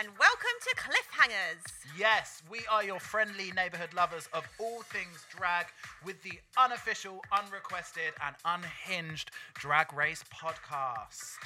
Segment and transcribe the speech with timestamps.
[0.00, 1.60] And welcome to Cliffhangers.
[1.98, 5.66] Yes, we are your friendly neighborhood lovers of all things drag
[6.06, 11.36] with the unofficial, unrequested, and unhinged Drag Race podcast.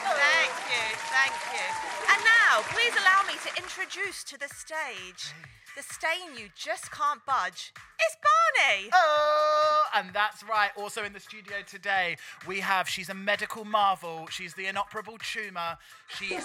[0.00, 1.66] Thank you, thank you.
[2.08, 5.36] And now, please allow me to introduce to the stage
[5.76, 7.74] the stain you just can't budge.
[8.00, 8.16] It's
[8.56, 8.90] Barney.
[8.92, 10.70] Oh, and that's right.
[10.76, 14.26] Also in the studio today, we have, she's a medical marvel.
[14.30, 15.78] She's the inoperable tumor.
[16.08, 16.44] She's.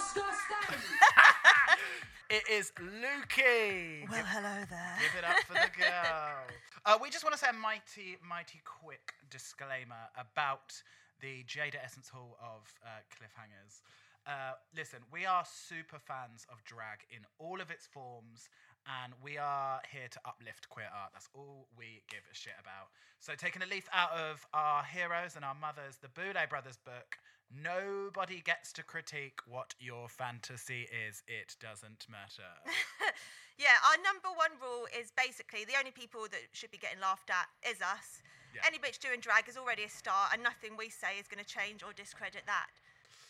[2.30, 4.08] it is Lukey.
[4.10, 4.96] Well, hello there.
[5.00, 6.34] Give it up for the girl.
[6.86, 10.72] Uh, we just want to say a mighty, mighty quick disclaimer about
[11.20, 13.82] the Jaida Essence Hall of uh, cliffhangers.
[14.26, 18.48] Uh, listen, we are super fans of drag in all of its forms,
[19.02, 21.10] and we are here to uplift queer art.
[21.12, 22.88] That's all we give a shit about.
[23.20, 27.18] So, taking a leaf out of our heroes and our mothers, the Boulet Brothers book,
[27.52, 31.22] nobody gets to critique what your fantasy is.
[31.28, 32.48] It doesn't matter.
[33.60, 37.28] Yeah, our number one rule is basically the only people that should be getting laughed
[37.28, 38.24] at is us.
[38.56, 38.64] Yeah.
[38.64, 41.46] Any bitch doing drag is already a star, and nothing we say is going to
[41.46, 42.72] change or discredit that.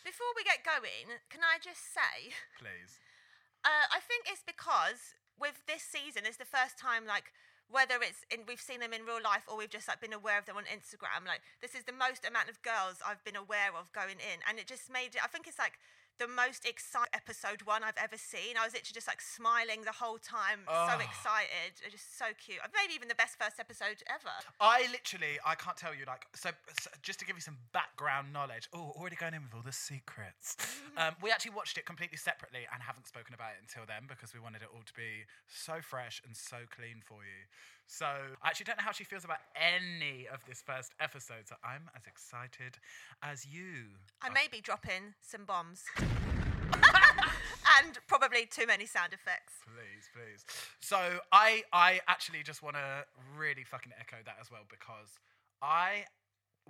[0.07, 2.95] Before we get going, can I just say, Please.
[3.67, 7.33] uh, I think it's because with this season, it's the first time like
[7.71, 10.37] whether it's in we've seen them in real life or we've just like been aware
[10.37, 11.25] of them on Instagram.
[11.25, 14.59] Like this is the most amount of girls I've been aware of going in, and
[14.59, 15.23] it just made it.
[15.23, 15.81] I think it's like
[16.19, 18.55] the most exciting episode one I've ever seen.
[18.59, 20.99] I was literally just like smiling the whole time, so Oh.
[20.99, 22.59] excited, It's just so cute.
[22.73, 24.29] Maybe even the best first episode ever.
[24.59, 28.31] I literally, I can't tell you, like, so, so just to give you some background
[28.33, 28.69] knowledge.
[28.73, 30.57] Oh, already going in with all the secrets.
[30.97, 34.33] um, we actually watched it completely separately and haven't spoken about it until then because
[34.33, 37.47] we wanted it all to be so fresh and so clean for you.
[37.91, 41.43] So I actually don't know how she feels about any of this first episode.
[41.43, 42.79] So I'm as excited
[43.21, 43.99] as you.
[44.21, 45.83] I may be dropping some bombs.
[45.99, 49.55] and probably too many sound effects.
[49.67, 50.45] Please, please.
[50.79, 53.03] So I I actually just want to
[53.37, 55.19] really fucking echo that as well because
[55.61, 56.05] I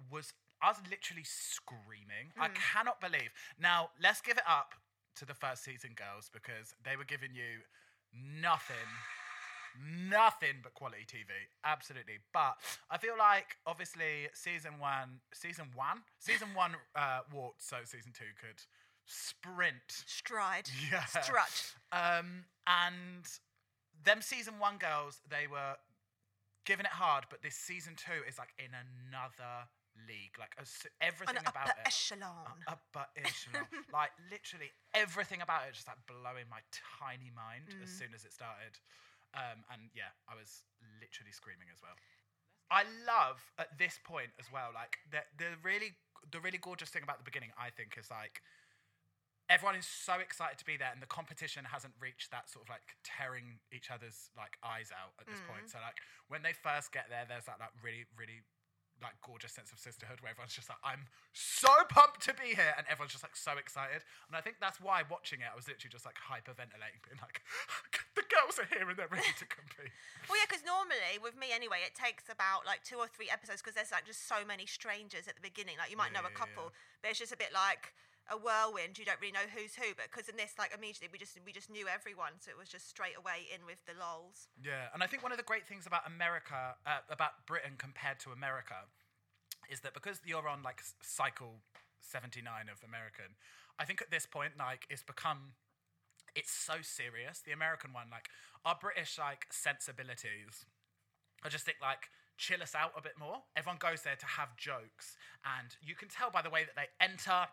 [0.09, 2.34] was I was literally screaming.
[2.40, 2.56] I mm.
[2.56, 3.30] cannot believe.
[3.59, 4.74] Now let's give it up
[5.18, 7.62] to the first season girls because they were giving you
[8.42, 8.90] nothing.
[10.09, 11.30] Nothing but quality TV,
[11.64, 12.20] absolutely.
[12.34, 12.58] But
[12.90, 18.32] I feel like obviously season one, season one, season one uh, walked, so season two
[18.40, 18.62] could
[19.06, 20.70] sprint Stride.
[20.92, 21.06] yeah.
[21.06, 21.74] Strut.
[21.92, 23.26] Um, and
[24.04, 25.76] them season one girls, they were
[26.66, 29.68] giving it hard, but this season two is like in another
[30.08, 30.38] league.
[30.40, 31.88] Like as- On everything an about upper it.
[31.88, 32.58] echelon.
[32.68, 33.66] Upper echelon.
[33.94, 36.59] like literally everything about it just like blowing my
[37.00, 37.98] tiny mind as Mm.
[38.00, 38.78] soon as it started.
[39.31, 40.64] Um, and yeah, I was
[41.00, 41.96] literally screaming as well.
[42.72, 46.00] I love at this point as well, like the the really
[46.31, 48.40] the really gorgeous thing about the beginning, I think, is like
[49.52, 52.70] everyone is so excited to be there, and the competition hasn't reached that sort of
[52.72, 55.68] like tearing each other's like eyes out at this point.
[55.68, 56.00] So like
[56.31, 58.47] when they first get there, there's that like really really
[59.02, 62.72] like gorgeous sense of sisterhood where everyone's just like, I'm so pumped to be here,
[62.78, 64.06] and everyone's just like so excited.
[64.30, 67.41] And I think that's why watching it, I was literally just like hyperventilating, being like,
[68.41, 69.94] the girls are here and they're ready to compete.
[70.25, 73.62] Well, yeah, because normally with me anyway, it takes about like two or three episodes
[73.62, 75.78] because there's like just so many strangers at the beginning.
[75.78, 77.94] Like you might Yeah, know a yeah, couple, but it's just a bit like
[78.29, 78.97] a whirlwind.
[78.97, 79.94] You don't really know who's who.
[79.94, 82.69] But because in this, like immediately we just we just knew everyone, so it was
[82.69, 84.50] just straight away in with the lols.
[84.58, 88.19] Yeah, and I think one of the great things about America, uh, about Britain compared
[88.25, 88.88] to America,
[89.69, 91.62] is that because you're on like cycle
[92.00, 93.35] 79 of American,
[93.79, 95.58] I think at this point, like, it's become.
[96.36, 97.42] It's so serious.
[97.46, 98.30] The American one, like,
[98.64, 100.66] our British like sensibilities,
[101.44, 103.42] I just think like chill us out a bit more.
[103.56, 106.90] Everyone goes there to have jokes, and you can tell by the way that they
[107.03, 107.47] enter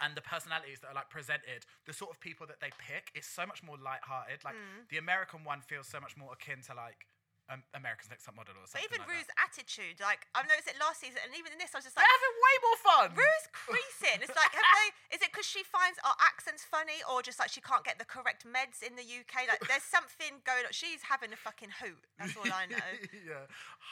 [0.00, 3.26] and the personalities that are like presented, the sort of people that they pick is
[3.26, 4.42] so much more light-hearted.
[4.44, 4.88] Like mm.
[4.90, 7.06] the American one feels so much more akin to like
[7.52, 8.88] um, America's Next Top Model or something.
[8.88, 11.76] But even like Rue's attitude, like I've noticed it last season, and even in this,
[11.76, 12.04] I was just like.
[12.04, 13.06] they're having way more fun.
[13.12, 14.24] Rue's creasing.
[14.24, 17.52] It's like, have they, is it because she finds our accents funny, or just like
[17.52, 19.44] she can't get the correct meds in the UK?
[19.44, 20.72] Like, there's something going on.
[20.72, 22.00] She's having a fucking hoot.
[22.16, 22.90] That's all I know.
[23.12, 23.44] yeah,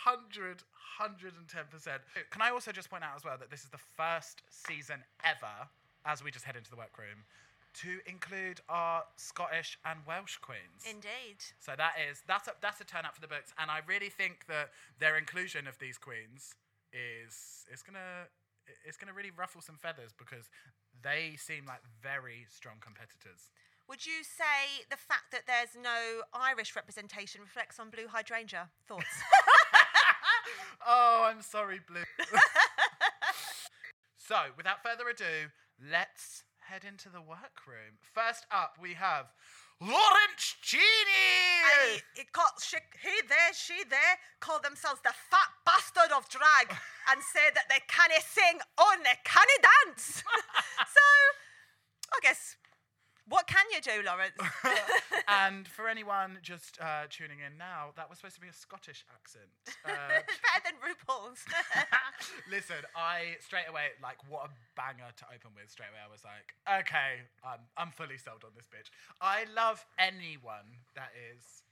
[0.09, 0.65] 100,
[1.01, 1.45] 110%.
[2.33, 5.69] Can I also just point out as well that this is the first season ever,
[6.09, 7.29] as we just head into the workroom,
[7.75, 10.85] to include our Scottish and Welsh queens.
[10.89, 11.41] Indeed.
[11.61, 14.11] So that is that's a that's a turn up for the books, and I really
[14.11, 16.55] think that their inclusion of these queens
[16.93, 18.29] is it's gonna
[18.85, 20.51] it's gonna really ruffle some feathers because
[21.03, 23.51] they seem like very strong competitors.
[23.89, 28.71] Would you say the fact that there's no Irish representation reflects on Blu Hydrangea?
[28.87, 29.05] Thoughts?
[30.87, 32.03] oh, I'm sorry, Blu.
[34.17, 35.51] so, without further ado,
[35.91, 37.99] let's head into the workroom.
[38.15, 39.27] First up, we have
[39.81, 40.55] Lawrence
[42.15, 46.71] it called, she, he there, she there, call themselves the fat bastard of drag
[47.11, 50.23] and say that they can't sing or they can't dance.
[50.97, 51.07] so,
[52.15, 52.57] I guess,
[53.33, 54.37] what can you do, Lawrence?
[55.29, 59.05] and for anyone just uh, tuning in now, that was supposed to be a Scottish
[59.09, 59.49] accent.
[59.83, 61.43] Uh, better than RuPaul's.
[62.49, 65.69] listen, I straight away like what a banger to open with.
[65.71, 66.55] Straight away, I was like,
[66.87, 68.95] okay, I'm I'm fully sold on this bitch.
[69.21, 71.67] I love anyone that is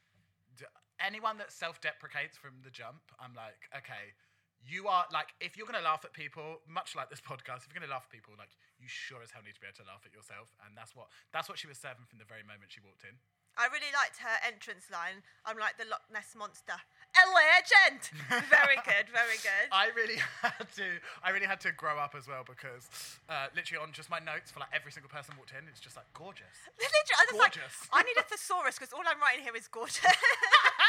[0.59, 0.67] d-
[0.99, 3.15] anyone that self-deprecates from the jump.
[3.23, 4.19] I'm like, okay.
[4.61, 7.81] You are like, if you're gonna laugh at people, much like this podcast, if you're
[7.81, 10.05] gonna laugh at people, like you sure as hell need to be able to laugh
[10.05, 12.81] at yourself, and that's what that's what she was serving from the very moment she
[12.85, 13.17] walked in.
[13.59, 15.27] I really liked her entrance line.
[15.45, 16.79] I'm like the Loch Ness monster.
[16.79, 18.07] A legend.
[18.47, 19.67] very good, very good.
[19.75, 20.87] I really had to.
[21.27, 22.87] I really had to grow up as well because
[23.29, 25.99] uh, literally on just my notes for like every single person walked in, it's just
[25.99, 26.55] like gorgeous.
[26.79, 27.75] Literally, I Gorgeous.
[27.91, 29.99] like, I need a thesaurus because all I'm writing here is gorgeous.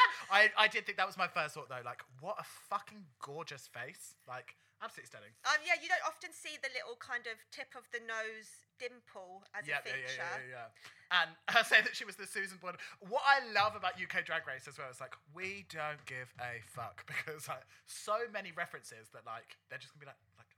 [0.32, 1.84] I, I did think that was my first thought though.
[1.86, 4.16] Like, what a fucking gorgeous face.
[4.28, 5.34] Like, absolutely stunning.
[5.46, 9.46] um, yeah, you don't often see the little kind of tip of the nose dimple
[9.54, 10.26] as Yeah, a yeah, feature.
[10.26, 11.18] yeah, yeah, yeah.
[11.22, 12.80] And her saying that she was the Susan Boyle.
[13.04, 16.64] What I love about UK Drag Race as well is like we don't give a
[16.66, 20.50] fuck because like so many references that like they're just gonna be like like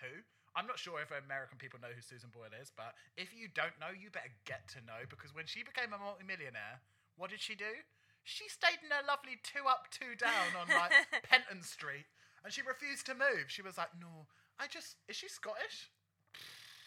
[0.00, 0.24] who.
[0.56, 3.76] I'm not sure if American people know who Susan Boyle is, but if you don't
[3.76, 6.80] know, you better get to know because when she became a multimillionaire,
[7.20, 7.84] what did she do?
[8.26, 10.90] She stayed in her lovely two up, two down on like
[11.30, 12.10] Penton Street,
[12.42, 13.46] and she refused to move.
[13.46, 14.26] She was like, "No,
[14.58, 15.94] I just is she Scottish?"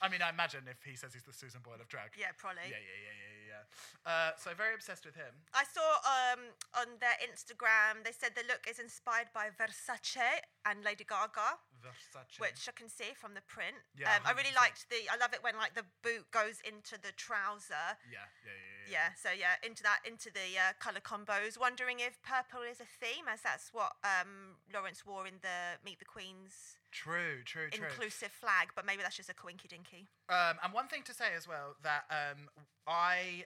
[0.02, 2.16] I mean, I imagine if he says he's the Susan Boyle of drag.
[2.16, 2.72] Yeah, probably.
[2.72, 3.64] Yeah, yeah, yeah, yeah, yeah.
[3.64, 3.64] yeah.
[4.08, 5.32] Uh, so very obsessed with him.
[5.52, 10.84] I saw um, on their Instagram they said the look is inspired by Versace and
[10.88, 12.40] Lady Gaga, Versace.
[12.40, 13.80] which I can see from the print.
[13.96, 15.04] Yeah, um, I really liked the.
[15.12, 18.00] I love it when like the boot goes into the trouser.
[18.08, 19.14] Yeah, yeah, yeah, yeah.
[19.16, 21.60] So yeah, into that, into the uh, color combos.
[21.60, 26.00] Wondering if purple is a theme, as that's what um, Lawrence wore in the Meet
[26.00, 27.86] the Queens True, true, true.
[27.86, 30.08] inclusive flag, but maybe that's just a coinky dinky.
[30.28, 32.50] Um, and one thing to say as well that um,
[32.88, 33.46] I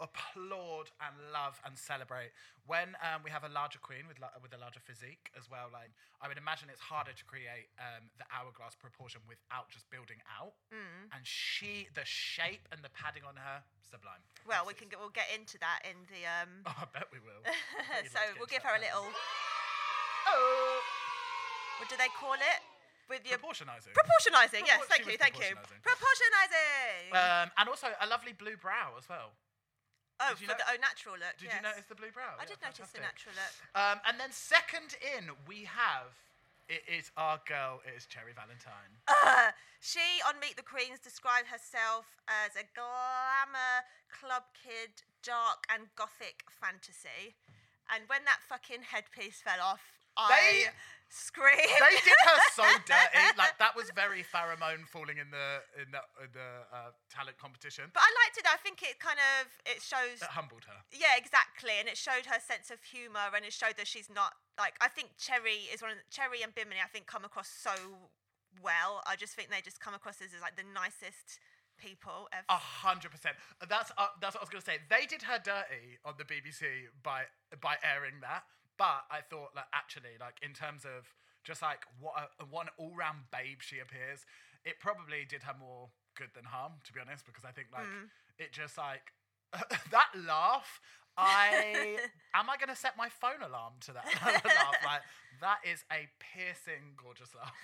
[0.00, 2.30] applaud and love and celebrate
[2.68, 5.72] when um, we have a larger queen with with a larger physique as well.
[5.72, 5.90] Like
[6.20, 10.52] I would imagine it's harder to create um, the hourglass proportion without just building out.
[10.68, 11.14] Mm.
[11.14, 14.20] And she, the shape and the padding on her, sublime.
[14.44, 16.62] Well, we can we'll get into that in the um.
[16.68, 17.40] Oh, I bet we will.
[18.12, 19.06] So like we'll give her a little.
[20.28, 20.80] Oh.
[21.78, 22.60] What do they call it?
[23.08, 23.94] With your Proportionizing.
[23.94, 24.66] proportionizing.
[24.66, 25.54] Yes, thank you, thank you.
[25.54, 25.78] proportionising.
[25.86, 27.44] Proportionizing.
[27.44, 29.30] um, and also a lovely blue brow as well.
[30.20, 31.36] Oh, for the oh natural look.
[31.38, 31.58] Did yes.
[31.58, 32.36] you notice the blue brow?
[32.36, 33.52] I Yeah, did notice the natural look.
[33.76, 36.14] Um, and then second in, we have
[36.68, 37.80] it is our girl.
[37.86, 38.90] It is Cherry Valentine.
[39.06, 45.86] Uh, she on Meet the Queens described herself as a glamour club kid, dark and
[45.94, 47.38] gothic fantasy.
[47.86, 50.72] And when that fucking headpiece fell off, They- I
[51.08, 51.80] screamed.
[51.80, 53.22] They did her so dirty.
[53.38, 57.90] Like that was very pheromone falling in the in the, in the uh, talent competition.
[57.94, 58.46] But I liked it.
[58.46, 60.20] I think it kind of it shows.
[60.20, 60.78] That humbled her.
[60.92, 64.34] Yeah, exactly, and it showed her sense of humor, and it showed that she's not
[64.58, 66.82] like I think Cherry is one of the, Cherry and Bimini.
[66.82, 67.74] I think come across so
[68.62, 69.02] well.
[69.06, 71.40] I just think they just come across as like the nicest
[71.78, 72.44] people ever.
[72.48, 73.36] A hundred percent.
[73.68, 74.78] That's uh, that's what I was gonna say.
[74.88, 77.24] They did her dirty on the BBC by
[77.60, 78.44] by airing that.
[78.78, 81.14] But I thought like actually like in terms of
[81.44, 84.26] just like what a, one all round babe she appears,
[84.64, 87.24] it probably did her more good than harm to be honest.
[87.24, 88.08] Because I think like mm.
[88.38, 89.12] it just like
[89.90, 90.80] that laugh.
[91.18, 91.96] I
[92.34, 94.04] am I gonna set my phone alarm to that
[94.44, 94.76] laugh?
[94.84, 95.00] Like
[95.40, 97.54] that is a piercing, gorgeous laugh.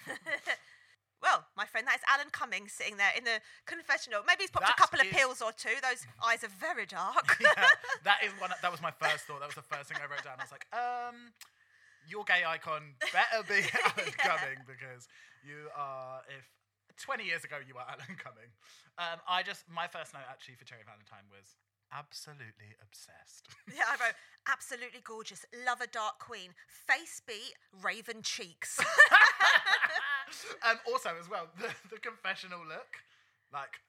[1.23, 4.21] Well, my friend, that is Alan Cummings sitting there in the confessional.
[4.27, 5.79] Maybe he's popped That a couple of pills or two.
[5.81, 7.39] Those eyes are very dark.
[7.41, 7.55] yeah,
[8.05, 8.51] that is one.
[8.61, 9.39] That was my first thought.
[9.39, 10.43] That was the first thing I wrote down.
[10.43, 11.31] I was like, um,
[12.11, 15.07] your gay icon better be Alan Cumming because
[15.47, 16.27] you are.
[16.27, 16.51] If
[16.99, 18.51] twenty years ago you were Alan Cumming,
[18.99, 21.55] um, I just my first note actually for Cherry Valentine was
[21.95, 23.47] absolutely obsessed.
[23.71, 24.17] yeah, I wrote,
[24.51, 25.45] absolutely gorgeous.
[25.65, 26.51] Love a dark queen.
[26.67, 28.81] Face beat, raven cheeks.
[30.69, 33.01] um, also, as well, the, the confessional look,
[33.53, 33.81] like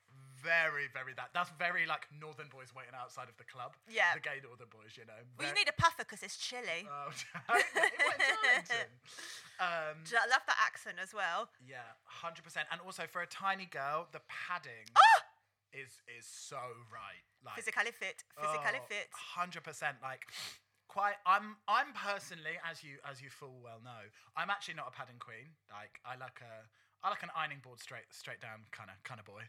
[0.43, 1.31] very, very that.
[1.31, 3.79] That's very like Northern boys waiting outside of the club.
[3.87, 4.11] Yeah.
[4.13, 5.15] the gay Northern boys, you know.
[5.39, 6.83] well, you need a puffer because it's chilly.
[6.91, 7.09] Oh,
[7.55, 8.89] it.
[9.59, 11.49] Um, I love that accent as well.
[11.63, 12.67] Yeah, hundred percent.
[12.71, 15.23] And also for a tiny girl, the padding Ah!
[15.73, 16.59] is is so
[16.91, 17.23] right.
[17.45, 18.23] Like Physically fit.
[18.35, 19.07] Physically oh, fit.
[19.11, 19.97] Hundred percent.
[20.01, 20.27] Like
[20.87, 21.17] quite.
[21.25, 25.19] I'm I'm personally, as you as you full well know, I'm actually not a padding
[25.19, 25.53] queen.
[25.71, 26.67] Like I like a
[27.05, 29.43] I like an ironing board straight straight down kind of kind of boy.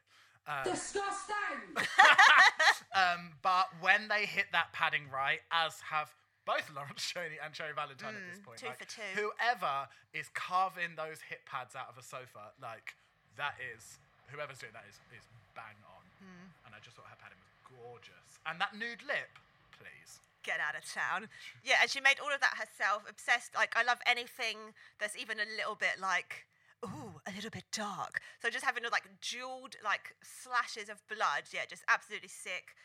[0.64, 1.72] Disgusting!
[2.94, 6.14] Um, but when they hit that padding right, as have
[6.46, 9.10] both Lawrence Chaney and Cherry Valentine at this point, two like, for two.
[9.18, 12.94] whoever is carving those hip pads out of a sofa, like
[13.34, 13.98] that is
[14.30, 15.26] whoever's doing that is is
[15.58, 16.06] bang on.
[16.22, 16.46] Hmm.
[16.66, 19.34] And I just thought her padding was gorgeous, and that nude lip,
[19.74, 20.22] please.
[20.44, 21.28] Get out of town.
[21.64, 23.02] Yeah, and she made all of that herself.
[23.08, 23.54] Obsessed.
[23.54, 26.46] Like I love anything that's even a little bit like.
[26.84, 28.20] Ooh, a little bit dark.
[28.42, 32.76] So just having like jeweled like slashes of blood, yeah, just absolutely sick.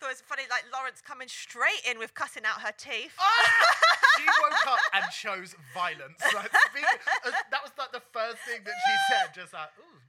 [0.00, 3.16] Thought it was funny, like Lawrence coming straight in with cutting out her teeth.
[4.18, 6.20] she woke up and chose violence.
[6.34, 9.32] Like, speaking, uh, that was like the first thing that she said.
[9.32, 10.02] Just like, ooh,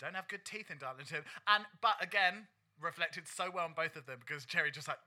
[0.00, 1.28] don't have good teeth in Darlington.
[1.46, 2.46] And but again,
[2.80, 4.98] reflected so well on both of them because Cherry just like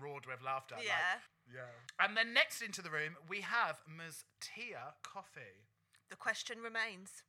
[0.00, 0.76] roared with laughter.
[0.76, 1.20] like, Yeah.
[1.52, 2.04] yeah.
[2.04, 4.24] And then next into the room we have Ms.
[4.40, 5.66] Tia Kofi.
[6.10, 7.22] The question remains.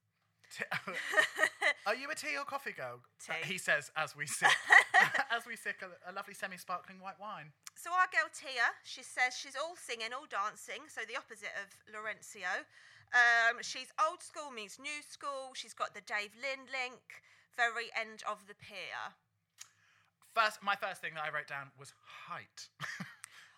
[0.55, 0.65] Ti-
[1.85, 3.01] Are you a tea or coffee girl?
[3.29, 3.53] Uh, Tea.
[3.53, 4.49] he says as we sip,
[5.31, 7.51] as we sip a, a lovely semi-sparkling white wine.
[7.75, 11.69] So our girl Tia, she says she's all singing, all dancing, so the opposite of
[11.93, 12.65] Laurencio.
[13.13, 15.53] Um, she's old school meets new school.
[15.53, 17.21] She's got the Dave Lynn link,
[17.57, 19.13] very end of the pier.
[20.39, 21.91] First, my first thing that I wrote down was
[22.31, 22.71] height.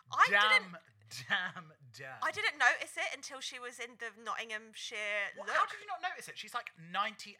[0.09, 0.41] I damn,
[0.73, 0.81] didn't,
[1.29, 2.19] damn, damn.
[2.25, 5.53] I didn't notice it until she was in the Nottinghamshire Well, look.
[5.55, 6.35] how did you not notice it?
[6.41, 7.37] She's like 98%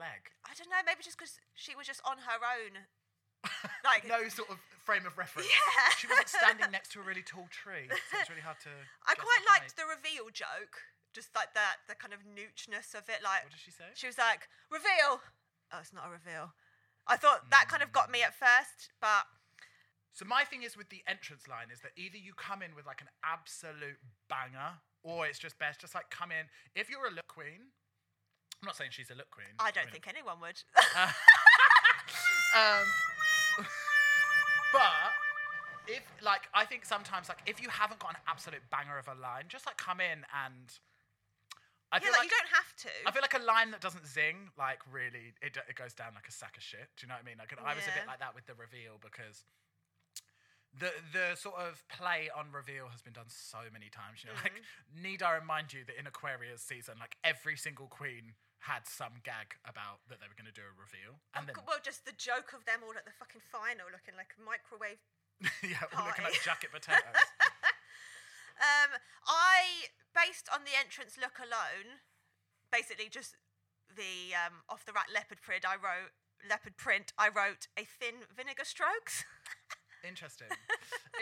[0.00, 0.32] leg.
[0.48, 2.88] I don't know, maybe just because she was just on her own.
[3.84, 5.46] Like, no sort of frame of reference.
[5.52, 5.92] Yeah.
[6.00, 8.72] She wasn't standing next to a really tall tree, so it's really hard to.
[9.06, 9.78] I quite the liked height.
[9.78, 10.80] the reveal joke,
[11.14, 13.20] just like that, the kind of noochness of it.
[13.22, 13.86] Like, What did she say?
[13.94, 15.22] She was like, reveal.
[15.70, 16.56] Oh, it's not a reveal.
[17.06, 19.24] I thought that kind of got me at first, but
[20.12, 22.86] So my thing is with the entrance line is that either you come in with
[22.86, 23.98] like an absolute
[24.28, 26.46] banger, or it's just best just like come in.
[26.74, 27.70] If you're a look queen,
[28.62, 29.54] I'm not saying she's a look queen.
[29.58, 30.62] I don't mean, think anyone would.
[32.56, 33.66] Um,
[34.72, 35.12] but
[35.86, 39.20] if like I think sometimes like if you haven't got an absolute banger of a
[39.20, 40.72] line, just like come in and
[41.92, 42.90] I yeah, feel like, you don't have to.
[43.06, 46.26] I feel like a line that doesn't zing, like really, it, it goes down like
[46.26, 46.90] a sack of shit.
[46.98, 47.38] Do you know what I mean?
[47.38, 49.46] Like, I was a bit like that with the reveal because
[50.76, 54.22] the the sort of play on reveal has been done so many times.
[54.22, 55.02] You know, like Mm-hmm.
[55.02, 59.54] need I remind you that in Aquarius season, like every single queen had some gag
[59.62, 62.52] about that they were going to do a reveal, and then well, just the joke
[62.52, 65.00] of them all at the fucking final looking like a microwave.
[65.62, 67.22] yeah, we're looking like jacket potatoes.
[68.56, 68.96] Um,
[69.26, 72.00] I, based on the entrance look alone,
[72.72, 73.36] basically just
[73.92, 76.12] the um, off the rack leopard print, I wrote
[76.48, 77.12] leopard print.
[77.18, 79.24] I wrote a thin vinegar strokes.
[80.06, 80.48] Interesting.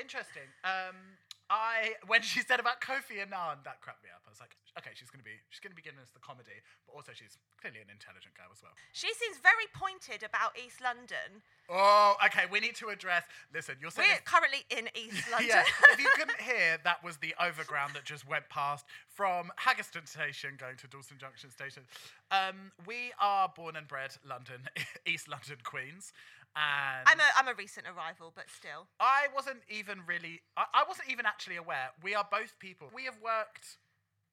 [0.01, 0.49] Interesting.
[0.63, 1.19] Um,
[1.51, 4.23] I when she said about Kofi Annan, that cracked me up.
[4.27, 6.57] I was like, okay, she's gonna be she's gonna be giving us the comedy,
[6.89, 8.73] but also she's clearly an intelligent girl as well.
[8.93, 11.45] she seems very pointed about East London.
[11.69, 12.45] Oh, okay.
[12.51, 13.25] We need to address.
[13.53, 14.09] Listen, you're saying.
[14.09, 15.49] We're currently in East London.
[15.49, 20.09] yeah, if you couldn't hear, that was the overground that just went past from Haggerston
[20.09, 21.85] Station going to Dalston Junction Station.
[22.31, 24.69] Um, we are born and bred London,
[25.07, 26.13] East London Queens,
[26.57, 28.87] and I'm a I'm a recent arrival, but still.
[29.01, 30.43] I wasn't even really.
[30.57, 31.91] I, I wasn't even actually aware.
[32.03, 32.89] We are both people.
[32.95, 33.79] We have worked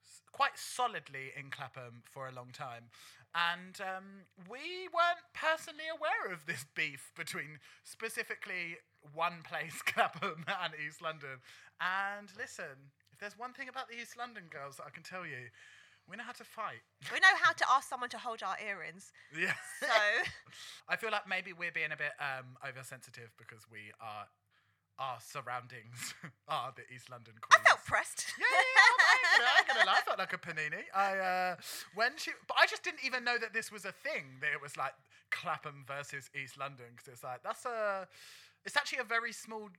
[0.05, 2.89] s- quite solidly in Clapham for a long time,
[3.33, 4.05] and um,
[4.49, 8.77] we weren't personally aware of this beef between specifically
[9.13, 11.41] one place, Clapham, and East London.
[11.81, 15.25] And listen, if there's one thing about the East London girls that I can tell
[15.25, 15.49] you,
[16.11, 16.83] we know how to fight.
[17.13, 19.13] We know how to ask someone to hold our earrings.
[19.31, 19.55] Yeah.
[19.79, 19.87] So
[20.89, 24.27] I feel like maybe we're being a bit um, oversensitive because we are
[24.99, 26.13] our surroundings
[26.47, 28.25] are the East London I felt pressed.
[28.37, 30.83] Yeah, yeah, yeah, I'm, I'm, I'm gonna lie, I felt like a panini.
[30.93, 31.55] I uh,
[31.95, 34.37] when she, but I just didn't even know that this was a thing.
[34.41, 34.93] That it was like
[35.31, 38.07] Clapham versus East London because it's like that's a,
[38.65, 39.69] it's actually a very small,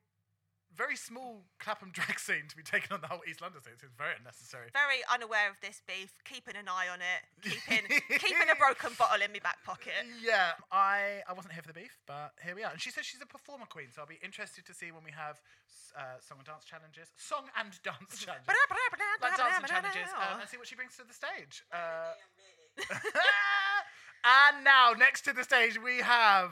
[0.76, 3.74] very small Clapham drag scene to be taken on the whole East London scene.
[3.76, 4.72] It's very unnecessary.
[4.72, 7.84] Very unaware of this beef, keeping an eye on it, keeping
[8.18, 9.96] keeping a broken bottle in my back pocket.
[10.20, 12.72] Yeah, I I wasn't here for the beef, but here we are.
[12.72, 15.12] And she says she's a performer queen, so I'll be interested to see when we
[15.12, 15.40] have
[15.96, 20.56] uh, song and dance challenges, song and dance challenges, like dancing challenges, um, and see
[20.56, 21.64] what she brings to the stage.
[21.72, 22.16] Uh,
[24.24, 26.48] and now, next to the stage, we have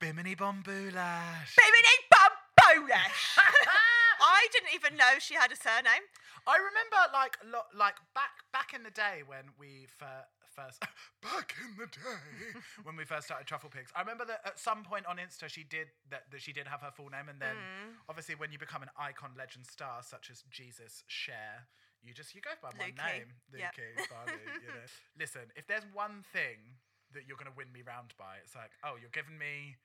[0.00, 1.52] Bimini Bon Boulash.
[1.60, 3.36] Bimini Bon Boulash.
[4.22, 6.08] I didn't even know she had a surname.
[6.48, 10.24] I remember, like, lo- like back back in the day when we fir-
[10.56, 10.80] first
[11.22, 12.24] back in the day
[12.82, 13.92] when we first started Truffle Pigs.
[13.94, 16.80] I remember that at some point on Insta she did that, that she did have
[16.80, 17.92] her full name, and then mm.
[18.08, 21.68] obviously when you become an icon, legend, star such as Jesus Cher,
[22.02, 23.04] you just you go by one Lukey.
[23.04, 23.72] name, Yep.
[23.76, 24.40] Lukey, Barley.
[24.64, 24.88] You know,
[25.18, 26.80] listen, if there's one thing
[27.14, 28.38] that you're gonna win me round by.
[28.42, 29.76] It's like, oh, you're giving me,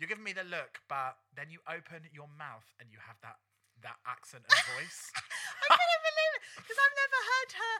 [0.00, 3.36] you're giving me the look, but then you open your mouth and you have that
[3.84, 5.12] that accent and voice.
[5.64, 7.74] I couldn't believe it because I've never heard her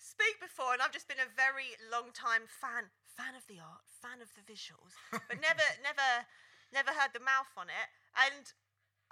[0.00, 3.84] speak before, and I've just been a very long time fan, fan of the art,
[3.88, 6.24] fan of the visuals, but never, never,
[6.72, 7.88] never heard the mouth on it.
[8.16, 8.52] And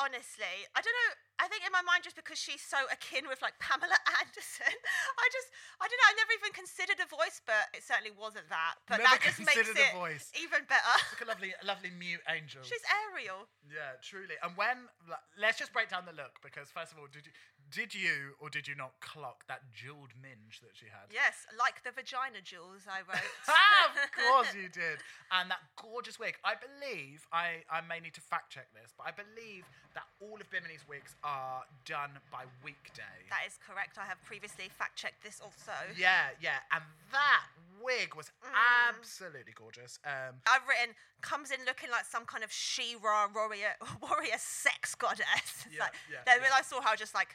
[0.01, 1.24] honestly, I don't know.
[1.43, 4.71] I think in my mind, just because she's so akin with like Pamela Anderson,
[5.19, 5.49] I just,
[5.83, 6.11] I don't know.
[6.11, 8.79] I never even considered a voice, but it certainly wasn't that.
[8.87, 10.31] But Never that just makes it voice.
[10.39, 10.95] even better.
[11.11, 12.63] like a lovely, a lovely mute angel.
[12.63, 13.51] She's Ariel.
[13.67, 14.39] Yeah, truly.
[14.47, 17.35] And when like, let's just break down the look because first of all, did you
[17.75, 21.11] did you or did you not clock that jeweled minge that she had?
[21.11, 23.27] Yes, like the vagina jewels I wrote.
[23.49, 25.03] Ah, of course you did.
[25.35, 26.37] And that gorgeous wig.
[26.45, 30.39] I believe I I may need to fact check this, but I believe that all
[30.41, 33.19] of Bimini's wigs are done by weekday.
[33.31, 33.99] That is correct.
[33.99, 35.75] I have previously fact checked this also.
[35.99, 36.63] yeah, yeah.
[36.71, 37.43] And that
[37.83, 38.55] wig was Mm.
[38.89, 39.99] absolutely gorgeous.
[40.05, 45.67] Um I've written comes in looking like some kind of She-Ra warrior warrior sex goddess.
[45.73, 46.53] Yeah, like, yeah, then when.
[46.53, 47.35] I saw her, I was just like,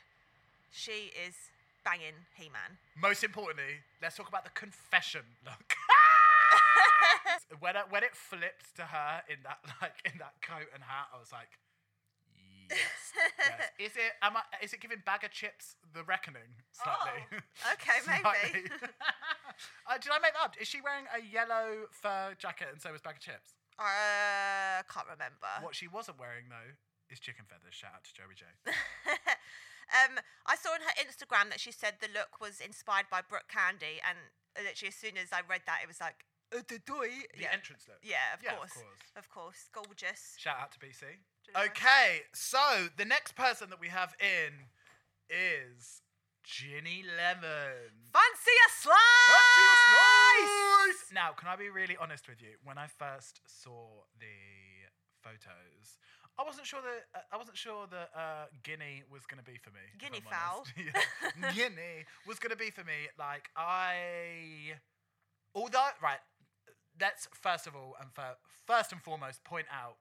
[0.71, 1.35] she is
[1.83, 2.77] banging He-Man.
[2.99, 5.75] Most importantly, let's talk about the confession look.
[7.59, 11.09] when it, when it flipped to her in that like in that coat and hat,
[11.13, 11.49] I was like,
[12.69, 12.79] yes,
[13.37, 13.69] yes.
[13.91, 17.23] Is it am I, is it giving Baga Chipz the reckoning slightly?
[17.31, 18.69] Oh, okay, maybe.
[19.87, 20.55] Uh, did I make that up?
[20.59, 23.57] Is she wearing a yellow fur jacket and so is Baga Chipz?
[23.79, 25.51] Uh, can't remember.
[25.61, 26.75] What she wasn't wearing though
[27.09, 27.73] is chicken feathers.
[27.73, 28.45] Shout out to Joey J.
[29.93, 33.49] um, I saw on her Instagram that she said the look was inspired by Brooke
[33.49, 34.17] Candy, and
[34.57, 37.09] literally as soon as I read that, it was like, uh, the doy.
[37.37, 37.49] Yeah.
[37.53, 37.97] entrance look.
[38.01, 39.05] yeah, of Yeah, of course, course.
[39.15, 40.33] of course, gorgeous.
[40.37, 41.01] Shout out to BC.
[41.01, 41.65] Do you know?
[41.69, 44.67] Okay, so the next person that we have in
[45.29, 46.01] is
[46.43, 48.09] Ginny Lemon.
[48.13, 49.29] Fancy a slice!
[49.29, 49.77] Fancy a
[50.97, 51.13] slice!
[51.13, 52.57] Now, can I be really honest with you?
[52.63, 54.89] When I first saw the
[55.21, 55.97] photos,
[56.39, 59.57] I wasn't sure that uh, I wasn't sure that uh, Guinea was going to be
[59.57, 59.83] for me.
[59.99, 60.63] Guinea fowl.
[60.77, 61.51] Yeah.
[61.51, 63.11] Guinea was going to be for me.
[63.17, 64.79] Like I,
[65.53, 66.19] although right,
[66.99, 69.97] let's first of all and fir- first and foremost point out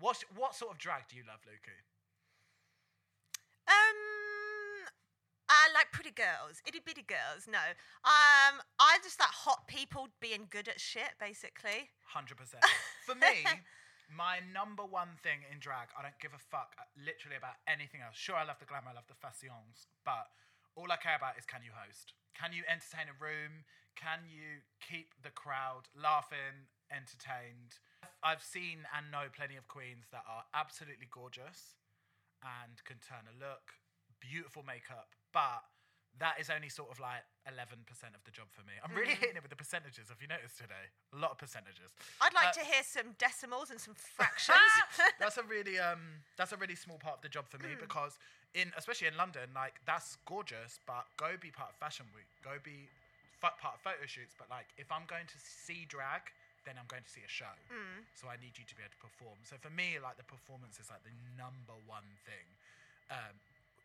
[0.00, 1.76] what what sort of drag do you love, Lukey?
[3.68, 4.88] Um,
[5.50, 7.44] I like pretty girls, itty bitty girls.
[7.46, 7.58] No,
[8.04, 11.90] um, I just like hot people being good at shit, basically.
[12.06, 12.64] Hundred percent.
[13.04, 13.44] For me,
[14.08, 18.00] my number one thing in drag, I don't give a fuck uh, literally about anything
[18.00, 18.16] else.
[18.16, 20.32] Sure, I love the glamour, I love the fashions, but
[20.74, 22.16] all I care about is can you host?
[22.32, 23.68] Can you entertain a room?
[23.98, 27.82] Can you keep the crowd laughing, entertained?
[28.22, 31.76] I've seen and know plenty of queens that are absolutely gorgeous
[32.40, 33.74] and can turn a look,
[34.22, 35.66] beautiful makeup, but
[36.18, 37.80] that is only sort of like 11%
[38.12, 38.76] of the job for me.
[38.84, 40.92] I'm really hitting it with the percentages, have you noticed today?
[41.12, 41.90] A lot of percentages.
[42.20, 44.60] I'd like Uh, to hear some decimals and some fractions.
[45.22, 48.18] that's a really um that's a really small part of the job for me because
[48.54, 52.60] in especially in London, like that's gorgeous, but go be part of fashion week, go
[52.62, 52.88] be
[53.42, 54.34] f- part of photo shoots.
[54.36, 56.28] But like if I'm going to see drag,
[56.68, 57.56] then I'm going to see a show.
[58.14, 59.38] So I need you to be able to perform.
[59.48, 62.44] So for me, like the performance is like the number one thing.
[63.08, 63.40] Um,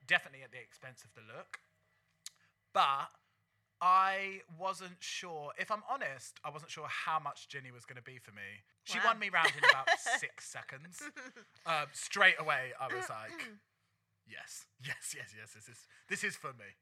[0.08, 1.60] definitely at the expense of the look,
[2.76, 3.08] but.
[3.84, 5.52] I wasn't sure.
[5.60, 8.64] If I'm honest, I wasn't sure how much Ginny was going to be for me.
[8.86, 9.08] She Wow.
[9.12, 11.02] won me round in about six seconds.
[11.66, 13.36] Um, straight away, I was like,
[14.26, 15.52] "Yes, yes, yes, yes.
[15.52, 16.80] This is this is for me."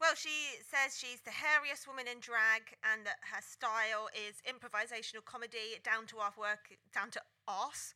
[0.00, 5.24] Well, she says she's the hairiest woman in drag and that her style is improvisational
[5.24, 7.92] comedy, down to our work, down to arse.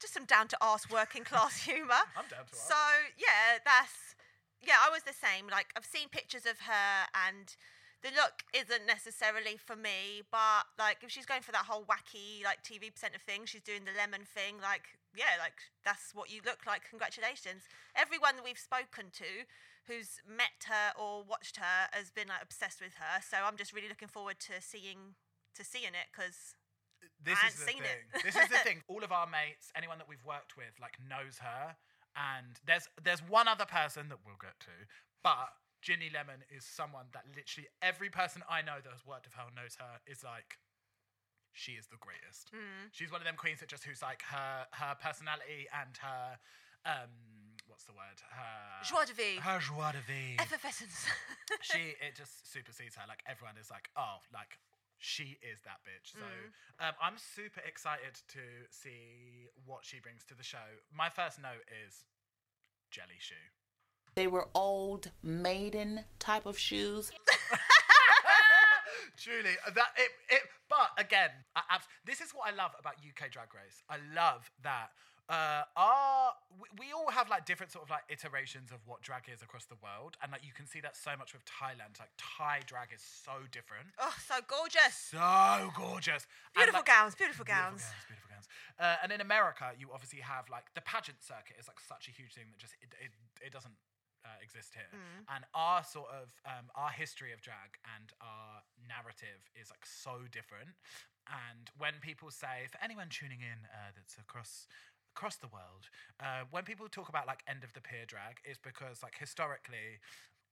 [0.00, 2.02] Just some down to arse working class humour.
[2.16, 2.74] I'm down to So,
[3.16, 4.16] yeah, that's.
[4.62, 5.46] Yeah, I was the same.
[5.50, 7.54] Like, I've seen pictures of her and
[8.02, 12.44] the look isn't necessarily for me, but like if she's going for that whole wacky
[12.46, 16.38] like TV presenter thing, she's doing the lemon thing, like yeah, like that's what you
[16.46, 16.86] look like.
[16.88, 17.66] Congratulations.
[17.98, 19.50] Everyone that we've spoken to
[19.90, 23.18] who's met her or watched her has been like obsessed with her.
[23.18, 25.18] So I'm just really looking forward to seeing
[25.58, 26.54] to seeing it because
[27.18, 27.98] This I is the seen thing.
[28.14, 28.22] it.
[28.22, 28.86] this is the thing.
[28.86, 31.74] All of our mates, anyone that we've worked with, like knows her,
[32.18, 34.74] and there's there's one other person that we'll get to,
[35.22, 39.34] but Ginny Lemon is someone that literally every person I know that has worked with
[39.34, 40.58] her knows her is like.
[41.54, 42.52] She is the greatest.
[42.54, 42.86] Mm.
[42.92, 46.38] She's one of them queens that just who's like her her personality and her
[46.86, 47.10] um
[47.66, 50.38] what's the word her joie de vivre, her joie de vivre.
[50.38, 51.06] effervescence.
[51.62, 53.02] she it just supersedes her.
[53.08, 54.60] Like everyone is like, oh, like
[54.98, 56.12] she is that bitch.
[56.12, 60.58] So um, I'm super excited to see what she brings to the show.
[60.94, 62.04] My first note is
[62.90, 63.34] jelly shoe.
[64.14, 67.12] They were old maiden type of shoes.
[69.16, 70.42] Truly, that it, it.
[70.68, 73.82] But again, I, abs- this is what I love about UK Drag Race.
[73.88, 74.90] I love that.
[75.28, 79.28] Uh, our we, we all have like different sort of like iterations of what drag
[79.28, 82.00] is across the world, and like you can see that so much with Thailand.
[82.00, 85.12] Like Thai drag is so different, Oh, so gorgeous.
[85.12, 86.24] so gorgeous,
[86.56, 87.84] And, Beautiful like, gowns, beautiful gowns.
[87.84, 87.92] Beautiful gowns.
[87.92, 88.48] gowns, beautiful gowns.
[88.80, 92.12] Uh, and in America, you obviously have like the pageant circuit is like such a
[92.12, 93.12] huge thing that just it it,
[93.44, 93.76] it doesn't
[94.24, 94.88] uh, exist here.
[94.96, 95.28] Mm.
[95.36, 100.24] And our sort of um, our history of drag and our narrative is like so
[100.32, 100.72] different.
[101.28, 104.64] And when people say, for anyone tuning in uh, that's across
[105.18, 105.90] across the world,
[106.22, 109.98] uh, when people talk about like end of the pier drag, is because like historically,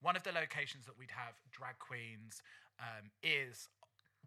[0.03, 2.43] one of the locations that we'd have drag queens
[2.83, 3.71] um, is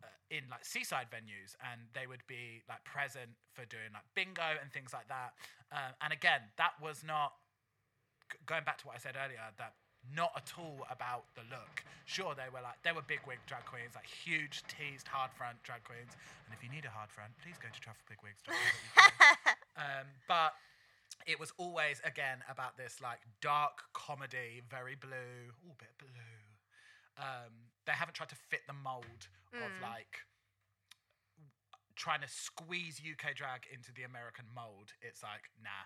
[0.03, 4.57] uh, in like seaside venues and they would be like present for doing like bingo
[4.65, 5.37] and things like that.
[5.71, 7.37] Um, and again that was not
[8.33, 9.75] g- going back to what i said earlier that
[10.17, 11.85] not at all about the look.
[12.09, 15.63] Sure they were like they were big wig drag queens like huge teased hard front
[15.63, 16.17] drag queens.
[16.49, 20.53] And if you need a hard front please go to trufflebigwigs.co.uk um, but
[21.27, 26.41] it was always again about this like dark comedy very blue oh bit blue
[27.19, 30.25] um, they haven't tried to fit the mold of like
[32.01, 34.97] trying to squeeze UK drag into the American mold.
[35.03, 35.85] It's like, nah.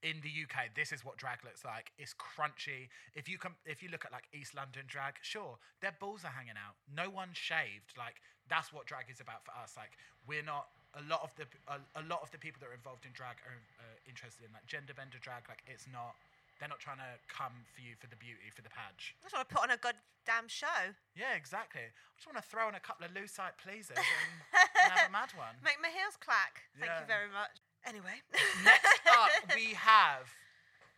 [0.00, 1.92] In the UK, this is what drag looks like.
[2.00, 2.88] It's crunchy.
[3.12, 6.32] If you com- if you look at like East London drag, sure, their balls are
[6.32, 6.80] hanging out.
[6.88, 7.92] No one shaved.
[7.98, 8.16] Like
[8.48, 9.74] that's what drag is about for us.
[9.76, 9.92] Like
[10.26, 13.06] we're not a lot of the a, a lot of the people that are involved
[13.06, 15.46] in drag are uh, interested in like gender bender drag.
[15.48, 16.14] Like it's not.
[16.58, 19.16] They're not trying to come for you for the beauty, for the page.
[19.24, 20.92] I just want to put on a goddamn show.
[21.16, 21.88] Yeah, exactly.
[21.88, 24.32] I just want to throw in a couple of lucite pleasers and,
[24.84, 25.56] and have a mad one.
[25.64, 26.68] Make my heels clack.
[26.76, 27.00] Thank Yeah.
[27.00, 27.64] you very much.
[27.88, 28.20] Anyway.
[28.60, 30.28] Next up, we have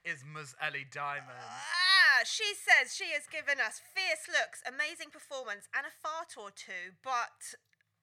[0.03, 0.59] is Ms.
[0.59, 1.39] Ellie Diamond.
[1.47, 6.51] Ah, she says she has given us fierce looks, amazing performance, and a fart or
[6.51, 6.99] two.
[7.07, 7.55] But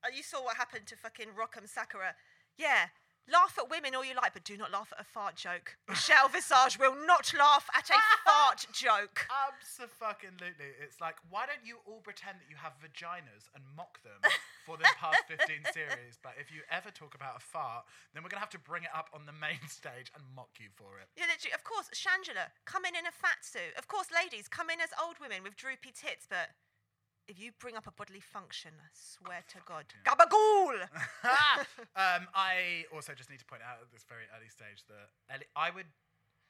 [0.03, 1.67] Uh, you saw what happened to fucking Rock M.
[1.67, 2.15] Sakura.
[2.57, 2.91] Yeah,
[3.27, 5.77] laugh at women all you like, but do not laugh at a fart joke.
[5.89, 9.27] Michelle Visage will not laugh at a fart joke.
[9.27, 10.71] Absolutely.
[10.79, 14.19] It's like, why don't you all pretend that you have vaginas and mock them
[14.65, 16.15] for the past 15 series?
[16.21, 18.83] But if you ever talk about a fart, then we're going to have to bring
[18.83, 21.11] it up on the main stage and mock you for it.
[21.15, 21.53] Yeah, literally.
[21.53, 23.75] Of course, Shangela, come in in a fat suit.
[23.77, 26.23] Of course, ladies, come in as old women with droopy tits.
[26.27, 26.55] But
[27.29, 30.81] if you bring up a bodily function, I swear to God, gabagool.
[31.95, 35.45] um, I also just need to point out at this very early stage that Ellie,
[35.55, 35.85] I would,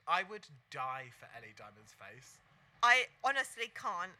[0.08, 2.40] I would die for Ellie Diamond's face.
[2.82, 4.16] I honestly can't.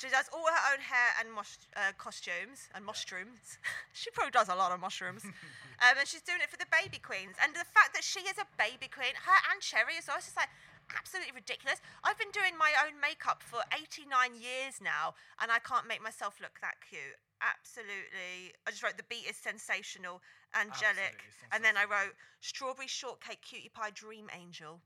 [0.00, 3.60] She does all her own hair and mos- uh, costumes and mushrooms.
[3.92, 5.22] she probably does a lot of mushrooms.
[5.84, 7.36] um, and she's doing it for the baby queens.
[7.38, 10.32] And the fact that she is a baby queen, her and Cherry as well, it's
[10.32, 10.50] just like
[10.96, 11.80] absolutely ridiculous.
[12.04, 16.40] I've been doing my own makeup for 89 years now, and I can't make myself
[16.40, 17.18] look that cute.
[17.42, 18.54] Absolutely.
[18.66, 20.22] I just wrote the beat is sensational,
[20.54, 21.18] angelic.
[21.18, 24.80] Absolutely And then I wrote strawberry shortcake cutie pie dream angel.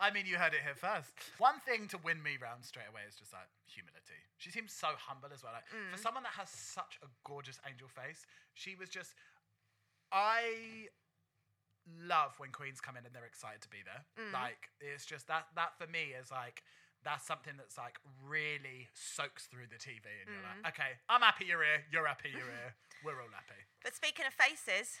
[0.00, 1.14] I mean, you heard it here first.
[1.38, 4.20] One thing to win me round straight away is just like humility.
[4.36, 5.52] She seems so humble as well.
[5.54, 6.02] Like for mm.
[6.02, 9.14] someone that has such a gorgeous angel face, she was just.
[10.12, 10.86] I
[11.86, 14.02] love when queens come in and they're excited to be there.
[14.18, 14.32] Mm.
[14.32, 16.62] Like it's just that that for me is like
[17.04, 20.70] that's something that's like really soaks through the TV and you're like, mm.
[20.74, 23.62] okay, I'm happy you're here, you're happy you're here, we're all happy.
[23.82, 24.98] But speaking of faces,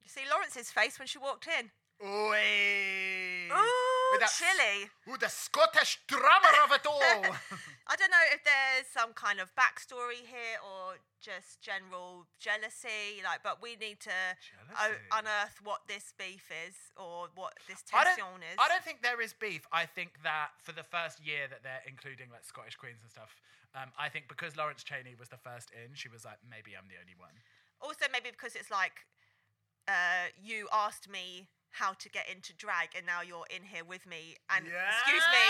[0.00, 1.70] you see Lawrence's face when she walked in.
[2.00, 3.52] Oi!
[3.52, 4.90] Ooh, With that chilly.
[5.20, 7.00] The Scottish drummer of it all.
[7.90, 13.20] I don't know if there's some kind of backstory here or just general jealousy.
[13.22, 14.18] Like, but we need to
[14.80, 18.56] o- unearth what this beef is or what this tension is.
[18.58, 19.66] I don't think there is beef.
[19.72, 23.34] I think that for the first year that they're including like Scottish queens and stuff,
[23.74, 26.88] um, I think because Lawrence Chaney was the first in, she was like, maybe I'm
[26.88, 27.34] the only one.
[27.80, 29.06] Also, maybe because it's like
[29.88, 34.02] uh, you asked me how to get into drag, and now you're in here with
[34.06, 34.34] me.
[34.50, 35.44] And excuse me,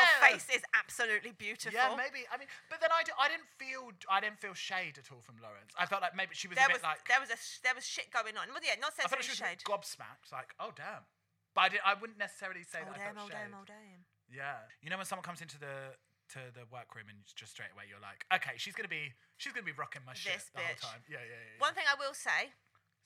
[0.00, 1.76] your face is absolutely beautiful.
[1.76, 2.24] Yeah, maybe.
[2.32, 5.20] I mean, but then I, d- I didn't feel I didn't feel shade at all
[5.20, 5.76] from Lawrence.
[5.76, 7.60] I felt like maybe she was There a bit was like there was a sh-
[7.60, 8.48] there was shit going on.
[8.50, 10.00] Well, yeah, not I felt like necessarily she was shade.
[10.00, 10.32] gobsmacked.
[10.32, 11.04] Like, oh damn.
[11.52, 13.16] But I, did, I wouldn't necessarily say Oh that I damn!
[13.16, 13.48] Oh shade.
[13.48, 13.56] damn!
[13.56, 14.00] Oh damn!
[14.28, 14.60] Yeah.
[14.84, 15.96] You know when someone comes into the
[16.36, 19.64] to the workroom and just straight away you're like, okay, she's gonna be she's gonna
[19.64, 21.00] be rocking my shit This the whole time.
[21.08, 21.56] Yeah, yeah, yeah.
[21.56, 21.62] yeah.
[21.64, 22.52] One thing I will say,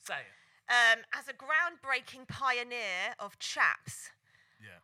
[0.03, 0.33] Say it.
[0.71, 4.09] Um, as a groundbreaking pioneer of chaps,
[4.59, 4.79] Yeah.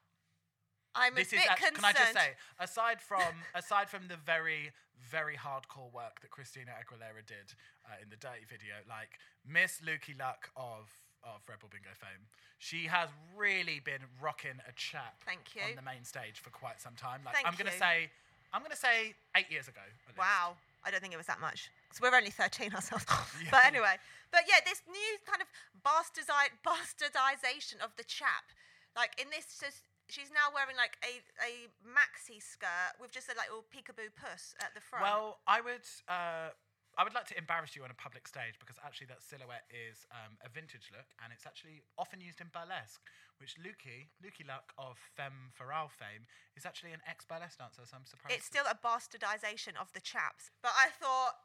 [0.96, 1.76] I'm This a is bit concerned.
[1.78, 4.72] can I just say, aside from aside from the very
[5.12, 7.54] very hardcore work that Christina Aguilera did
[7.86, 10.90] uh, in the Dirty video, like Miss Lukey Luck of
[11.24, 12.26] of Rebel Bingo fame,
[12.58, 15.62] she has really been rocking a chap Thank you.
[15.70, 17.22] on the main stage for quite some time.
[17.26, 17.78] Like Thank I'm gonna you.
[17.80, 18.10] say,
[18.54, 19.82] I'm gonna say eight years ago.
[20.18, 21.70] Wow, I don't think it was that much.
[21.90, 23.06] because we're only 13 ourselves.
[23.52, 23.98] But anyway,
[24.32, 25.48] but yeah, this new kind of
[25.84, 28.52] bastardi- bastardization of the chap.
[28.96, 29.68] Like in this, so
[30.10, 34.56] she's now wearing like a, a maxi skirt with just a like little peekaboo puss
[34.60, 35.04] at the front.
[35.04, 35.86] Well, I would.
[36.08, 36.50] Uh,
[36.98, 40.10] I would like to embarrass you on a public stage because actually that silhouette is
[40.10, 43.06] um, a vintage look and it's actually often used in burlesque,
[43.38, 46.26] which Lukey, Lukey Luck of Femme Fatale fame,
[46.58, 48.34] is actually an ex burlesque dancer, so I'm surprised.
[48.34, 50.50] it's still a bastardization of the chaps.
[50.66, 51.38] But I thought,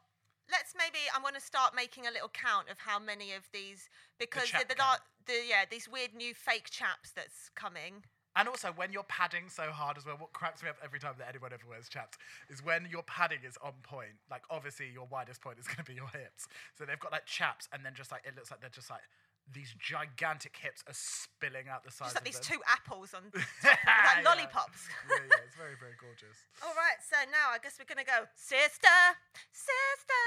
[0.49, 3.93] let's maybe I'm going to start making a little count of how many of these
[4.17, 4.81] because the, the,
[5.29, 8.03] the yeah these weird new fake chaps that's coming.
[8.35, 11.13] And also, when you're padding so hard as well, what cracks me up every time
[11.19, 12.17] that anyone ever wears chaps
[12.49, 14.17] is when your padding is on point.
[14.29, 16.47] Like, obviously, your widest point is going to be your hips.
[16.77, 19.05] So they've got like chaps, and then just like it looks like they're just like
[19.51, 22.55] these gigantic hips are spilling out the sides Just like these them.
[22.57, 24.87] two apples on like lollipops.
[25.11, 26.47] yeah, yeah, it's very, very gorgeous.
[26.63, 28.97] All right, so now I guess we're gonna go, sister,
[29.51, 30.23] sister.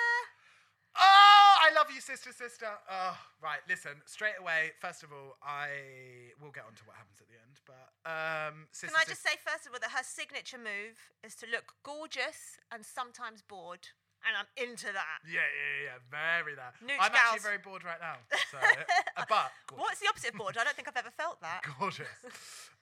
[0.96, 2.68] Oh, I love you, sister, sister.
[2.88, 3.60] Oh, right.
[3.68, 4.72] Listen, straight away.
[4.80, 7.35] First of all, I will get on to what happens at the end,
[7.66, 11.46] but um, Can I just say first of all that her signature move is to
[11.50, 13.90] look gorgeous and sometimes bored,
[14.22, 15.20] and I'm into that.
[15.26, 16.78] Yeah, yeah, yeah, very that.
[16.80, 18.22] I'm actually very bored right now.
[18.50, 19.82] So, uh, but gorgeous.
[19.82, 20.56] What's the opposite of bored?
[20.56, 21.66] I don't think I've ever felt that.
[21.78, 22.06] gorgeous?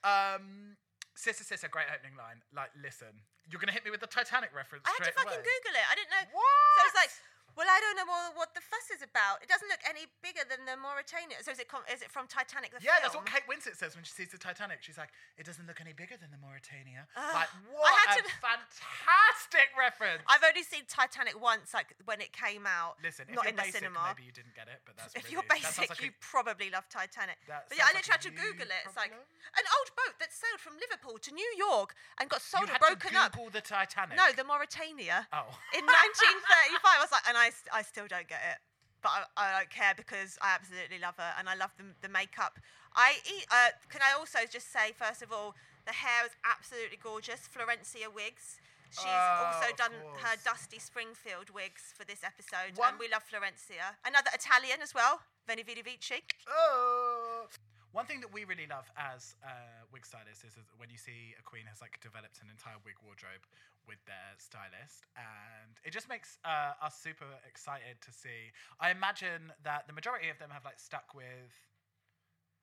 [0.04, 0.76] Um,
[1.16, 2.44] sister, sister, great opening line.
[2.52, 5.48] Like, listen, you're gonna hit me with the Titanic reference I had to fucking away.
[5.48, 5.86] Google it.
[5.88, 6.24] I didn't know.
[6.36, 6.76] What?
[6.76, 7.12] So it's like,
[7.56, 9.38] well, I don't know what, what the fuss is about.
[9.42, 11.38] It doesn't look any bigger than the Mauretania.
[11.42, 13.02] So is it com- is it from Titanic the Yeah, film?
[13.06, 14.82] that's what Kate Winslet says when she sees the Titanic.
[14.82, 17.06] She's like, it doesn't look any bigger than the Mauretania.
[17.14, 17.22] Ugh.
[17.34, 18.34] like, I what had a to-
[18.78, 20.22] fantastic reference.
[20.26, 22.98] I've only seen Titanic once, like when it came out.
[23.02, 24.12] Listen, if not you're in the basic, cinema.
[24.14, 26.68] maybe you didn't get it, but that's If really, you're basic, like you a- probably
[26.70, 27.38] love Titanic.
[27.46, 28.82] But yeah, I literally like had to Google it.
[28.86, 32.66] It's like an old boat that sailed from Liverpool to New York and got sold
[32.68, 33.32] you and broken up.
[33.34, 34.16] The Titanic.
[34.16, 35.26] No, the Mauretania.
[35.30, 35.46] Oh.
[35.76, 38.58] In 1935, I was like, and I, s- I still don't get it.
[39.02, 42.08] But I, I don't care because I absolutely love her and I love the, the
[42.08, 42.58] makeup.
[42.96, 45.54] I eat, uh, can I also just say, first of all,
[45.84, 47.44] the hair is absolutely gorgeous.
[47.52, 48.56] Florencia wigs.
[48.90, 50.36] She's Oh, also done her.
[50.44, 53.98] Dusty Springfield wigs for this episode, One- and we love Florencia.
[54.06, 56.22] Another Italian as well, Veni Vidi Vici.
[56.48, 57.46] Oh.
[57.94, 61.38] One thing that we really love as uh, wig stylists is, is when you see
[61.38, 63.46] a queen has like developed an entire wig wardrobe
[63.86, 68.50] with their stylist, and it just makes uh, us super excited to see.
[68.82, 71.54] I imagine that the majority of them have like stuck with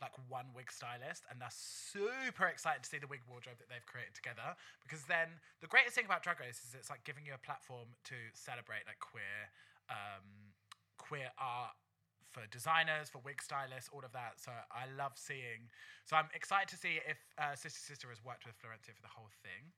[0.04, 3.88] like one wig stylist, and they're super excited to see the wig wardrobe that they've
[3.88, 4.60] created together.
[4.84, 7.96] Because then the greatest thing about Drag Race is it's like giving you a platform
[8.12, 9.48] to celebrate like queer,
[9.88, 10.52] um,
[11.00, 11.80] queer art
[12.32, 14.40] for designers, for wig stylists, all of that.
[14.40, 15.70] So I love seeing.
[16.06, 19.12] So I'm excited to see if uh, Sister Sister has worked with Florencia for the
[19.14, 19.72] whole thing.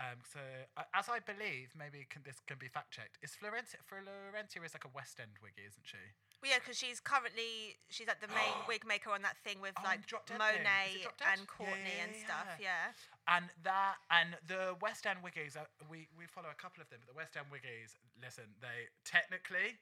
[0.00, 0.40] Um, so
[0.80, 3.20] uh, as I believe, maybe can, this can be fact checked.
[3.20, 6.00] Is Florencia Florencia is like a West End wiggy, isn't she?
[6.40, 9.76] Well, yeah, because she's currently she's like the main wig maker on that thing with
[9.76, 10.64] Oh, like Drop Dead thing.
[10.64, 12.48] Is it Monet and Yeah, Courtney yeah, and stuff.
[12.56, 12.96] yeah.
[12.96, 13.36] Yeah.
[13.36, 17.04] And that and the West End wiggies, uh, we we follow a couple of them,
[17.04, 19.76] but the West End wiggies, listen, they technically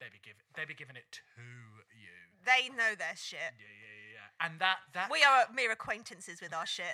[0.00, 1.20] they be giving they be giving it to
[1.94, 2.10] you.
[2.44, 3.38] They know their shit.
[3.56, 4.46] Yeah, yeah, yeah, yeah.
[4.46, 6.92] And that that We are mere acquaintances with our shit.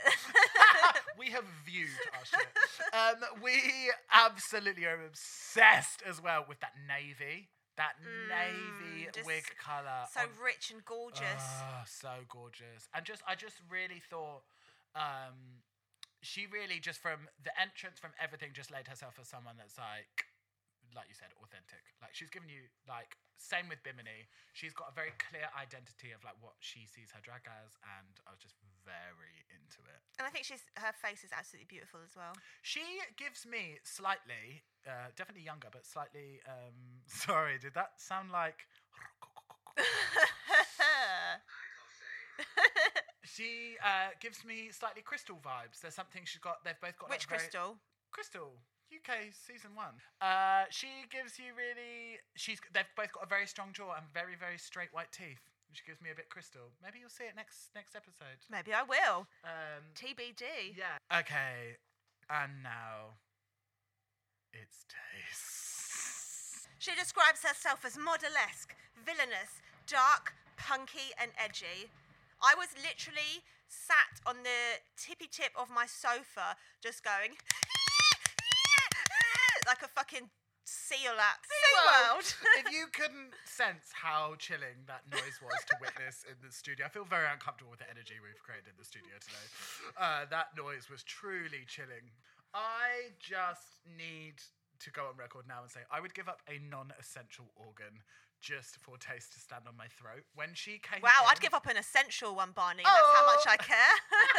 [1.19, 2.47] we have viewed our shit.
[2.93, 7.93] Um, we absolutely are obsessed as well with that navy, that
[8.29, 10.07] navy Mm, just wig color.
[10.13, 11.23] so on- rich and gorgeous.
[11.63, 12.89] Oh, so gorgeous.
[12.93, 14.43] And just I just really thought
[14.97, 15.63] um
[16.21, 20.27] she really just from the entrance from everything just laid herself as someone that's like
[20.94, 21.83] like you said, authentic.
[22.03, 24.29] Like she's given you like same with Bimini.
[24.53, 28.20] She's got a very clear identity of like what she sees her drag as and
[28.29, 30.00] I was just very into it.
[30.20, 32.37] and I think she's her face is absolutely beautiful as well.
[32.61, 36.44] She gives me slightly, uh, definitely younger, but slightly.
[36.44, 38.66] Um, sorry, did that sound like?
[43.31, 45.81] She uh, gives me slightly crystal vibes.
[45.81, 46.64] There's something she's got.
[46.64, 47.76] They've both got Which like, crystal?
[48.11, 48.59] Crystal.
[48.90, 49.94] UK season one.
[50.20, 52.18] Uh, she gives you really.
[52.37, 52.59] She's.
[52.74, 55.40] They've both got a very strong jaw and very very straight white teeth.
[55.72, 56.74] She gives me a bit crystal.
[56.83, 58.42] Maybe you'll see it next next episode.
[58.50, 59.31] Maybe I will.
[59.46, 60.74] Um, TBD.
[60.74, 60.98] yeah.
[61.14, 61.79] Okay.
[62.31, 63.18] And now,
[64.53, 66.66] it's Tayce.
[66.79, 68.72] She describes herself as modelesque,
[69.05, 71.90] villainous, dark, punky, and edgy.
[72.42, 77.37] I was literally sat on the tippy tip of my sofa, just going
[80.11, 80.29] fucking
[80.64, 82.35] seal at SeaWorld.
[82.66, 86.88] if you couldn't sense how chilling that noise was to witness in the studio, I
[86.88, 89.46] feel very uncomfortable with the energy we've created in the studio today.
[89.99, 92.11] Uh, that noise was truly chilling.
[92.55, 94.42] I just need
[94.81, 98.03] to go on record now and say I would give up a non-essential organ
[98.40, 100.24] just for Tayce to stand on my throat.
[100.35, 102.83] When she came, Wow, I'd give up an essential one, Barney.
[102.83, 103.53] That's how much Oh.
[103.53, 103.94] I care.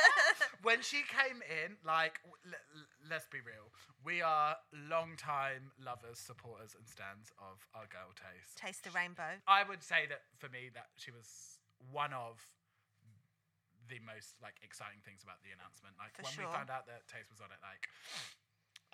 [0.66, 3.70] when she came in, like, l- l- let's be real,
[4.04, 8.54] we are long-time lovers, supporters, and stands of our girl Tayce.
[8.58, 9.38] Taste the rainbow.
[9.48, 11.62] I would say that for me, that she was
[11.92, 12.42] one of
[13.90, 15.94] the most like exciting things about the announcement.
[16.00, 16.46] Like For when sure.
[16.48, 17.86] we found out that Tayce was on it, like.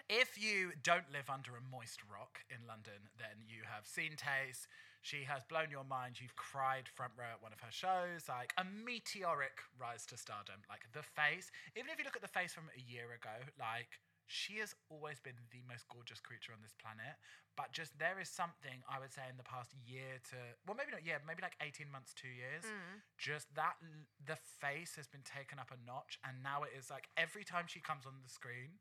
[0.10, 4.67] If you don't live under a moist rock in London, then you have seen Tayce.
[5.04, 6.20] She has blown your mind.
[6.24, 8.32] You've cried front row at one of her shows.
[8.32, 10.63] Like a meteoric rise to stardom.
[10.72, 11.52] Like the face.
[11.76, 15.20] Even if you look at the face from a year ago, like she has always
[15.20, 17.20] been the most gorgeous creature on this planet.
[17.56, 20.96] But just there is something I would say in the past year to well, maybe
[20.96, 22.63] not year, maybe like eighteen months, two years.
[22.63, 23.04] Mm.
[23.20, 23.76] Just that
[24.24, 27.67] the face has been taken up a notch, and now it is like every time
[27.67, 28.80] she comes on the screen,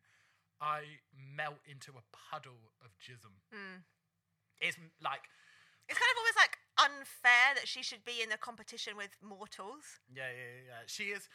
[0.61, 1.01] I
[1.37, 3.33] melt into a puddle of jism.
[3.53, 3.83] Mm.
[4.61, 5.23] It's like
[5.89, 10.01] It's kind of always like unfair that she should be in a competition with mortals.
[10.13, 10.83] yeah, yeah, yeah, yeah.
[10.87, 11.29] She is.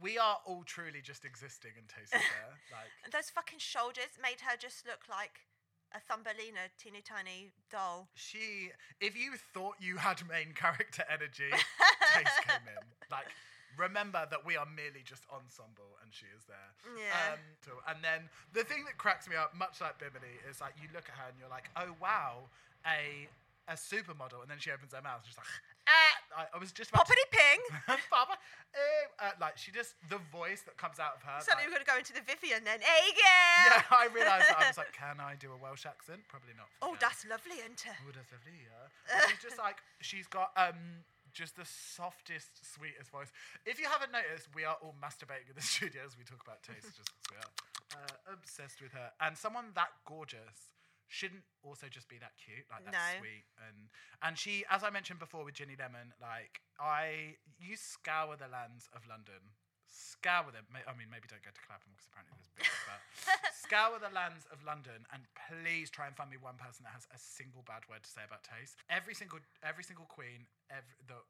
[0.00, 2.54] We are all truly just existing and tasting there.
[2.72, 5.46] Like And those fucking shoulders made her just look like
[5.94, 8.10] a Thumbelina teeny tiny doll.
[8.14, 11.48] she, if you thought you had main character energy,
[12.12, 12.84] Tayce came in.
[13.10, 13.24] Like,
[13.76, 16.70] remember that we are merely just ensemble, and she is there.
[16.96, 17.34] Yeah.
[17.34, 20.88] Um, and then the thing that cracks me up, much like Bimini, is like you
[20.94, 22.48] look at her and you're like, oh wow,
[22.86, 23.28] a
[23.68, 25.52] a supermodel, and then she opens her mouth, and she's like,
[25.88, 26.18] ah.
[26.38, 27.60] I, I was just Poppity ping!
[28.12, 28.36] Papa,
[28.74, 28.78] eh,
[29.18, 31.40] uh, like she just the voice that comes out of her.
[31.40, 32.80] Suddenly like- we're going to go into the Vivienne then.
[32.80, 33.80] Hey, girl!
[33.80, 34.46] yeah, I realised.
[34.52, 36.20] I was like, can I do a Welsh accent?
[36.28, 36.68] Probably not.
[36.84, 37.98] Oh, that's lovely, isn't it?
[38.04, 39.24] Oh, that's lovely, yeah.
[39.26, 41.02] She's just like, she's got um
[41.38, 43.30] just the softest, sweetest voice.
[43.64, 46.62] If you haven't noticed, we are all masturbating in the studio as we talk about
[46.66, 49.12] Tayce, just 'cause we are uh, obsessed with her.
[49.20, 50.74] And someone that gorgeous
[51.06, 53.18] shouldn't also just be that cute, like that No.
[53.20, 53.44] sweet.
[53.68, 53.88] And
[54.22, 58.88] and she, as I mentioned before with Ginny Lemon, like I, you scour the lands
[58.92, 59.54] of London.
[59.88, 60.68] Scour them.
[60.70, 63.00] I mean, maybe don't go to Clapham because apparently there's big, but
[63.64, 67.08] scour the lands of London and please try and find me one person that has
[67.08, 68.76] a single bad word to say about Tayce.
[68.92, 71.24] Every single every single queen ever that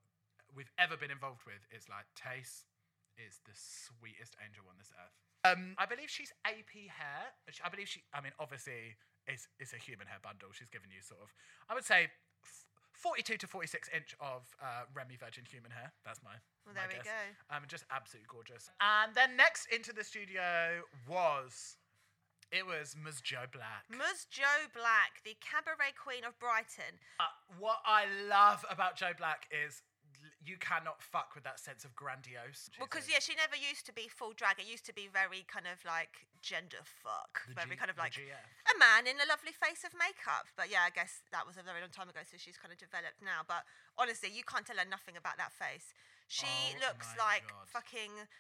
[0.51, 2.67] we've ever been involved with is like Tayce
[3.19, 5.17] is the sweetest angel on this earth.
[5.47, 7.35] Um, I believe she's AP hair.
[7.63, 8.03] I believe she.
[8.15, 10.51] I mean, obviously, it's it's a human hair bundle.
[10.51, 11.31] She's given you sort of.
[11.69, 12.11] I would say.
[12.99, 15.93] F- 42 to 46 inch of uh, Remy Virgin human hair.
[16.05, 16.35] That's my.
[16.67, 17.07] Well, my there we guess.
[17.07, 17.57] go.
[17.57, 18.71] Um, just absolutely gorgeous.
[18.81, 21.77] And then next into the studio was,
[22.51, 23.21] it was Ms.
[23.21, 23.85] Joe Black.
[23.91, 24.27] Ms.
[24.31, 26.99] Joe Black, the cabaret queen of Brighton.
[27.21, 27.25] Uh,
[27.59, 29.83] what I love about Joe Black is
[30.39, 32.71] you cannot fuck with that sense of grandiose.
[32.79, 34.63] Well, because yeah, she never used to be full drag.
[34.63, 37.99] It used to be very kind of like gender fuck, the very G- kind of
[37.99, 40.47] like a man in a lovely face of makeup.
[40.55, 42.79] But yeah, I guess that was a very long time ago, so she's kind of
[42.79, 43.43] developed now.
[43.43, 43.67] But
[43.99, 45.91] honestly, you can't tell her nothing about that face.
[46.31, 47.67] She Oh looks like God.
[47.67, 48.31] fucking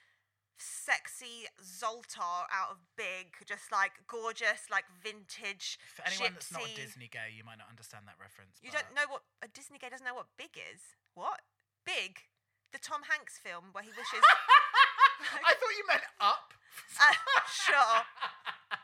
[0.58, 5.78] sexy Zoltar out of Big, just like gorgeous, like vintage.
[5.94, 6.74] For anyone that's not a.
[6.74, 8.58] Disney gay, you might not understand that reference.
[8.62, 10.94] You don't know what a Disney gay doesn't know what Big is.
[11.14, 11.42] What?
[11.88, 12.28] Big?
[12.72, 14.20] The Tom Hanks film where he wishes.
[15.48, 16.52] I thought you meant up.
[17.00, 17.16] uh,
[17.48, 17.98] sure.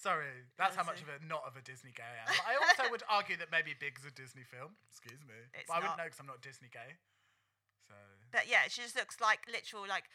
[0.00, 2.32] Sorry, that's how much of a not of a Disney gay I am.
[2.32, 4.72] But I also would argue that maybe Big's a Disney film.
[4.88, 6.08] Excuse me, It's but I wouldn't not.
[6.08, 6.96] know because I'm not Disney gay.
[7.84, 7.92] So
[8.32, 10.08] But yeah, she just looks like literal like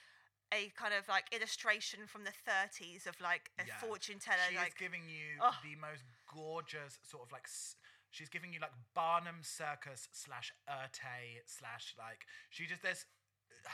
[0.49, 3.77] a kind of like illustration from the 30s of like a Yeah.
[3.77, 4.41] fortune teller.
[4.49, 5.53] she like giving you Oh.
[5.61, 7.45] the most gorgeous sort of like.
[7.45, 7.77] S-
[8.15, 13.03] she's giving you like Barnum Circus slash Erte slash like she just there's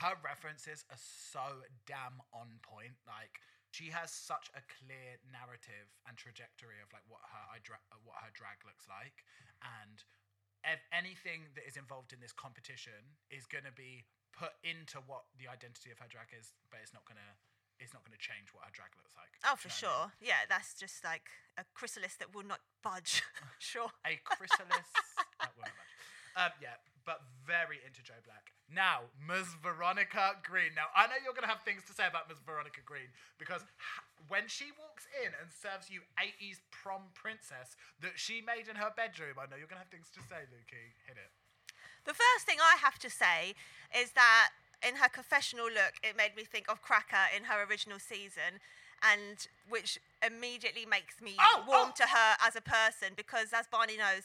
[0.01, 2.97] her references are so damn on point.
[3.05, 3.37] Like
[3.69, 7.61] she has such a clear narrative and trajectory of like what her
[8.01, 9.21] what her drag looks like,
[9.61, 10.01] and
[10.89, 15.45] anything that is involved in this competition is going to be put into what the
[15.45, 17.31] identity of her drag is, but it's not going to
[17.81, 19.33] it's not going to change what her drag looks like.
[19.41, 19.81] oh, for what I mean?
[19.81, 20.05] sure.
[20.21, 21.27] Yeah, that's just like
[21.57, 23.25] a chrysalis that will not budge.
[23.59, 23.89] sure.
[24.07, 24.87] a chrysalis.
[25.41, 25.97] that will not budge.
[26.37, 28.53] Um, yeah, but very into Joe Black.
[28.71, 29.59] Now, Ms.
[29.59, 30.71] Veronica Green.
[30.79, 32.39] Now, I know you're going to have things to say about Ms.
[32.39, 33.67] Veronica Green because
[34.31, 38.95] when she walks in and serves you 80s prom princess that she made in her
[38.95, 40.95] bedroom, I know you're going to have things to say, Lukey.
[41.03, 41.35] Hit it.
[42.07, 43.59] The first thing I have to say
[43.91, 44.55] is that
[44.87, 48.59] in her confessional look, it made me think of Cracker in her original season,
[49.01, 51.93] and which immediately makes me Oh, warm oh.
[51.97, 54.23] to her as a person because, as Barney knows,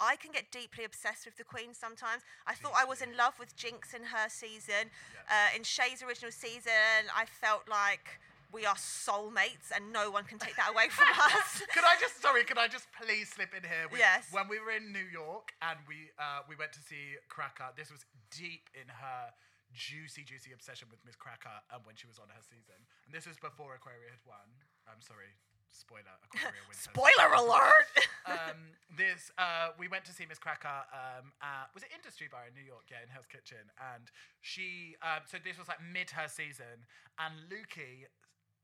[0.00, 2.22] I can get deeply obsessed with the Queen sometimes.
[2.46, 4.90] I thought I was in love with Jinkx in her season.
[5.30, 8.18] Uh, in Shea's original season, I felt like
[8.54, 11.60] we are soulmates and no one can take that away from us.
[11.74, 12.44] Could I just sorry?
[12.46, 13.90] Could I just please slip in here?
[13.90, 14.30] With, Yes.
[14.30, 17.90] When we were in New York and we uh, we went to see Cracker, this
[17.90, 19.34] was deep in her
[19.74, 23.26] juicy, juicy obsession with Miz Cracker, and when she was on her season, and this
[23.26, 24.46] was before Aquaria had won.
[24.86, 25.34] I'm sorry,
[25.74, 26.14] spoiler.
[26.30, 26.78] Aquaria wins.
[26.86, 27.90] Spoiler alert!
[28.30, 30.86] um, this uh, we went to see Miz Cracker.
[30.94, 32.86] Um, at, was it Industry Bar in New York?
[32.86, 33.66] Yeah, in Hell's Kitchen.
[33.82, 34.06] And
[34.40, 36.86] she, um, so this was like mid her season,
[37.18, 38.06] and Lukey.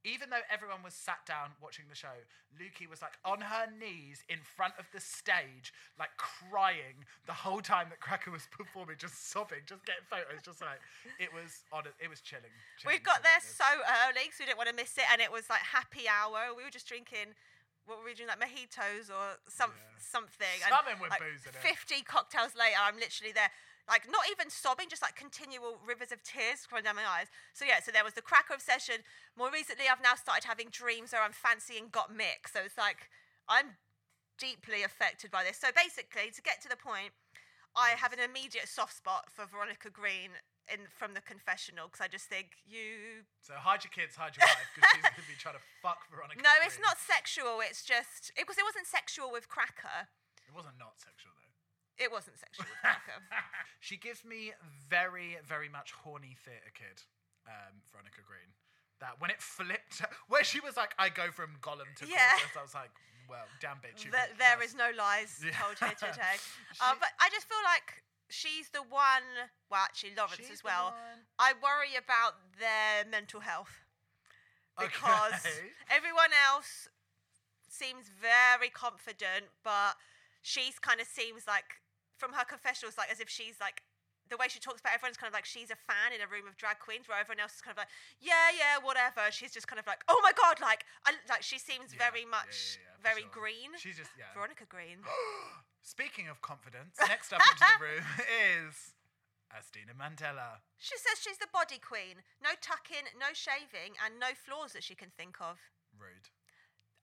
[0.05, 2.17] Even though everyone was sat down watching the show,
[2.57, 7.61] Lukey was like on her knees in front of the stage, like crying the whole
[7.61, 10.81] time that Cracker was performing, just sobbing, just getting photos, just like
[11.21, 11.85] it was on.
[12.01, 12.49] It was chilling.
[12.87, 13.69] we chilling, got there so
[14.09, 16.57] early because we didn't want to miss it, and it was like happy hour.
[16.57, 17.37] We were just drinking.
[17.85, 18.41] What were we drinking?
[18.41, 20.01] Like mojitos or some Yeah.
[20.01, 20.59] something.
[20.65, 21.61] Something with like, booze in it.
[21.61, 23.53] Fifty cocktails later, I'm literally there,
[23.91, 27.27] like not even sobbing, just like continual rivers of tears running down my eyes.
[27.53, 29.03] So yeah, so there was the cracker obsession.
[29.35, 32.47] More recently, I've now started having dreams where I'm fancying Gottmik.
[32.47, 33.11] So it's like
[33.51, 33.75] I'm
[34.39, 35.59] deeply affected by this.
[35.59, 37.11] So basically, to get to the point,
[37.75, 40.39] I have an immediate soft spot for Veronica Green
[40.71, 44.47] in from the confessional because I just think you So hide your kids, hide your
[44.47, 46.39] wife, because she's gonna be trying to fuck Veronica.
[46.47, 47.59] No, it's not sexual.
[47.59, 48.55] It's just it was.
[48.55, 50.07] It wasn't sexual with Cracker.
[50.47, 51.35] It wasn't not sexual.
[52.01, 52.81] It wasn't sexual with
[53.81, 54.53] she gives me
[54.89, 57.05] very, very much horny theatre kid,
[57.47, 58.57] um, Veronica Green.
[59.01, 62.33] That when it flipped, where she was like, "I go from Gollum to Yeah.
[62.41, 62.91] gorgeous," I was like,
[63.29, 65.53] "Well, damn bitch." you there is no lies Yeah.
[65.61, 66.37] told here today.
[66.81, 69.49] Uh, but I just feel like she's the one.
[69.71, 70.95] Well, actually, Lawrence She's as well.
[71.39, 73.85] I worry about their mental health
[74.79, 75.73] because Okay.
[75.91, 76.89] everyone else
[77.69, 79.97] seems very confident, but
[80.43, 81.80] she's kind of seems like
[82.21, 83.81] from her confessionals, like as if she's like
[84.29, 86.47] the way she talks about everyone's kind of like she's a fan in a room
[86.47, 87.91] of drag queens, where everyone else is kind of like,
[88.23, 89.27] yeah, yeah, whatever.
[89.35, 92.23] She's just kind of like, oh my god, like, I, like she seems Yeah, very
[92.29, 93.35] much yeah, yeah, very sure.
[93.35, 93.71] green.
[93.81, 94.31] She's just yeah.
[94.37, 95.03] Veronica Green.
[95.83, 98.95] Speaking of confidence, next up into the room is
[99.51, 100.63] Asttina Mandella.
[100.79, 102.23] She says she's the body queen.
[102.39, 105.59] No tucking, no shaving, and no flaws that she can think of.
[105.99, 106.31] Rude.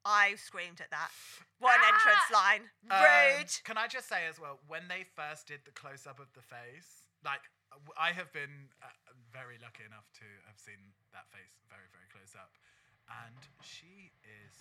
[0.08, 1.12] I screamed at that.
[1.60, 2.64] One an entrance line.
[2.88, 3.52] Um, Rude.
[3.68, 6.40] can I just say as well, when they first did the close up of the
[6.40, 7.44] face, like
[8.00, 8.88] I have been uh,
[9.36, 10.80] very lucky enough to have seen
[11.12, 12.56] that face very, very close up,
[13.10, 14.54] and she is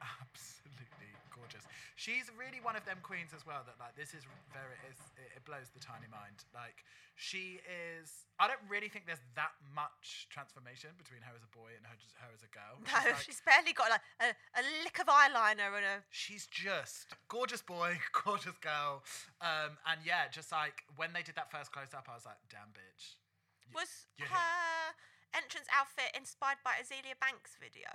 [0.00, 1.64] absolutely gorgeous.
[1.96, 3.64] She's really one of them queens as well.
[3.66, 4.76] That like this is very,
[5.16, 6.44] it, blows the tiny mind.
[6.54, 6.84] Like
[7.16, 8.26] she is.
[8.38, 11.96] I don't really think there's that much transformation between her as a boy and her,
[12.20, 12.76] her as a girl.
[12.84, 15.96] No, like- she's barely got like a, a lick of eyeliner and a.
[16.12, 19.02] she's just gorgeous boy, gorgeous girl.
[19.40, 22.40] Um, and yeah, just like when they did that first close up, I was like,
[22.52, 23.16] damn bitch.
[23.74, 24.36] Was you're here.
[25.36, 27.92] Entrance outfit inspired by Azealia Banks' video?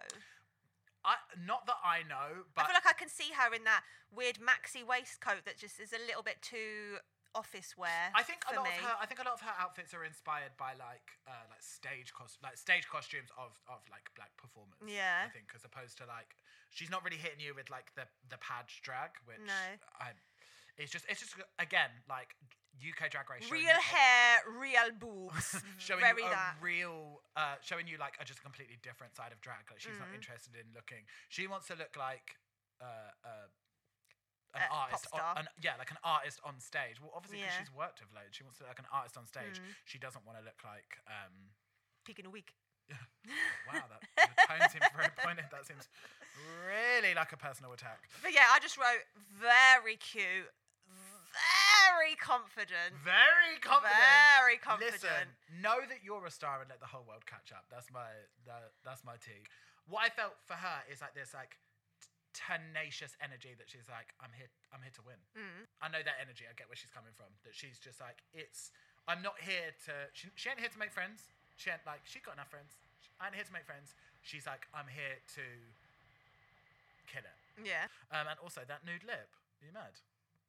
[1.01, 3.81] I, not that I know, but I feel like I can see her in that
[4.13, 7.01] weird maxi waistcoat that just is a little bit too
[7.33, 8.11] office wear.
[8.13, 8.75] I think a lot me.
[8.75, 8.95] of her.
[9.01, 12.37] I think a lot of her outfits are inspired by like uh, like stage cost
[12.43, 14.77] like stage costumes of of like black performers.
[14.85, 15.25] Yeah.
[15.25, 16.37] I think as opposed to like
[16.69, 19.63] she's not really hitting you with like the the page drag, which No.
[19.99, 20.13] I.
[20.77, 22.35] It's just it's just again like
[22.79, 23.49] UK drag race.
[23.51, 25.59] real hair, real boobs.
[25.77, 26.55] showing Very you a that.
[26.61, 29.67] real, uh, showing you like a just completely different side of drag.
[29.69, 30.15] Like she's not Mm.
[30.15, 31.05] interested in looking.
[31.29, 32.37] She wants to look like
[32.81, 33.47] uh, uh,
[34.55, 35.07] an Uh, artist.
[35.13, 36.99] on- an, yeah, like an artist on stage.
[36.99, 37.59] Well, obviously because Yeah.
[37.61, 39.59] she's worked with loads, she wants to look like an artist on stage.
[39.61, 39.75] Mm.
[39.85, 40.97] She doesn't want to look like.
[41.07, 41.51] Um,
[42.03, 42.55] Peak in a week.
[43.69, 44.01] wow, that
[44.35, 45.45] the tone seems very pointed.
[45.51, 45.87] That seems
[46.67, 48.09] really like a personal attack.
[48.21, 49.05] But yeah, I just wrote
[49.39, 50.49] very cute,
[51.89, 52.91] very confident.
[53.01, 53.97] Very confident.
[54.37, 55.01] Very confident.
[55.01, 55.25] Listen,
[55.61, 57.65] know that you're a star and let the whole world catch up.
[57.73, 58.09] That's my
[58.45, 59.45] that, that's my tea.
[59.89, 61.57] What I felt for her is like this like
[62.31, 65.19] tenacious energy that she's like, I'm here, I'm here to win.
[65.35, 65.67] Mm.
[65.83, 66.47] I know that energy.
[66.47, 67.31] I get where she's coming from.
[67.43, 68.71] That she's just like, it's.
[69.09, 69.93] I'm not here to.
[70.13, 71.33] She, she ain't here to make friends.
[71.57, 72.05] She ain't like.
[72.07, 72.79] She got enough friends.
[73.19, 73.93] I ain't here to make friends.
[74.21, 75.45] She's like, I'm here to
[77.09, 77.37] kill it.
[77.61, 77.89] Yeah.
[78.09, 79.29] Um, and also that nude lip.
[79.61, 79.93] Are you mad?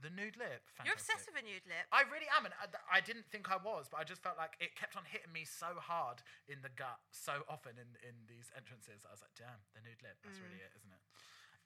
[0.02, 0.66] The nude lip.
[0.74, 0.84] Fantastic.
[0.84, 1.86] You're obsessed with a nude lip.
[1.94, 4.58] I really am, and I, I didn't think I was, but I just felt like
[4.58, 8.50] it kept on hitting me so hard in the gut so often in, in these
[8.58, 9.06] entrances.
[9.06, 10.18] I was like, damn, the nude lip.
[10.26, 11.02] That's really it, isn't it?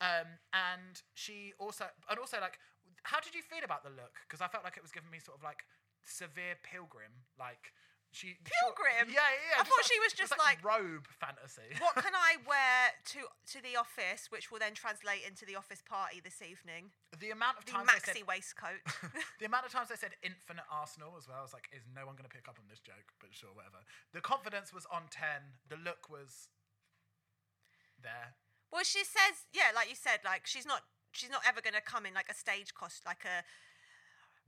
[0.04, 2.60] Um, and she also, and also like,
[3.08, 4.20] how did you feel about the look?
[4.28, 5.64] Because I felt like it was giving me sort of like
[6.04, 7.72] severe pilgrim, like
[8.12, 9.12] she Pilgrim?
[9.12, 9.56] yeah, yeah.
[9.56, 11.68] yeah, I thought she was just like- robe fantasy.
[11.78, 15.82] what can I wear to to the office, which will then translate into the office
[15.84, 16.90] party this evening?
[17.20, 18.80] the amount of The times I said maxi waistcoat.
[19.40, 22.04] the amount of times I said infinite Arsenal as well, I was like, is no
[22.04, 23.08] one going to pick up on this joke?
[23.20, 23.80] But sure, whatever.
[24.12, 25.56] The confidence was on 10.
[25.72, 26.52] The look was
[28.02, 28.36] there.
[28.72, 30.82] Well, she says, yeah, like you said, like she's not,
[31.12, 33.44] she's not ever gonna come in like a stage cost, like a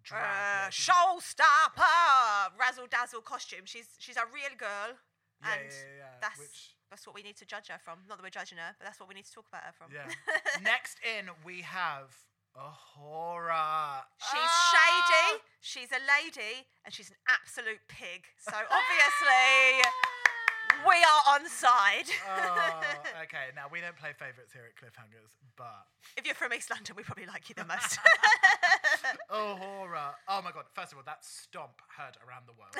[0.04, 3.64] Drag, uh, showstopper, razzle dazzle costume.
[3.64, 4.96] She's she's a real girl,
[5.42, 7.98] Yeah, and yeah, yeah, that's which- that's what we need to judge her from.
[8.08, 9.92] Not that we're judging her, but that's what we need to talk about her from.
[9.92, 10.08] Yeah.
[10.62, 12.16] Next in, we have
[12.56, 14.04] A'Whora.
[14.18, 14.72] She's Ah!
[14.72, 18.24] shady, she's a lady, and she's an absolute pig.
[18.40, 19.84] So obviously,
[20.86, 22.08] we are on side.
[22.26, 22.80] oh,
[23.24, 23.50] okay.
[23.54, 27.02] Now we don't play favourites here at Cliffhangers, but if you're from East London, we
[27.02, 27.98] probably like you the most.
[29.30, 30.14] oh, horror.
[30.28, 30.66] Oh my god.
[30.74, 32.74] First of all, that stomp heard around the world.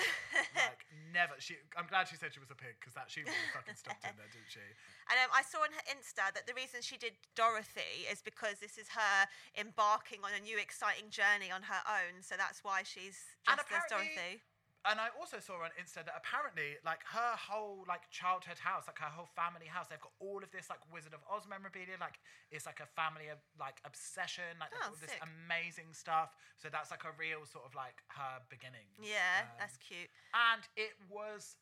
[0.55, 1.35] like never.
[1.39, 1.57] She.
[1.77, 4.15] I'm glad she said she was a pig because that she really fucking stomped in
[4.17, 4.65] there, didn't she?
[5.11, 8.61] And um, I saw on her Insta that the reason she did Dorothy is because
[8.61, 9.27] this is her
[9.57, 12.21] embarking on a new exciting journey on her own.
[12.21, 14.45] So that's why she's just as Dorothy.
[14.87, 18.99] And I also saw on Insta that apparently, like her whole like childhood house, like
[19.03, 21.99] her whole family house, they've got all of this like Wizard of Oz memorabilia.
[21.99, 22.23] Like
[22.55, 24.57] it's like a family of like obsession.
[24.63, 26.31] Like Oh, all this amazing stuff.
[26.57, 28.97] So that's like a real sort of like her beginnings.
[29.03, 30.09] Yeah, Um, that's cute.
[30.33, 31.59] and it was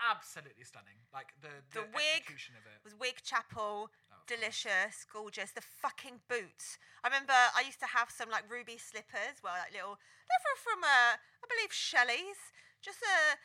[0.00, 1.00] absolutely stunning.
[1.12, 2.78] Like the the, The wig execution of it.
[2.84, 3.90] Was Wig Chapel.
[4.26, 5.50] Delicious, gorgeous.
[5.52, 6.78] The fucking boots.
[7.04, 9.40] I remember I used to have some like ruby slippers.
[9.44, 9.96] Well, like little,
[10.28, 12.40] they were from uh, I believe Shelley's.
[12.80, 13.36] Just a,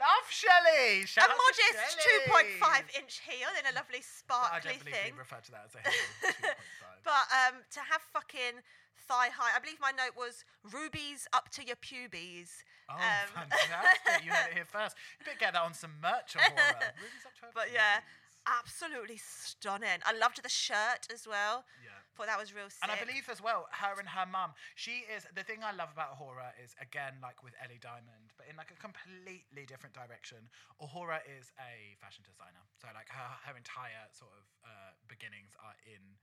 [0.00, 1.04] Love Shelley.
[1.04, 4.96] a Shout modest two point five inch heel in a lovely I sparkly don't believe
[4.96, 5.12] thing.
[5.12, 5.92] we refer to that as a heel.
[7.04, 7.04] 2.5.
[7.04, 8.64] But um, to have fucking
[9.04, 12.64] thigh high, I believe my note was rubies up to your pubes.
[12.88, 14.24] Oh, Um, fantastic!
[14.24, 14.96] You heard it here first.
[15.20, 16.32] You better get that on some merch.
[16.40, 18.17] Ruby's up to her But yeah, pubes.
[18.48, 20.00] Absolutely stunning.
[20.08, 21.68] I loved the shirt as well.
[21.84, 21.92] Yeah.
[22.16, 22.80] Thought that was real sick.
[22.82, 25.92] And I believe as well, her and her mum, she is the thing I love
[25.92, 30.48] about A'Whora is again like with Ellie Diamond, but in like a completely different direction.
[30.80, 35.76] A'Whora is a fashion designer, so like her her entire sort of uh, beginnings are
[35.84, 36.18] in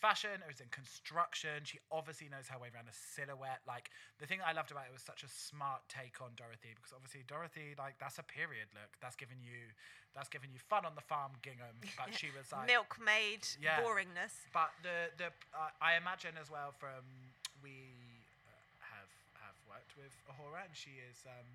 [0.00, 1.62] fashion or is in construction.
[1.68, 3.60] She obviously knows her way around a silhouette.
[3.68, 6.96] Like the thing I loved about it was such a smart take on Dorothy because
[6.96, 8.96] obviously Dorothy like that's a period look.
[9.04, 9.76] That's giving you
[10.16, 13.78] that's giving you fun on the farm gingham, but she was like milkmaid Yeah.
[13.84, 14.34] boringness.
[14.56, 17.04] but the the uh, I imagine as well from
[17.62, 17.92] we
[18.48, 18.52] uh,
[18.96, 19.12] have
[19.44, 21.46] have worked with A'Whora and she is um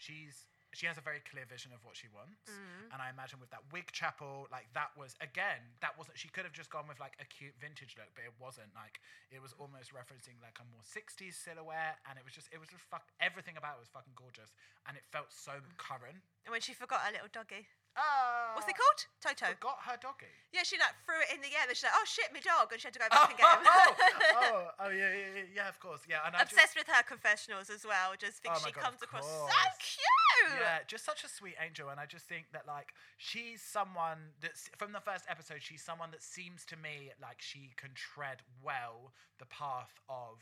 [0.00, 2.92] she's she has a very clear vision of what she wants Mm.
[2.92, 6.44] and I imagine with that wig chapel like that was again that wasn't she could
[6.48, 9.00] have just gone with like a cute vintage look but it wasn't like
[9.30, 12.68] it was almost referencing like a more 60s silhouette and it was just it was
[12.72, 14.52] just fuck everything about it was fucking gorgeous
[14.88, 17.68] and it felt so current And when she forgot her little doggy.
[17.96, 19.00] Oh What's it called?
[19.20, 19.52] Toto.
[19.58, 21.64] Got her doggy Yeah, she like threw it in the air.
[21.66, 23.48] Then she's like, "Oh shit, my dog!" and she had to go back and get
[23.48, 23.64] him.
[23.64, 23.90] oh,
[24.36, 26.22] oh, oh, yeah, yeah, yeah, of course, yeah.
[26.26, 28.12] And I Obsessed with her confessionals as well.
[28.18, 29.76] Just think Oh my she God, of comes across so course.
[29.80, 30.60] cute.
[30.60, 34.68] yeah, just such a sweet angel, and I just think that like she's someone that's
[34.76, 35.60] from the first episode.
[35.64, 40.38] She's someone that seems to me like she can tread well the path of.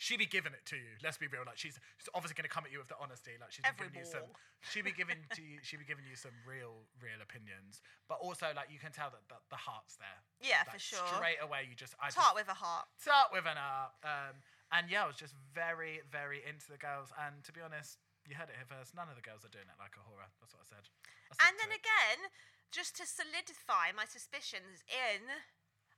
[0.00, 0.96] She be giving it to you.
[1.04, 1.44] Let's be real.
[1.44, 3.36] Like she's, she's obviously going to come at you with the honesty.
[3.36, 4.32] Like she's Every giving you some.
[4.64, 5.60] She be giving to you.
[5.60, 7.84] She be giving you some real, real opinions.
[8.08, 10.24] But also like you can tell that the, the heart's there.
[10.40, 11.04] Yeah, Like, for sure.
[11.20, 11.92] Straight away, you just.
[12.00, 12.88] I just, with a heart.
[12.96, 13.92] start with an R.
[14.00, 14.40] Um,
[14.72, 17.12] and yeah, I was just very, very into the girls.
[17.20, 18.96] And to be honest, you heard it here first.
[18.96, 20.32] None of the girls are doing it like A'Whora.
[20.40, 20.88] That's what I said.
[21.36, 22.32] I And then again,
[22.72, 25.28] just to solidify my suspicions in,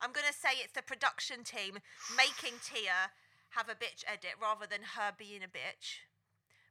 [0.03, 1.79] I'm going to say it's the production team
[2.19, 3.15] making Tia
[3.57, 6.05] have a bitch edit rather than her being a bitch.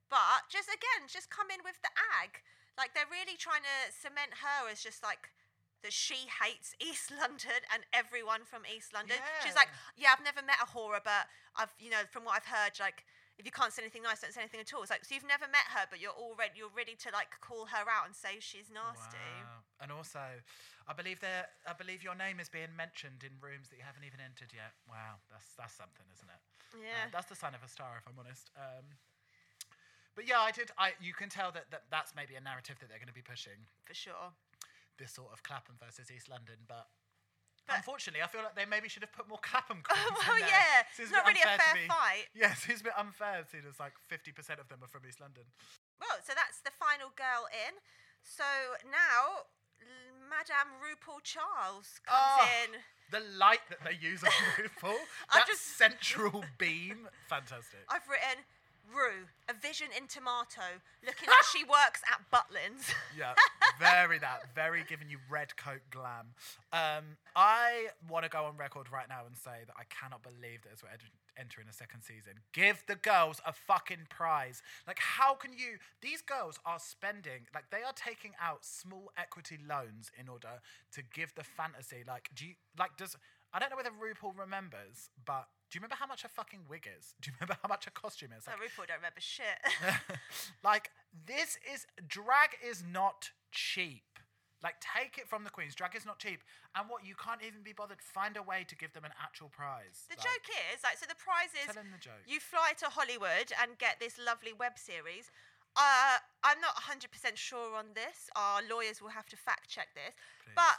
[0.10, 2.44] But just again, just come in with the ag.
[2.78, 5.32] Like they're really trying to cement her as just like
[5.82, 9.18] that she hates East London and everyone from East London.
[9.42, 11.26] She's like, yeah, I've never met A'Whora, but
[11.58, 13.06] I've, you know, from what I've heard, like,
[13.42, 14.86] if you can't say anything nice, don't say anything at all.
[14.86, 17.66] It's like, so you've never met her, but you're already, you're ready to like call
[17.74, 19.18] her out and say she's nasty.
[19.18, 19.41] Wow.
[19.82, 20.22] And also,
[20.88, 21.50] I believe there.
[21.66, 24.78] I believe your name is being mentioned in rooms that you haven't even entered yet.
[24.86, 26.42] Wow, that's that's something, isn't it?
[26.72, 27.10] Uh, Yeah.
[27.12, 28.54] that's the sign of a star, if I'm honest.
[28.54, 28.86] Um,
[30.14, 30.70] but yeah, I did.
[30.78, 33.26] I you can tell that, that that's maybe a narrative that they're going to be
[33.26, 33.66] pushing.
[33.86, 34.38] for sure.
[35.02, 36.86] This sort of Clapham versus East London, but.
[37.70, 40.42] But- Unfortunately, I feel like they maybe should have put more Clapham queens well, in
[40.46, 40.50] there.
[40.50, 42.26] yeah, Seems it's not really a fair fight.
[42.38, 45.46] Yes, it's a bit unfair seeing as like 50% of them are from East London.
[46.02, 47.78] Well, so that's the final girl in.
[48.26, 48.46] So
[48.90, 49.46] now,
[50.30, 52.48] Madame RuPaul Charles comes Oh.
[52.66, 52.80] in.
[53.12, 54.96] The light that they use on RuPaul,
[55.34, 57.82] that just- central beam, fantastic.
[57.90, 58.44] I've written
[58.94, 62.92] Ru, a vision in tomato, looking like she works at Butlins.
[63.18, 63.34] Yeah,
[63.80, 66.34] very that, very giving you red coat glam.
[66.74, 70.64] Um, I want to go on record right now and say that I cannot believe
[70.64, 71.04] that it's what Ed-
[71.42, 72.34] entering a second season.
[72.54, 74.62] Give the girls a fucking prize.
[74.88, 75.78] Like, how can you?
[76.02, 80.62] These girls are spending, like, they are taking out small equity loans in order
[80.94, 82.04] to give the fantasy.
[82.08, 83.18] Like, do you, like, does,
[83.54, 86.88] I don't know whether RuPaul remembers, but do you remember how much a fucking wig
[87.00, 87.16] is?
[87.22, 88.46] Do you remember how much a costume is?
[88.46, 89.46] Like, RuPaul don't remember shit.
[90.64, 90.92] like
[91.26, 94.11] this is drag is not cheap.
[94.64, 95.74] Like take it from the queens.
[95.74, 96.42] Drag is not cheap.
[96.76, 98.02] And what you can't even be bothered.
[98.02, 100.06] Find a way to give them an actual prize.
[100.10, 102.22] The Like, joke is, like, so the prize is Tell the joke.
[102.28, 105.32] you fly to Hollywood and get this lovely web series.
[105.76, 108.30] Uh, I'm not 100% sure on this.
[108.36, 110.14] Our lawyers will have to fact check this.
[110.46, 110.54] Please.
[110.56, 110.78] But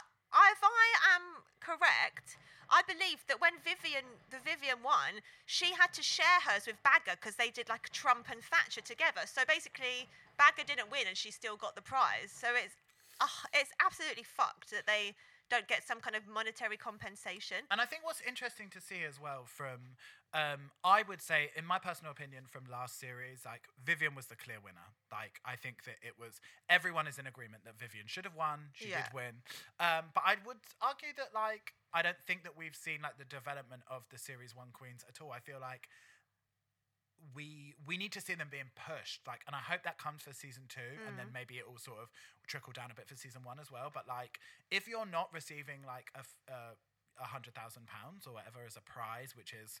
[0.53, 0.85] if I
[1.17, 2.37] am correct,
[2.69, 7.17] I believe that when Vivienne, the Vivienne won, she had to share hers with Baga
[7.19, 9.21] because they did like Trump and Thatcher together.
[9.25, 12.31] So basically, Baga didn't win and she still got the prize.
[12.31, 12.73] So it's,
[13.23, 15.15] uh, it's absolutely fucked that they
[15.49, 17.57] don't get some kind of monetary compensation.
[17.71, 19.95] And I think what's interesting to see as well from,
[20.33, 24.35] um, I would say, in my personal opinion, from last series, like Vivienne was the
[24.35, 24.87] clear winner.
[25.11, 28.71] Like I think that it was everyone is in agreement that Vivienne should have won.
[28.73, 29.03] She Yeah.
[29.03, 29.43] did win.
[29.79, 33.25] Um, but I would argue that like I don't think that we've seen like the
[33.25, 35.31] development of the series one queens at all.
[35.31, 35.87] I feel like
[37.35, 40.33] we we need to see them being pushed like and i hope that comes for
[40.33, 42.09] season two and then maybe it will sort of
[42.47, 44.39] trickle down a bit for season one as well but like
[44.71, 46.75] if you're not receiving like a uh,
[47.21, 49.79] a hundred thousand pounds or whatever as a prize which is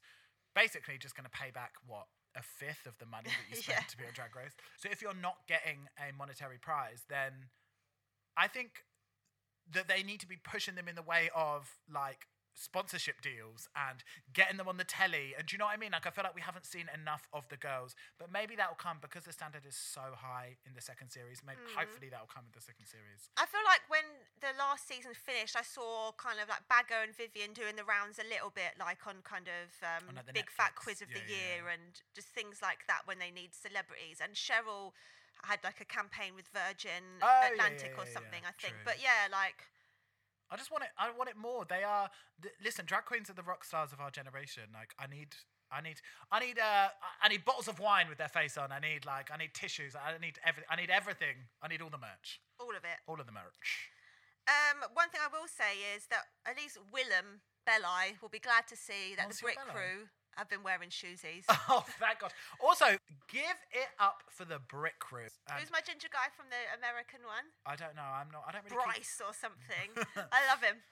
[0.55, 3.79] basically just going to pay back what a fifth of the money that you spent
[3.81, 3.89] Yeah.
[3.89, 7.49] to be on drag race so if you're not getting a monetary prize then
[8.37, 8.85] i think
[9.71, 14.03] that they need to be pushing them in the way of like sponsorship deals and
[14.33, 15.33] getting them on the telly.
[15.37, 15.91] And do you know what I mean?
[15.91, 18.79] Like, I feel like we haven't seen enough of the girls, but maybe that will
[18.79, 21.41] come because the standard is so high in the second series.
[21.41, 23.29] Maybe hopefully that will come in the second series.
[23.37, 24.05] I feel like when
[24.39, 28.21] the last season finished, I saw kind of like Baga and Vivienne doing the rounds
[28.21, 31.19] a little bit, like on kind of um, On, like, Big Fat Quiz of Yeah,
[31.19, 31.73] the yeah, Year yeah.
[31.73, 34.21] and just things like that when they need celebrities.
[34.21, 34.93] And Cheryl
[35.41, 38.45] had like a campaign with Virgin Oh, Atlantic or something.
[38.45, 38.77] I think.
[38.79, 38.93] True.
[38.93, 39.65] But yeah, like
[40.53, 40.91] I just want it.
[40.97, 41.65] I want it more.
[41.65, 42.09] They are.
[42.41, 44.69] Th- listen, drag queens are the rock stars of our generation.
[44.73, 45.35] Like, I need.
[45.73, 45.97] I need,
[46.29, 48.71] I need, uh, I need bottles of wine with their face on.
[48.71, 49.97] I need like, I need tissues.
[49.97, 51.49] I need every, I need everything.
[51.63, 53.01] I need all the merch, all of it.
[53.07, 53.89] all of the merch.
[54.45, 58.67] Um, one thing I will say is that at least Willam Belli will be glad
[58.67, 59.73] to see that the Monsieur Brick Belli.
[59.73, 59.97] Crew
[60.35, 61.45] have been wearing shoesies.
[61.69, 62.33] Oh, thank God.
[62.59, 62.97] Also,
[63.31, 65.31] give it up for the Brick room.
[65.49, 67.45] And Who's my ginger guy from the American one?
[67.65, 68.03] I don't know.
[68.03, 68.43] I'm not.
[68.47, 68.77] I don't really.
[68.77, 69.89] keep- Bryce or something.
[70.31, 70.83] I love him.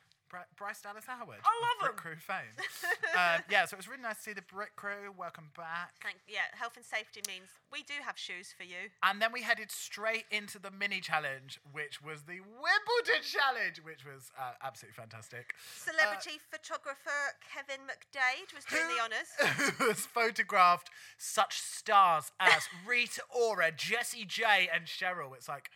[0.56, 1.44] Bryce Dallas Howard.
[1.44, 1.98] I love Brick him.
[2.00, 2.56] Crew fame.
[3.20, 5.12] um, yeah, so it was really nice to see the Brick Crew.
[5.18, 5.92] Welcome back.
[6.02, 6.48] Thank yeah.
[6.54, 8.96] Health and safety means we do have shoes for you.
[9.04, 14.06] And then we headed straight into the mini challenge, which was the Wimbledon challenge, which
[14.06, 15.54] was uh, absolutely fantastic.
[15.76, 19.30] Celebrity photographer Kevin McDade was doing the honours.
[19.78, 25.36] Who has photographed such stars as Rita Ora, Jessie J, and Cheryl.
[25.36, 25.70] It's like,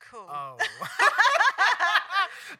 [0.00, 0.26] Cool.
[0.30, 0.56] oh.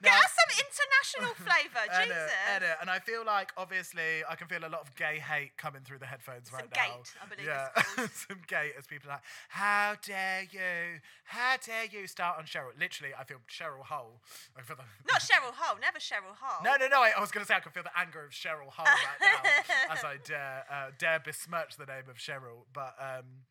[0.03, 2.33] Get us some international flavour, Edit, Jesus.
[2.55, 2.77] edit.
[2.81, 5.99] And I feel like, obviously, I can feel a lot of gay hate coming through
[5.99, 6.97] the headphones Some right now.
[6.97, 8.07] gate, I believe yeah.
[8.29, 11.01] Some gate as people are like, how dare you?
[11.25, 12.79] How dare you start on Cheryl?
[12.79, 14.21] Literally, I feel Cheryl Hole.
[14.57, 16.63] I feel the, Not Cheryl Hole, never Cheryl Hole.
[16.65, 17.03] No, no, no.
[17.03, 19.21] I, I was going to say I can feel the anger of Cheryl Hole right
[19.21, 22.65] now as I dare uh, dare besmirch the name of Cheryl.
[22.73, 23.47] But um,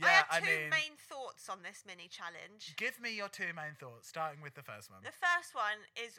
[0.00, 2.72] I yeah, have I, two mean, main thoughts on this mini challenge.
[2.80, 5.04] give me your two main thoughts, starting with the first one.
[5.04, 6.16] The first one is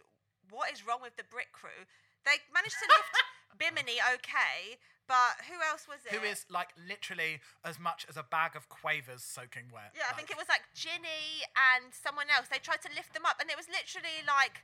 [0.49, 1.89] what is wrong with the Brick Crew?
[2.25, 3.11] They managed to lift
[3.59, 6.13] Bimini okay, but who else was it?
[6.15, 9.91] Who is like literally as much as a bag of quavers soaking wet?
[9.97, 12.47] Yeah, I think it was like Ginny and someone else.
[12.47, 14.63] They tried to lift them up, and it was literally like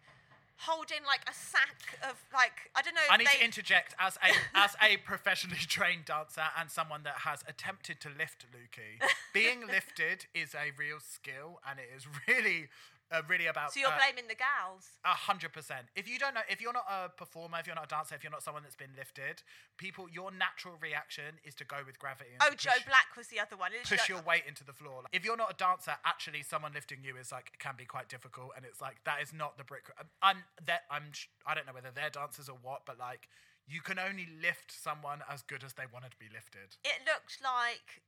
[0.59, 3.01] holding like a sack of like I don't know.
[3.09, 7.19] I need they, to interject as a as a professionally trained dancer and someone that
[7.25, 9.01] has attempted to lift Lukey.
[9.33, 12.67] Being lifted is a real skill, and it is really,
[13.11, 13.73] uh, really about.
[13.73, 14.99] So you're uh, blaming the gals.
[15.05, 15.87] A hundred percent.
[15.95, 18.23] If you don't know, if you're not a performer, if you're not a dancer, if
[18.23, 19.41] you're not someone that's been lifted,
[19.77, 22.31] people, your natural reaction is to go with gravity.
[22.33, 23.71] And Oh, to Joe Black was the other one.
[23.83, 25.03] Push like- your weight into the floor.
[25.11, 28.51] If you're not a dancer, actually, someone lifting you is like can be quite difficult,
[28.55, 29.89] and it's like that is not the brick.
[29.97, 31.11] I'm, I'm that I'm.
[31.45, 33.27] I don't know whether they're dancers or what, but like
[33.69, 36.77] you can only lift someone as good as they wanted to be lifted.
[36.83, 38.01] It looked like,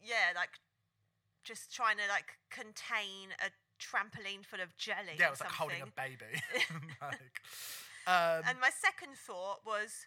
[0.00, 0.56] yeah, like
[1.44, 5.16] just trying to like contain a trampoline full of jelly.
[5.18, 6.28] Yeah, it was like holding a baby.
[7.00, 7.40] like,
[8.06, 10.06] um, And my second thought was,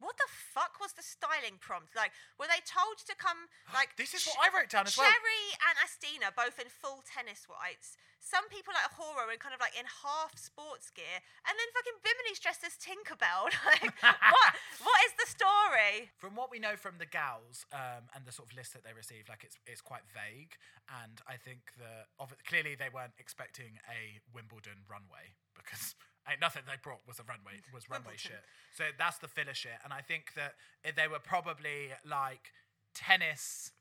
[0.00, 1.92] what the fuck was the styling prompt?
[1.92, 3.52] Like, were they told to come?
[3.76, 5.06] Like, this is what I wrote down as well.
[5.06, 9.60] Cherry and Asttina, both in full tennis whites, some people like horror and kind of
[9.60, 13.48] like in half sports gear, and then fucking Bimini's dressed as Tinkerbell.
[13.70, 14.52] Like, what?
[14.80, 16.08] What is the story?
[16.16, 18.96] From what we know from the gals um, and the sort of list that they
[18.96, 20.56] received, like it's it's quite vague,
[20.88, 25.94] and I think that of clearly they weren't expecting a Wimbledon runway because
[26.28, 28.40] ain't nothing they brought was a runway was runway shit.
[28.72, 32.52] So that's the filler shit, and I think that they were probably like
[32.94, 33.72] tennis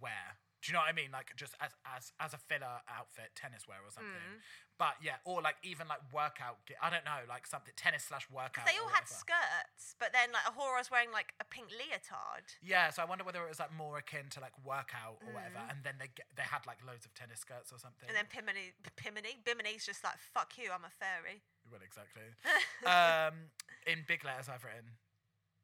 [0.00, 0.38] wear.
[0.64, 1.12] Do you know what I mean?
[1.12, 4.16] Like just as as as a filler outfit, tennis wear or something.
[4.16, 4.40] Mm.
[4.80, 6.64] But yeah, or like even like workout.
[6.64, 8.64] ge- I don't know, like something tennis slash workout.
[8.64, 12.48] They all had skirts, but then like A'Whora's wearing like a pink leotard.
[12.64, 15.60] Yeah, so I wonder whether it was like more akin to like workout or whatever,
[15.62, 15.70] Mm.
[15.70, 18.08] and then they get, they had like loads of tennis skirts or something.
[18.08, 21.44] And then Pimini, Pimini, Bimini's just like, fuck you, I'm a fairy.
[21.70, 22.24] well, exactly.
[22.88, 23.52] um,
[23.86, 24.96] in big letters, I've written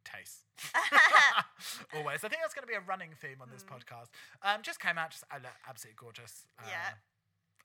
[0.05, 0.43] Tayce.
[1.97, 2.25] Always.
[2.25, 4.09] I think that's going to be a running theme on this podcast.
[4.43, 5.39] Um, just came out, just uh,
[5.69, 6.45] absolutely gorgeous.
[6.59, 6.95] Uh, Yeah.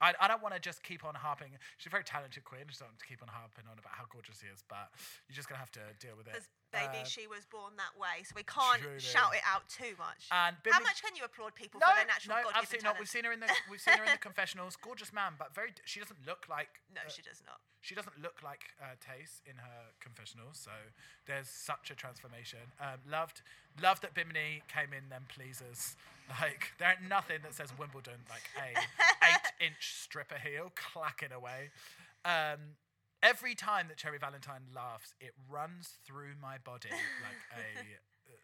[0.01, 1.55] I, I don't want to just keep on harping.
[1.77, 2.67] She's a very talented queen.
[2.67, 4.91] I just don't want to keep on harping on about how gorgeous she is, but
[5.27, 6.35] you're just going to have to deal with it.
[6.35, 8.99] Because baby, Uh, she was born that way, so we can't truly.
[8.99, 10.27] shout it out too much.
[10.31, 12.99] and How much can you applaud people No, for their natural no, God-given absolutely not.
[12.99, 14.75] We've seen her in the we've seen her in the confessionals.
[14.75, 15.71] Gorgeous man, but very.
[15.85, 16.69] She doesn't look like.
[16.95, 17.59] No, uh, she does not.
[17.81, 20.71] She doesn't look like uh, Tayce in her confessionals, so
[21.27, 22.59] there's such a transformation.
[22.79, 23.41] Um, loved,
[23.81, 25.95] loved that Bimini came in them pleasers.
[26.41, 28.73] Like there ain't nothing that says Wimbledon like a
[29.27, 31.69] eight-inch stripper heel clacking away.
[32.25, 32.73] Um,
[33.25, 36.89] every time that Cherry Valentine laughs, it runs through my body
[37.25, 37.97] like a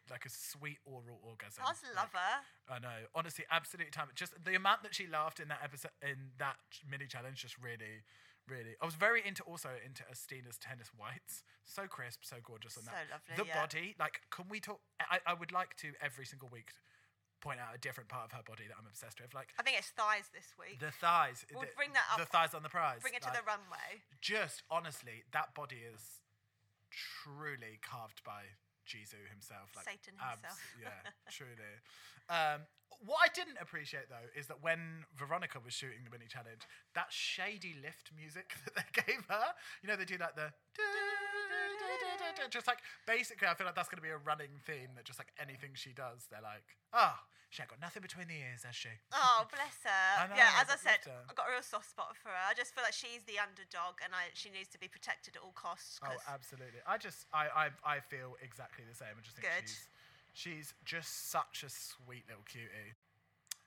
[0.10, 1.64] like a sweet oral orgasm.
[1.66, 2.36] I just Like, love her.
[2.76, 3.06] I know.
[3.16, 4.08] Honestly, absolutely time.
[4.16, 6.58] Just the amount that she laughed in that episode, in that
[6.90, 8.04] mini challenge, just really,
[8.48, 8.76] really.
[8.82, 11.44] I was very into also into Asttina's tennis whites.
[11.66, 13.08] So crisp, so gorgeous on So that.
[13.12, 13.56] lovely, The yeah.
[13.62, 14.82] body, like, can we talk?
[15.00, 16.72] I, I would like to every single week
[17.42, 19.78] point out a different part of her body that I'm obsessed with, like I think
[19.78, 20.80] it's thighs this week.
[20.80, 21.44] the thighs.
[21.52, 22.22] We'll the, bring that up.
[22.22, 23.02] The thighs on the prize.
[23.02, 24.06] Bring it to like, the runway.
[24.22, 26.22] just honestly, that body is
[26.94, 29.74] truly carved by Jesus himself.
[29.76, 30.60] Like, Satan abs- himself.
[30.80, 31.02] yeah,
[31.36, 31.74] truly.
[32.30, 32.62] Um,
[33.00, 37.08] what I didn't appreciate though is that when Veronica was shooting the mini challenge, that
[37.10, 39.46] shady lift music that they gave her,
[39.82, 40.52] you know, they do like the.
[42.50, 45.20] Just like basically, I feel like that's going to be a running theme that just
[45.20, 47.16] like anything she does, they're like, oh,
[47.52, 48.96] she ain't got nothing between the ears, has she?
[49.12, 50.24] Oh, bless her.
[50.32, 51.28] Know, yeah, as I said, her.
[51.28, 52.44] I've got a real soft spot for her.
[52.48, 55.44] I just feel like she's the underdog and I, she needs to be protected at
[55.44, 56.00] all costs.
[56.00, 56.80] Oh, absolutely.
[56.88, 59.12] I just, I, I, I feel exactly the same.
[59.12, 59.68] I just think Good.
[59.68, 59.91] she's,
[60.34, 62.96] she's just such a sweet little cutie.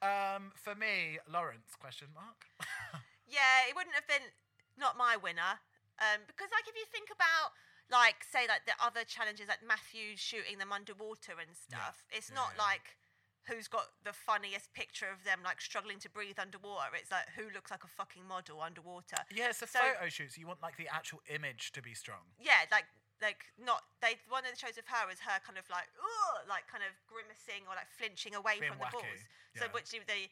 [0.02, 1.74] Um, for me, Lawrence?
[1.78, 2.44] Question mark.
[3.26, 4.28] Yeah, it wouldn't have been
[4.76, 5.64] not my winner.
[5.96, 7.56] Um, because like if you think about
[7.90, 12.36] like say like the other challenges like Matthew shooting them underwater and stuff, it's Yeah,
[12.44, 12.68] not yeah.
[12.68, 13.00] like
[13.48, 16.92] who's got the funniest picture of them like struggling to breathe underwater.
[17.00, 19.24] It's like who looks like a fucking model underwater.
[19.32, 21.94] yeah, it's a So- photo shoot, so you want like the actual image to be
[21.96, 22.36] strong.
[22.38, 22.84] Yeah, like
[23.24, 26.44] like not they one of the shows of her is her kind of like Ugh,
[26.44, 29.22] like kind of grimacing or like flinching away Being from the wacky, balls.
[29.56, 30.28] So which is the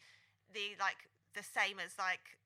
[0.53, 2.36] the like the same as like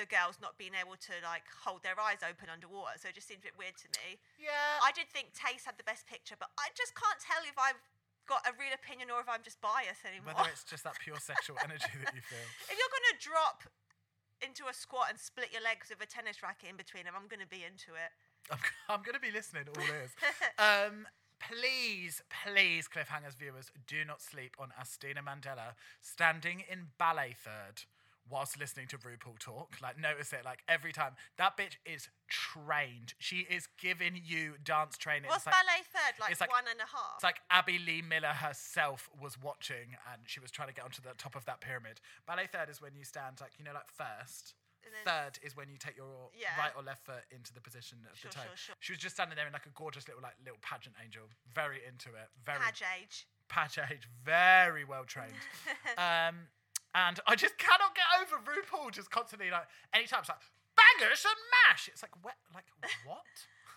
[0.00, 2.96] the girls not being able to like hold their eyes open underwater.
[2.96, 4.16] So it just seems a bit weird to me.
[4.40, 4.80] Yeah.
[4.80, 7.76] I did think Tayce had the best picture, but I just can't tell if I've
[8.24, 10.32] got a real opinion or if I'm just biased anymore.
[10.32, 12.46] Whether it's just that pure sexual energy that you feel.
[12.70, 13.66] if you're gonna drop
[14.40, 17.28] into a squat and split your legs with a tennis racket in between them, I'm
[17.28, 18.14] gonna be into it.
[18.50, 20.10] I'm, I'm going to be listening all ears.
[20.58, 21.06] um,
[21.40, 27.84] please, please, Cliffhangers viewers, do not sleep on Asttina Mandella standing in ballet third
[28.28, 29.76] whilst listening to RuPaul talk.
[29.82, 30.40] Like, notice it.
[30.44, 31.12] Like, every time.
[31.36, 33.14] That bitch is trained.
[33.18, 35.28] She is giving you dance training.
[35.28, 36.20] What's like- ballet third?
[36.20, 37.14] Like, it's like- one and a half.
[37.16, 41.02] It's like Abby Lee Miller herself was watching and she was trying to get onto
[41.02, 42.00] the top of that pyramid.
[42.26, 44.54] Ballet third is when you stand, like, you know, like first.
[45.04, 46.56] Third is when you take your Yeah.
[46.58, 48.42] right or left foot into the position of Sure, the toe.
[48.48, 48.74] sure, sure.
[48.80, 51.84] She was just standing there in like a gorgeous little like little pageant angel, very
[51.84, 53.26] into it, very Page age.
[53.48, 55.32] patch age, very well trained.
[55.98, 56.48] um,
[56.94, 60.42] and I just cannot get over RuPaul just constantly like anytime it's like
[60.76, 61.36] bangers and
[61.68, 61.88] mash.
[61.88, 62.66] It's like what, like
[63.04, 63.24] what?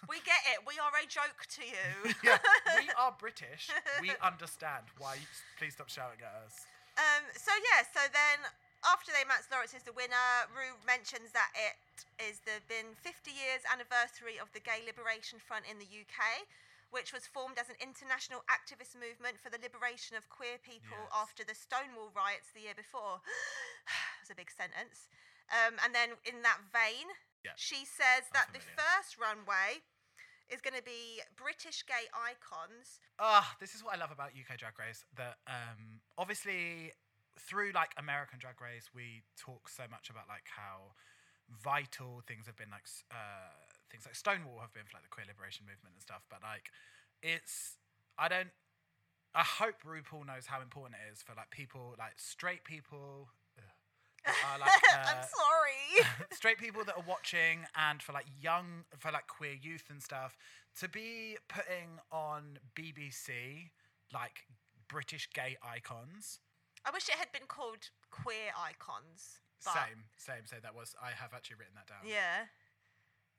[0.10, 0.60] We get it.
[0.68, 2.12] We are a joke to you.
[2.26, 2.38] yeah,
[2.76, 3.70] we are British.
[4.02, 4.84] We understand.
[4.98, 5.16] Why?
[5.16, 5.26] You,
[5.58, 6.68] Please stop shouting at us.
[7.00, 8.52] Um, so yeah, so then
[8.86, 11.78] after they Max Lawrence is the winner, Ru mentions that it
[12.20, 16.48] is the been 50 years anniversary of the Gay Liberation Front in the UK,
[16.92, 21.16] which was formed as an international activist movement for the liberation of queer people Yes.
[21.16, 23.24] after the Stonewall riots the year before.
[24.22, 25.08] That's a big sentence.
[25.52, 27.08] Um, and then in that vein,
[27.44, 27.56] Yeah.
[27.58, 29.84] she says that the first runway
[30.50, 33.00] is going to be British gay icons.
[33.20, 35.04] Ah, this is what I love about UK Drag Race.
[35.18, 36.92] That um, obviously
[37.40, 40.94] through like American Drag Race, we talk so much about like how
[41.50, 43.54] vital things have been like uh,
[43.92, 46.24] things like Stonewall have been for like the queer liberation movement and stuff.
[46.30, 46.72] But like,
[47.22, 47.78] it's
[48.18, 48.54] I don't.
[49.36, 53.30] I hope RuPaul knows how important it is for like people like straight people.
[53.58, 56.08] ugh, are, like, I'm uh, sorry.
[56.32, 60.38] straight people that are watching and for like young for like queer youth and stuff
[60.80, 63.72] to be putting on BBC
[64.14, 64.46] like
[64.88, 66.40] British gay icons.
[66.86, 69.40] I wish it had been called Queer Icons.
[69.60, 70.44] Same, same.
[70.46, 72.04] So that was I have actually written that down.
[72.04, 72.52] Yeah.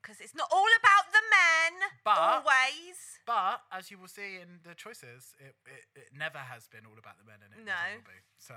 [0.01, 1.73] Because it's not all about the men.
[2.03, 3.21] But- always.
[3.25, 6.97] But as you will see in the choices, it, it, it never has been all
[6.97, 7.73] about the men, and it No.
[7.73, 8.21] never will be.
[8.37, 8.53] So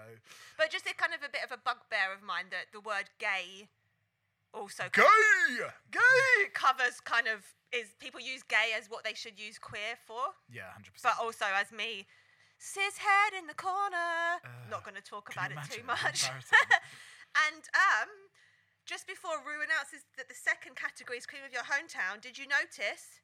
[0.57, 3.09] But just a kind of a bit of a bugbear of mine that the word
[3.18, 3.68] gay
[4.53, 5.05] also gay,
[5.91, 6.49] gay.
[6.55, 10.72] covers kind of is people use gay as what they should use queer for, Yeah,
[10.72, 11.14] hundred percent.
[11.16, 12.07] but also as me,
[12.59, 14.42] cis head in the corner.
[14.44, 16.30] Uh, Not going to talk about it too much.
[17.46, 18.11] And um,
[18.86, 22.48] just before Ru announces that the second category is Queen of Your Hometown, did you
[22.48, 23.22] notice?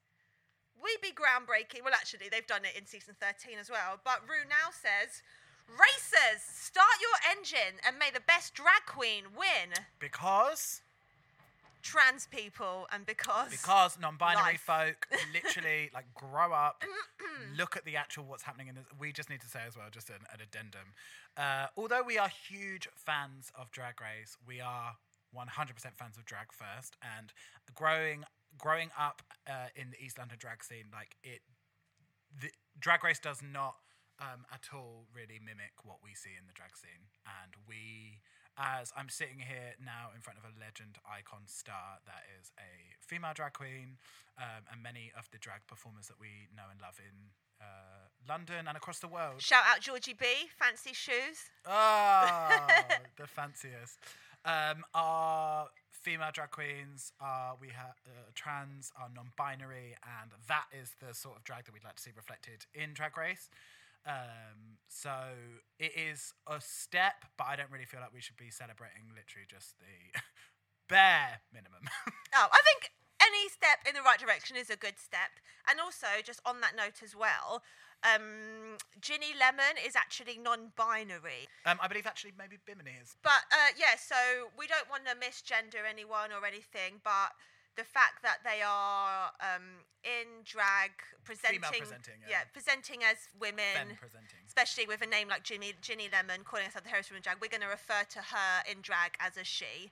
[0.77, 1.83] We be groundbreaking.
[1.83, 3.99] Well, actually, they've done it in season 13 as well.
[4.05, 5.25] But Ru now says,
[5.67, 9.73] Racers, start your engine and may the best drag queen win.
[9.99, 10.84] Because
[11.85, 13.51] Trans people and because.
[13.51, 14.61] because non-binary Life.
[14.61, 16.83] folk literally like grow up
[17.59, 19.87] look at the actual what's happening in this we just need to say as well
[19.93, 20.97] just an, an addendum
[21.37, 24.97] uh, although we are huge fans of drag race we are
[25.37, 25.47] 100%
[25.95, 27.35] fans of drag first and
[27.75, 28.25] growing
[28.57, 31.41] growing up uh, in the east london drag scene like it
[32.41, 32.49] the
[32.81, 33.77] drag race does not
[34.21, 37.11] um, at all really mimic what we see in the drag scene
[37.43, 38.21] and we
[38.59, 42.95] as i'm sitting here now in front of a legend icon star that is a
[43.01, 43.99] female drag queen
[44.39, 47.31] um, and many of the drag performers that we know and love in
[47.61, 50.27] uh, london and across the world Shout out Georgie B,
[50.59, 51.51] fancy shoes.
[51.67, 52.49] Oh,
[53.17, 53.99] the fanciest.
[54.45, 60.93] Um, our female drag queens are we have uh, trans, are non-binary, and that is
[61.01, 63.49] the sort of drag that we'd like to see reflected in Drag Race.
[64.07, 65.11] Um, so
[65.79, 69.47] it is a step, but I don't really feel like we should be celebrating literally
[69.49, 70.21] just the
[70.89, 71.89] bare minimum.
[72.37, 72.91] Oh, I think
[73.23, 75.39] any step in the right direction is a good step.
[75.71, 77.63] And also, just on that note as well,
[78.03, 81.47] um, Ginny Lemon is actually non-binary.
[81.65, 83.15] um, I believe actually maybe Bimini is.
[83.23, 87.31] But uh, yeah, so we don't want to misgender anyone or anything, but
[87.77, 90.93] the fact that they are um, in drag,
[91.25, 92.47] presenting, presenting, yeah.
[92.53, 94.43] presenting as women, presenting.
[94.47, 97.51] especially with a name like Ginny, Ginny Lemon, calling herself the Harris Woman Drag, we're
[97.51, 99.91] going to refer to her in drag as a she,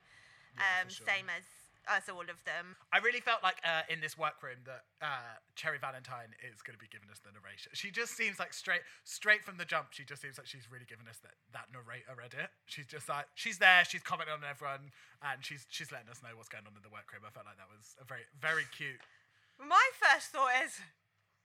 [0.55, 1.05] Yeah, um, sure.
[1.07, 1.43] same as
[1.87, 2.75] as all of them.
[2.91, 6.81] I really felt like uh, in this workroom that uh, Cherry Valentine is going to
[6.81, 7.71] be giving us the narration.
[7.75, 9.91] She just seems like straight, straight from the jump.
[9.91, 12.51] She just seems like she's really giving us that, that narrator edit.
[12.65, 16.33] She's just like she's there, she's commenting on everyone, and she's she's letting us know
[16.35, 17.27] what's going on in the workroom.
[17.27, 19.01] I felt like that was a very very cute.
[19.59, 20.81] My first thought is,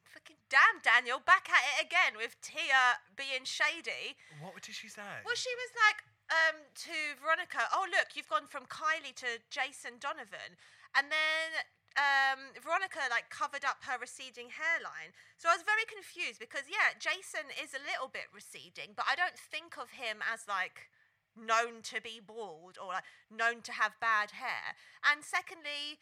[0.03, 4.17] fucking damn, Daniel, back at it again with Tia being shady.
[4.41, 5.23] What did she say?
[5.23, 6.57] Well, she was like um,
[6.89, 10.57] to Veronica, "Oh look, you've gone from Kylie to Jason Donovan,"
[10.97, 11.49] and then
[11.97, 15.17] um, Veronica like covered up her receding hairline.
[15.41, 19.17] So I was very confused because yeah, Jason is a little bit receding, but I
[19.17, 20.93] don't think of him as like
[21.35, 24.77] known to be bald or like known to have bad hair.
[25.03, 25.99] And secondly.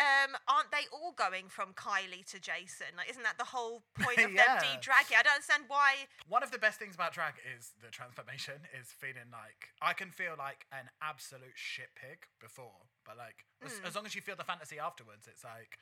[0.00, 2.96] Um, aren't they all going from Kylie to Jason?
[2.96, 4.56] Like, isn't that the whole point of Yeah.
[4.56, 5.16] them de-dragging?
[5.16, 8.64] I don't understand why One of the best things about drag is the transformation.
[8.72, 13.76] Is feeling like I can feel like an absolute shit pig before, but like as,
[13.78, 13.86] Hmm.
[13.86, 15.76] as long as you feel the fantasy afterwards, it's like,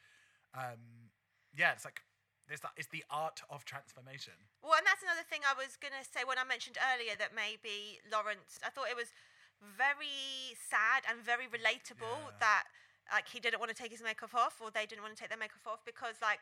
[0.52, 1.14] um,
[1.54, 2.02] yeah, it's like
[2.48, 2.72] there's that.
[2.76, 4.34] It's the art of transformation.
[4.64, 7.34] Well, and that's another thing I was going to say when I mentioned earlier that
[7.36, 9.12] maybe Lawrence, I thought it was
[9.60, 12.38] very sad and very relatable Yeah.
[12.40, 12.64] that
[13.12, 15.28] like he didn't want to take his makeup off or they didn't want to take
[15.30, 16.40] their makeup off because like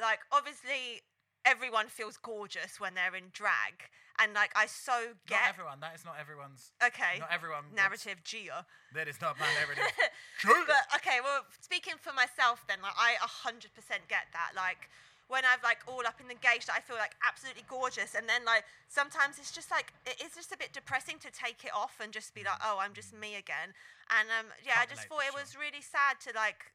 [0.00, 1.02] like obviously
[1.44, 3.90] everyone feels gorgeous when they're in drag
[4.20, 5.80] and like I so get Not everyone.
[5.80, 6.72] That is not everyone's.
[6.84, 7.64] okay Not everyone.
[7.72, 9.88] wants- narrative Gia That is not my narrative.
[10.38, 10.64] True.
[10.68, 13.72] but okay, well, speaking for myself, then, like, I 100%
[14.12, 14.52] get that.
[14.54, 14.90] Like,
[15.32, 18.28] when I've like all up in the gauge, that I feel like absolutely gorgeous, and
[18.28, 21.72] then like sometimes it's just like it is just a bit depressing to take it
[21.72, 23.72] off and just be like, oh, I'm just me again.
[24.12, 26.68] And um, yeah, I Can't just thought it was really sad to like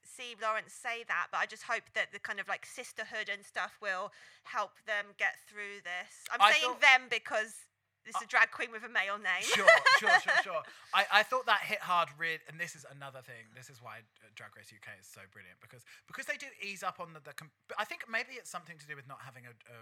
[0.00, 3.44] see Lawrence say that, but I just hope that the kind of like sisterhood and
[3.44, 4.16] stuff will
[4.48, 6.24] help them get through this.
[6.32, 7.68] I'm I saying them because
[8.04, 9.44] this is a drag queen with a male name.
[9.44, 10.62] sure, sure, sure, sure.
[10.94, 12.08] I, I thought that hit hard.
[12.16, 13.52] Real, and this is another thing.
[13.54, 16.82] This is why uh, Drag Race UK is so brilliant because because they do ease
[16.82, 17.20] up on the.
[17.20, 19.78] the com- I think maybe it's something to do with not having a, a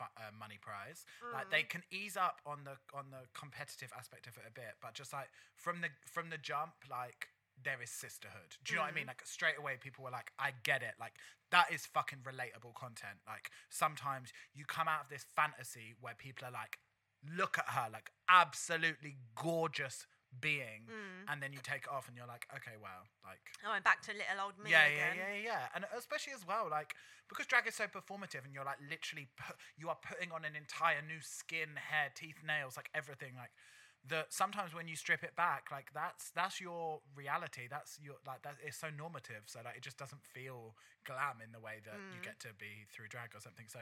[0.00, 1.04] uh, money prize.
[1.32, 4.80] Like they can ease up on the on the competitive aspect of it a bit,
[4.80, 7.28] but just like from the from the jump, like
[7.62, 8.56] there is sisterhood.
[8.64, 9.06] Do you know what I mean?
[9.06, 11.14] Like straight away, people were like, "I get it." Like
[11.50, 13.20] that is fucking relatable content.
[13.26, 16.78] Like sometimes you come out of this fantasy where people are like,
[17.24, 20.06] "Look at her, like absolutely gorgeous."
[20.40, 21.28] being mm.
[21.28, 24.02] and then you take it off and you're like okay wow like Oh, I'm back
[24.08, 25.14] to little old me yeah, again.
[25.14, 26.94] yeah, yeah, yeah, and especially as well, like
[27.30, 30.58] because drag is so performative, and you're like literally put, you are putting on an
[30.58, 33.38] entire new skin, hair, teeth, nails, like everything.
[33.38, 33.54] Like
[34.02, 37.70] the sometimes when you strip it back, like that's that's your reality.
[37.70, 39.46] That's your like that is so normative.
[39.46, 40.74] So like it just doesn't feel
[41.06, 42.26] glam in the way that you mm.
[42.26, 43.66] get to be through drag or something.
[43.70, 43.80] So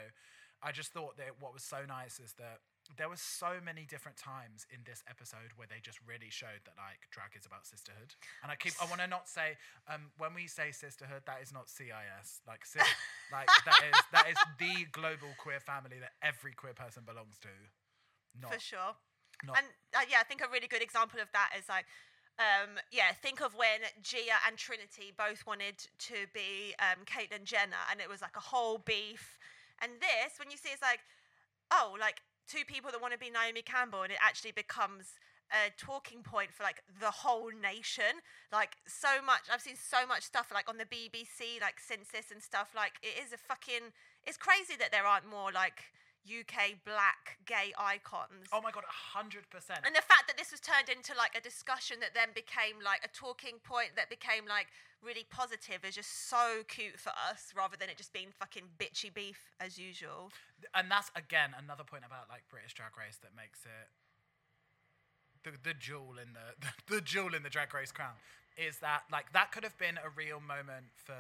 [0.63, 2.61] I just thought that what was so nice is that
[2.97, 6.75] there were so many different times in this episode where they just really showed that
[6.75, 8.15] like drag is about sisterhood.
[8.43, 11.53] And I keep I want to not say um, when we say sisterhood, that is
[11.53, 12.43] not CIS.
[12.47, 12.83] Like sis,
[13.35, 17.53] like that is that is the global queer family that every queer person belongs to.
[18.39, 18.95] Not for sure.
[19.45, 21.87] not And uh, yeah, I think a really good example of that is like,
[22.39, 27.85] um, yeah, think of when Gia and Trinity both wanted to be um, Caitlyn Jenner,
[27.91, 29.39] and it was like a whole beef.
[29.83, 31.01] And this, when you see, it's like,
[31.71, 32.21] oh, like
[32.51, 35.15] two people that want to be Naomi Campbell, and it actually becomes
[35.51, 38.23] a talking point for like the whole nation.
[38.53, 42.43] Like so much, I've seen so much stuff like on the BBC, like this and
[42.43, 42.75] stuff.
[42.75, 43.95] Like it is a fucking.
[44.27, 45.95] It's crazy that there aren't more like
[46.31, 48.47] UK black gay icons.
[48.53, 49.81] Oh my god, hundred percent.
[49.83, 53.03] And the fact that this was turned into like a discussion that then became like
[53.03, 54.69] a talking point that became like
[55.03, 59.13] really positive is just so cute for us rather than it just being fucking bitchy
[59.13, 60.31] beef as usual.
[60.75, 63.89] and that's again another point about like British Drag Race that makes it
[65.43, 66.49] the the jewel in the
[66.95, 68.15] the, jewel in the Drag Race crown
[68.57, 71.17] is that like that could have been a real moment for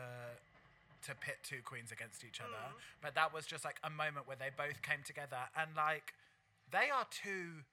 [1.06, 2.78] to pit two queens against each other, mm.
[3.00, 6.14] but that was just like a moment where they both came together and like
[6.70, 7.64] they are two.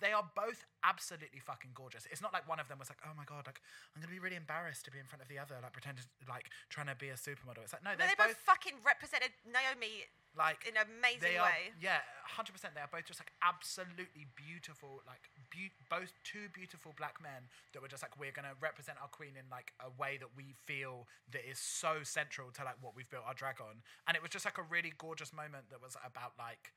[0.00, 2.06] They are both absolutely fucking gorgeous.
[2.10, 3.60] It's not like one of them was like, "Oh my god, like
[3.94, 6.50] I'm gonna be really embarrassed to be in front of the other, like pretending like
[6.68, 10.10] trying to be a supermodel." It's like no, But they're both, both fucking represented Naomi
[10.32, 11.76] like in an amazing they are, way.
[11.76, 12.74] Yeah, hundred percent.
[12.74, 17.84] They are both just like absolutely beautiful, like beau- both two beautiful black men that
[17.84, 21.06] were just like we're gonna represent our queen in like a way that we feel
[21.32, 23.84] that is so central to like what we've built our drag on.
[24.08, 26.72] And it was just like a really gorgeous moment that was about like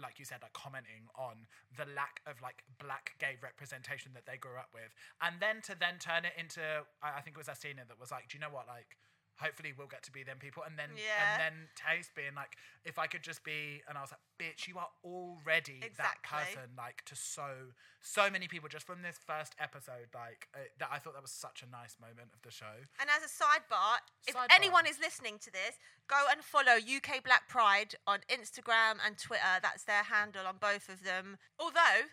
[0.00, 1.46] like you said, like commenting on
[1.76, 5.74] the lack of like black gay representation that they grew up with, and then to
[5.78, 6.60] then turn it into,
[7.02, 8.96] I I think it was Asttina that was like, do you know what, like.
[9.38, 11.20] Hopefully we'll get to be them people, and then Yeah.
[11.20, 14.66] and then Tayce being like, if I could just be, and I was like, bitch,
[14.66, 19.54] you are already that person, like to so so many people just from this first
[19.58, 20.88] episode, like uh, that.
[20.90, 22.86] I thought that was such a nice moment of the show.
[23.00, 25.76] And as a sidebar, if anyone is listening to this,
[26.08, 29.60] go and follow UK Black Pride on Instagram and Twitter.
[29.60, 31.38] That's their handle on both of them.
[31.58, 32.08] Although,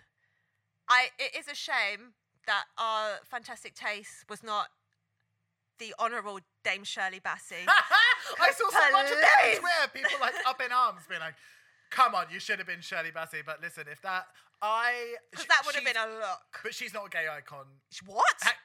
[0.89, 2.13] I it is a shame
[2.45, 4.67] that our fantastic Tayce was not
[5.83, 7.63] the honourable Dame Shirley Bassey.
[7.67, 9.59] I saw so much of that on.
[9.59, 9.87] Twitter.
[9.93, 11.35] People like up in arms, being like,
[11.91, 14.25] "Come on, you should have been Shirley Bassey." But listen, if that
[14.61, 16.63] I Because that would have been a look.
[16.63, 17.65] But she's not a gay icon.
[18.05, 18.35] What?
[18.43, 18.55] Ha-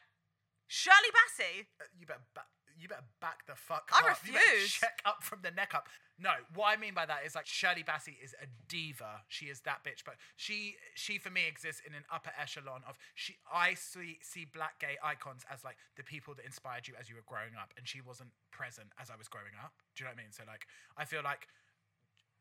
[0.68, 1.66] Shirley Bassey?
[1.80, 2.46] Uh, You better back.
[2.78, 4.18] You better back the fuck I up.
[4.24, 4.70] You better refuse.
[4.72, 5.88] check up from the neck up.
[6.18, 9.22] No, what I mean by that is like Shirley Bassey is a diva.
[9.28, 10.02] She is that bitch.
[10.04, 13.36] But she, she for me exists in an upper echelon of she.
[13.46, 17.14] I see see black gay icons as like the people that inspired you as you
[17.14, 19.72] were growing up, and she wasn't present as I was growing up.
[19.94, 20.32] Do you know what I mean?
[20.34, 20.66] So like,
[20.98, 21.46] I feel like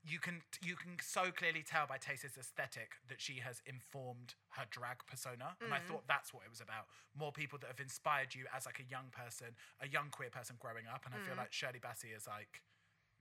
[0.05, 4.65] you can you can so clearly tell by Tayce's aesthetic that she has informed her
[4.69, 5.85] drag persona, and I mm.
[5.85, 6.89] thought that's what it was about.
[7.13, 10.55] More people that have inspired you as like a young person, a young queer person
[10.57, 11.45] growing up, and I feel mm.
[11.45, 12.63] like Shirley Bassey is like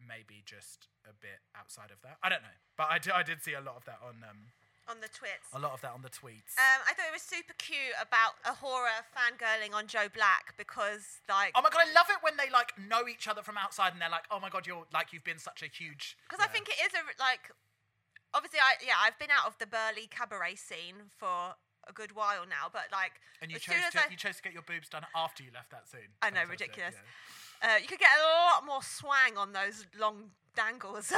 [0.00, 2.18] maybe just a bit outside of that.
[2.22, 4.52] I don't know, but I did, I did see a lot of that on um
[4.88, 5.50] On the tweets.
[5.52, 6.54] a lot of that on the tweets.
[6.58, 11.52] Um, I thought it was super cute about A'Whora fangirling on Joe Black because, like,
[11.54, 14.00] Oh my god, I love it when they like know each other from outside and
[14.00, 16.68] they're like, "Oh my god, you're like you've been such a huge." because I think
[16.68, 17.50] it is a like
[18.34, 21.54] obviously I yeah I've been out of the burly cabaret scene for
[21.88, 24.52] a good while now, but like And you chose to I, you chose to get
[24.52, 26.10] your boobs done after you left that scene.
[26.22, 26.94] I know, ridiculous.
[26.94, 27.10] yeah.
[27.62, 31.12] Uh, you could get a lot more swang on those long dangles.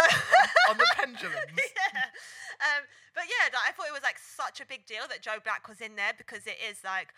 [0.69, 1.55] on the pendulums.
[1.55, 2.11] yeah.
[2.59, 2.83] Um,
[3.15, 5.69] but yeah, like, I thought it was like such a big deal that Joe Black
[5.69, 7.15] was in there because it is like,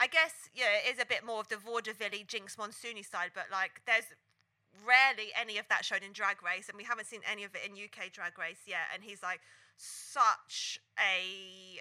[0.00, 3.46] I guess, yeah, it is a bit more of the vaudeville Jinkx Monsoony side, but
[3.52, 4.10] like there's
[4.82, 7.62] rarely any of that shown in Drag Race, and we haven't seen any of it
[7.62, 8.90] in UK Drag Race yet.
[8.92, 9.40] And he's like
[9.76, 11.78] such a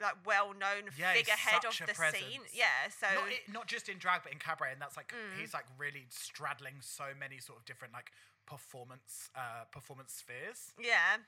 [0.00, 2.40] like well-known Yeah, figurehead of a the scene.
[2.54, 5.40] Yeah, so not, it, not just in drag, but in cabaret, and that's like Mm.
[5.40, 8.12] he's like really straddling so many sort of different like
[8.46, 10.72] performance uh, performance spheres.
[10.80, 11.18] Yeah.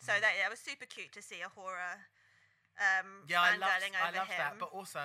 [0.00, 2.04] So that yeah, it was super cute to see A'Whora
[2.78, 4.38] um Yeah, I love I love him.
[4.38, 5.00] that, but also.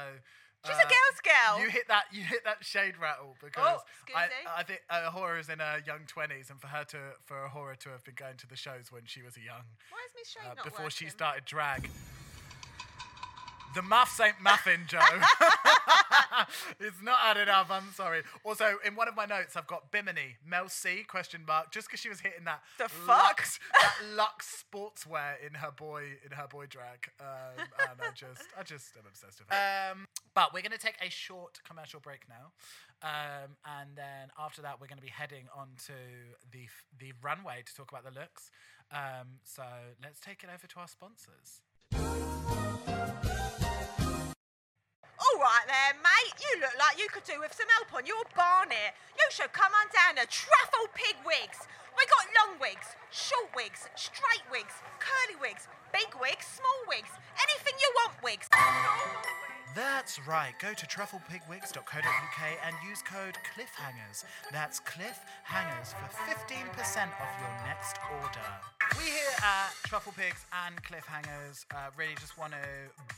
[0.66, 1.64] She's uh, a girl's girl.
[1.64, 2.04] You hit that.
[2.12, 4.28] You hit that shade rattle because Oh, I.
[4.60, 7.78] I think uh, A'Whora is in her young twenties, and for her to for A'Whora
[7.78, 10.28] to have been going to the shows when she was a young Why is Miss
[10.30, 11.90] Shade uh, not before she started drag.
[13.76, 15.00] The maths ain't muffin, Joe.
[16.80, 17.68] it's not added up.
[17.70, 18.24] I'm sorry.
[18.44, 22.00] Also, in one of my notes, I've got Bimini, Mel C question mark, just because
[22.00, 23.08] she was hitting that The fuck?
[23.38, 28.42] Lux, that Lux sportswear in her boy in her boy drag, um, and I just
[28.58, 29.92] I just am obsessed with her.
[29.92, 32.52] Um, but we're going to take a short commercial break now,
[33.08, 35.94] um, and then after that, we're going to be heading onto
[36.52, 38.50] the f- the runway to talk about the looks.
[38.92, 39.64] Um, so
[40.04, 41.62] let's take it over to our sponsors.
[45.40, 46.36] Right there, mate.
[46.36, 48.92] You look like you could do with some help on your barnet.
[49.16, 51.64] You should come on down to Truffle Pig Wigs.
[51.96, 57.72] We got long wigs, short wigs, straight wigs, curly wigs, big wigs, small wigs, anything
[57.80, 58.52] you want wigs.
[59.72, 60.52] That's right.
[60.60, 64.28] Go to trufflepigwigs.co.uk and use code CLIFFHANGERS.
[64.52, 66.68] That's CLIFFHANGERS for 15%
[67.16, 68.79] off your next order.
[68.98, 72.68] We here at Truffle Pigs and Cliffhangers uh, really just want to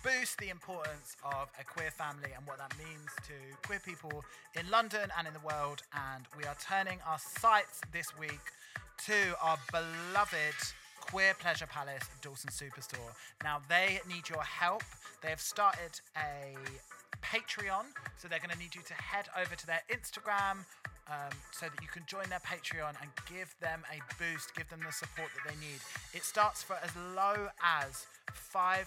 [0.04, 3.34] boost the importance of a queer family and what that means to
[3.66, 4.24] queer people
[4.60, 5.84] in London and in the world.
[5.94, 8.42] And we are turning our sights this week
[9.06, 10.58] to our beloved
[11.00, 13.14] Queer Pleasure Palace Dalston Superstore.
[13.44, 14.84] Now, they need your help.
[15.22, 16.56] They have started a
[17.24, 17.86] Patreon,
[18.18, 20.66] so they're going to need you to head over to their Instagram
[21.12, 24.80] um, so that you can join their Patreon and give them a boost, give them
[24.86, 25.80] the support that they need.
[26.14, 28.86] It starts for as low as £5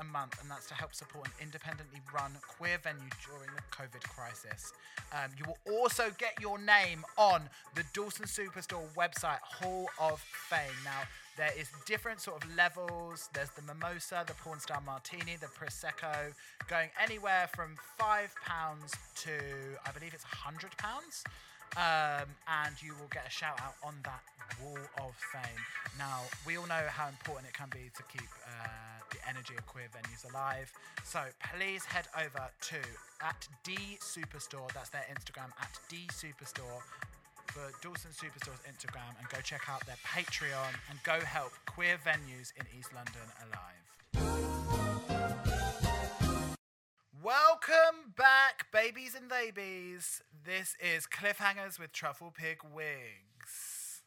[0.00, 4.02] a month, and that's to help support an independently run queer venue during the COVID
[4.08, 4.72] crisis.
[5.12, 7.42] Um, you will also get your name on
[7.74, 10.80] the Dalston Superstore website Hall of Fame.
[10.84, 11.02] Now,
[11.36, 13.28] there is different sort of levels.
[13.34, 16.32] There's the mimosa, the porn star martini, the prosecco,
[16.66, 19.32] going anywhere from five pounds to
[19.86, 21.24] I believe it's hundred pounds.
[21.76, 22.28] Um,
[22.64, 24.24] and you will get a shout out on that
[24.62, 25.60] wall of fame.
[25.98, 29.66] Now, we all know how important it can be to keep uh, the energy of
[29.66, 30.72] queer venues alive.
[31.04, 31.20] So
[31.54, 32.80] please head over to
[33.20, 34.72] at D Superstore.
[34.72, 36.80] That's their Instagram at D Superstore
[37.48, 42.52] for Dalston Superstore's Instagram and go check out their Patreon and go help queer venues
[42.56, 44.45] in East London alive.
[47.30, 50.22] Welcome back, babies and babies.
[50.44, 54.02] This is Cliffhangers with Truffle Pig Wigs.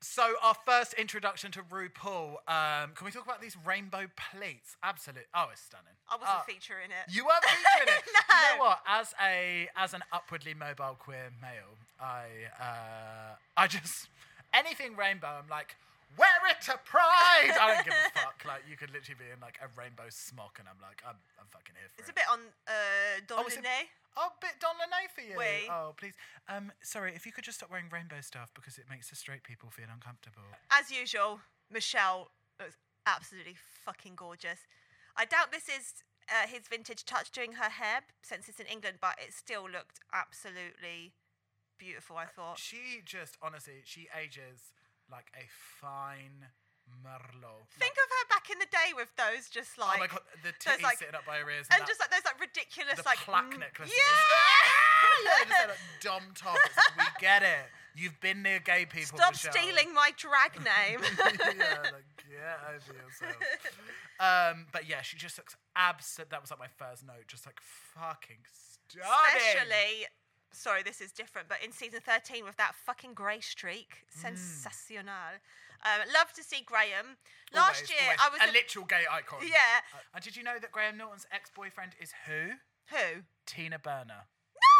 [0.00, 2.36] So, our first introduction to RuPaul.
[2.48, 4.78] Um, can we talk about these rainbow plates?
[4.82, 5.24] Absolutely.
[5.34, 5.92] Oh, it's stunning.
[6.08, 7.14] I wasn't Oh, featuring it.
[7.14, 8.04] you weren't featuring it.
[8.06, 8.10] Do
[8.52, 8.78] you know what?
[8.88, 12.24] As a as an upwardly mobile queer male, I
[12.58, 14.08] uh, I just
[14.54, 15.28] anything rainbow.
[15.28, 15.76] I'm like,
[16.18, 17.54] wear it to Pride.
[17.56, 18.42] I don't give a fuck.
[18.46, 21.46] Like you could literally be in like a rainbow smock, and I'm like, I'm, I'm
[21.50, 23.88] fucking here for It's a bit on uh, Don Oh, is it- Linné.
[24.14, 25.38] Oh, bit Don Lene for you.
[25.40, 25.68] Oui.
[25.72, 26.12] Oh, please.
[26.46, 29.42] Um, sorry, if you could just stop wearing rainbow stuff because it makes the straight
[29.42, 30.44] people feel uncomfortable.
[30.70, 31.40] As usual,
[31.72, 32.28] Michelle
[32.60, 34.60] looks absolutely fucking gorgeous.
[35.16, 38.98] I doubt this is uh, his vintage touch doing her hair since it's in England,
[39.00, 41.14] but it still looked absolutely
[41.78, 42.16] beautiful.
[42.18, 42.58] I thought.
[42.58, 44.74] She just honestly, she ages
[45.12, 45.44] like a
[45.80, 46.48] fine
[47.04, 47.68] merlot.
[47.78, 49.98] Think of her back in the day with those just like.
[49.98, 52.00] Oh like my god, the titties like- sitting up by her ears, and that- just
[52.00, 53.94] like those like ridiculous the like plaque mm, necklaces.
[53.94, 55.22] Yeah.
[55.24, 56.56] yeah, just that dumb top.
[56.56, 57.68] It's- we get it.
[57.94, 59.18] You've been near gay people.
[59.20, 59.52] Stop Michelle.
[59.52, 61.04] stealing my drag name.
[61.04, 63.36] yeah, like, get over yourself.
[64.18, 66.30] Um, but yeah, she just looks absolute.
[66.30, 69.04] That was like my first note, just like fucking stunning.
[69.36, 70.06] Especially,
[70.52, 74.20] sorry, this is different, but in season 13 with that fucking grey streak, Mm.
[74.22, 75.40] sensational.
[75.84, 77.16] Um, love to see Graham.
[77.52, 79.40] Last Always, year, always I was a a- literal gay icon.
[79.46, 79.80] Yeah.
[79.94, 82.52] Uh, and did you know that Graham Norton's ex-boyfriend is who?
[82.90, 83.22] Who?
[83.46, 84.28] Tina Burner.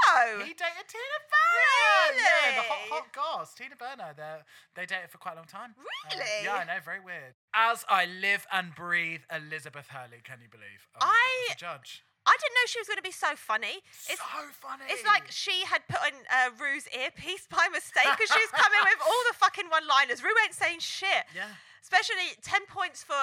[0.07, 0.39] No.
[0.45, 2.13] He dated Tina Burner.
[2.13, 2.23] Really?
[2.23, 3.55] Yeah, the hot, hot goss.
[3.55, 4.15] Tina Burner.
[4.17, 4.39] They
[4.75, 5.75] they dated for quite a long time.
[5.79, 5.83] Uh,
[6.17, 6.45] Really?
[6.45, 6.79] yeah, I know.
[6.85, 7.35] Very weird.
[7.55, 10.21] As I live and breathe, Elizabeth Hurley.
[10.23, 10.87] Can you believe?
[10.95, 12.05] Oh, I- judge.
[12.25, 13.83] I didn't know she was going to be so funny.
[14.07, 14.87] It's, so funny.
[14.87, 19.01] it's like she had put on uh, Ru's earpiece by mistake because she's coming with
[19.03, 20.23] all the fucking one-liners.
[20.23, 21.27] Ru ain't saying shit.
[21.35, 21.51] Yeah.
[21.83, 23.19] Especially 10 points for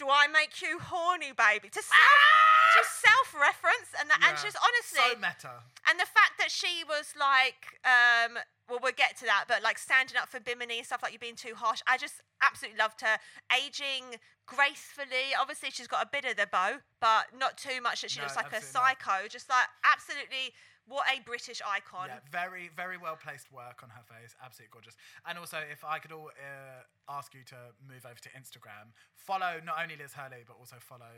[0.00, 1.68] Do I Make You Horny, Baby?
[1.68, 2.59] To, self, Ah!
[2.76, 4.42] To self-reference and, that, and Yeah.
[4.44, 5.00] just honestly...
[5.00, 5.62] so meta.
[5.88, 8.38] And the fact that she was like, um,
[8.68, 11.18] well, we'll get to that, but like standing up for Bimini and stuff like you're
[11.22, 13.18] being too harsh, I just absolutely loved her.
[13.50, 15.34] Aging gracefully.
[15.38, 18.24] Obviously, she's got a bit of the bow, but not too much that she No,
[18.24, 18.98] looks like a absolutely not.
[19.02, 19.28] psycho.
[19.28, 20.54] Just like absolutely
[20.86, 22.08] what a British icon.
[22.08, 24.34] Yeah, very, very well placed work on her face.
[24.42, 24.96] Absolutely gorgeous.
[25.26, 29.60] And also, if I could all uh, ask you to move over to Instagram, follow
[29.64, 31.14] not only Liz Hurley but also follow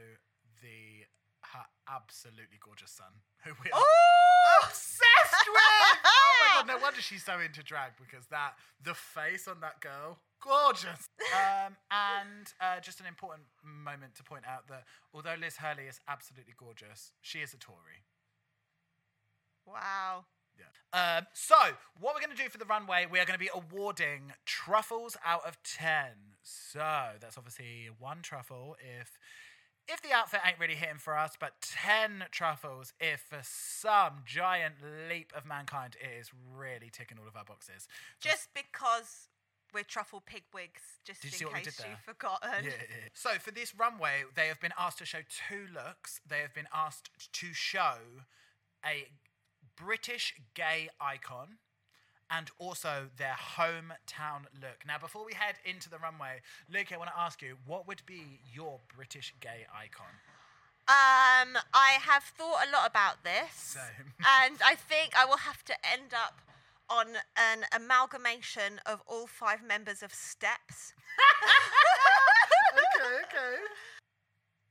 [0.61, 1.05] the
[1.53, 3.13] her absolutely gorgeous son,
[3.45, 4.59] who we are Oh!
[4.65, 5.99] obsessed with.
[6.05, 9.81] Oh my god, no wonder she's so into drag because that the face on that
[9.81, 11.07] girl, gorgeous.
[11.33, 16.01] Um, and uh, just an important moment to point out that although Liz Hurley is
[16.09, 18.05] absolutely gorgeous, she is a Tory.
[19.67, 20.25] Wow.
[20.59, 21.19] Yeah.
[21.19, 21.55] Um, so,
[21.99, 25.17] what we're going to do for the runway, we are going to be awarding truffles
[25.25, 25.89] out of 10.
[26.43, 26.81] So,
[27.21, 29.19] that's obviously one truffle if
[29.89, 34.75] if the outfit ain't really hitting for us, but 10 truffles if for some giant
[35.09, 37.87] leap of mankind it is really ticking all of our boxes.
[38.21, 39.29] So- Just because
[39.75, 42.65] we're truffle pig wigs, just in see what we case you've forgotten.
[42.65, 43.09] Yeah, yeah.
[43.15, 46.21] So for this runway, they have been asked to show two looks.
[46.27, 47.95] They have been asked to show
[48.85, 49.09] a
[49.77, 51.57] British gay icon
[52.33, 54.87] and also their hometown look.
[54.87, 56.41] Now, before we head into the runway,
[56.73, 60.07] Luke, I want to ask you, what would be your British gay icon?
[60.89, 63.53] Um, I have thought a lot about this.
[63.55, 64.15] Same.
[64.43, 66.41] and I think I will have to end up
[66.89, 67.07] on
[67.37, 70.95] an amalgamation of all five members of Steps.
[72.97, 73.57] okay, okay.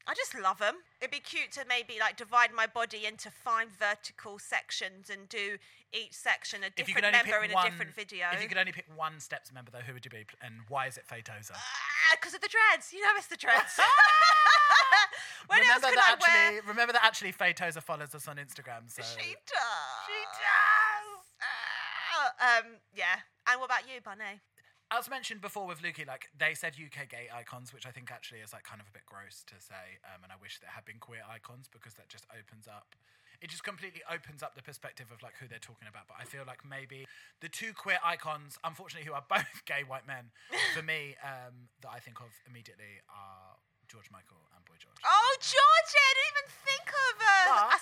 [0.07, 0.75] I just love them.
[0.99, 5.57] It'd be cute to maybe like divide my body into five vertical sections and do
[5.93, 8.27] each section a different member in one, a different video.
[8.33, 10.87] if you could only pick one Steps member, though, who would you be, and why
[10.87, 11.53] is it Faye Tozer?
[12.19, 12.91] because of the dreads.
[12.93, 13.79] You know it's the dreads.
[15.47, 16.57] when remember else could that I wear?
[16.57, 18.87] actually, remember that actually Faye Tozer follows us on Instagram.
[18.87, 20.01] So She does.
[20.07, 21.23] She does.
[21.41, 22.65] Ah, um,
[22.95, 23.23] yeah.
[23.47, 24.39] And what about you, Bunny?
[24.91, 28.39] As mentioned before with Lukey, like they said UK gay icons, which I think actually
[28.39, 30.03] is like kind of a bit gross to say.
[30.03, 32.93] Um, and I wish there had been queer icons because that just opens up.
[33.41, 36.11] It just completely opens up the perspective of like who they're talking about.
[36.11, 37.07] But I feel like maybe
[37.39, 40.35] the two queer icons, unfortunately, who are both gay white men,
[40.75, 43.55] for me, um, that I think of immediately are
[43.91, 44.95] George Michael and Boy George.
[45.03, 45.99] Oh, Georgia!
[45.99, 47.75] I didn't even think of uh, But-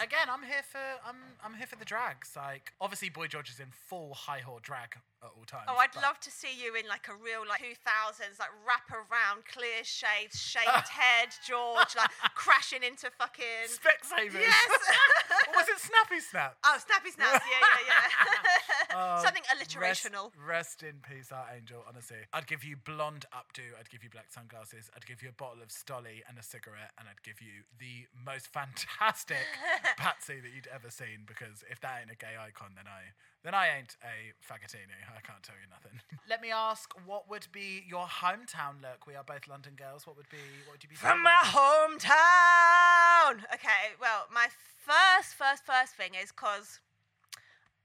[0.00, 2.34] Again, I'm here for I'm I'm here for the drags.
[2.36, 5.64] Like obviously, Boy George is in full high whore drag at all times.
[5.68, 8.90] Oh, I'd but- love to see you in like a real like 2000s like wrap
[8.90, 13.70] around, clear shades, shaved head, George like crashing into fucking.
[13.70, 14.34] Specsavers.
[14.44, 14.70] Yes.
[15.48, 16.56] or was it Snappy Snap?
[16.66, 17.44] oh, snappy snaps!
[17.48, 18.94] Yeah, yeah, yeah.
[18.94, 19.72] Oh, Something rest-
[20.04, 20.30] alliterational.
[20.36, 21.82] Rest, in peace, our angel.
[21.88, 23.62] Honestly, I'd give you blonde updo.
[23.80, 24.81] I'd give you black sunglasses.
[24.96, 28.06] I'd give you a bottle of Stoli and a cigarette, and I'd give you the
[28.14, 29.44] most fantastic
[29.96, 31.24] patsy that you'd ever seen.
[31.26, 33.12] Because if that ain't a gay icon, then I
[33.44, 34.94] then I ain't a fagatini.
[34.94, 36.00] I can't tell you nothing.
[36.30, 39.06] Let me ask, what would be your hometown look?
[39.06, 40.06] We are both London girls.
[40.06, 40.38] What would be?
[40.66, 40.96] What would you be?
[40.96, 41.24] From thinking?
[41.24, 43.44] my hometown.
[43.54, 44.48] Okay, well, my
[44.78, 46.80] first, first, first thing is because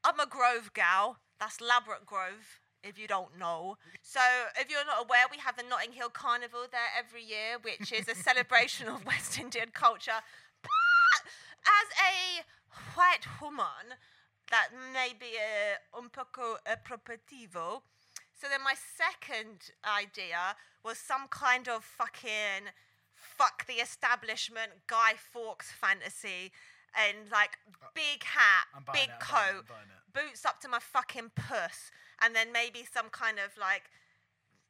[0.03, 1.17] I'm a Grove gal.
[1.39, 3.77] That's Ladbroke Grove, if you don't know.
[4.01, 4.19] So,
[4.59, 8.07] if you're not aware, we have the Notting Hill Carnival there every year, which is
[8.07, 10.21] a celebration of West Indian culture.
[10.61, 11.21] But
[11.65, 12.43] as a
[12.95, 13.97] white woman,
[14.51, 17.81] that may be a un poco appropriativo.
[18.39, 20.55] So then my second idea
[20.85, 22.69] was some kind of fucking
[23.13, 26.51] fuck the establishment Guy Fawkes fantasy
[26.95, 27.57] and like
[27.93, 29.65] big hat, Uh, big it, I'm buying it, coat,
[30.13, 31.91] boots up to my fucking puss,
[32.21, 33.89] and then maybe some kind of like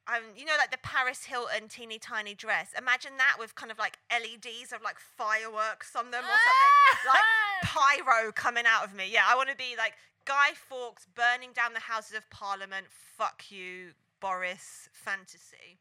[0.08, 2.72] um, you know, like the Paris Hilton teeny tiny dress.
[2.78, 6.74] Imagine that with kind of like LEDs of like fireworks on them or something,
[7.12, 7.28] like
[7.64, 9.10] pyro coming out of me.
[9.12, 9.94] Yeah, I want to be like
[10.24, 12.88] Guy Fawkes burning down the Houses of Parliament.
[12.90, 13.92] Fuck you,
[14.22, 15.80] Boris fantasy.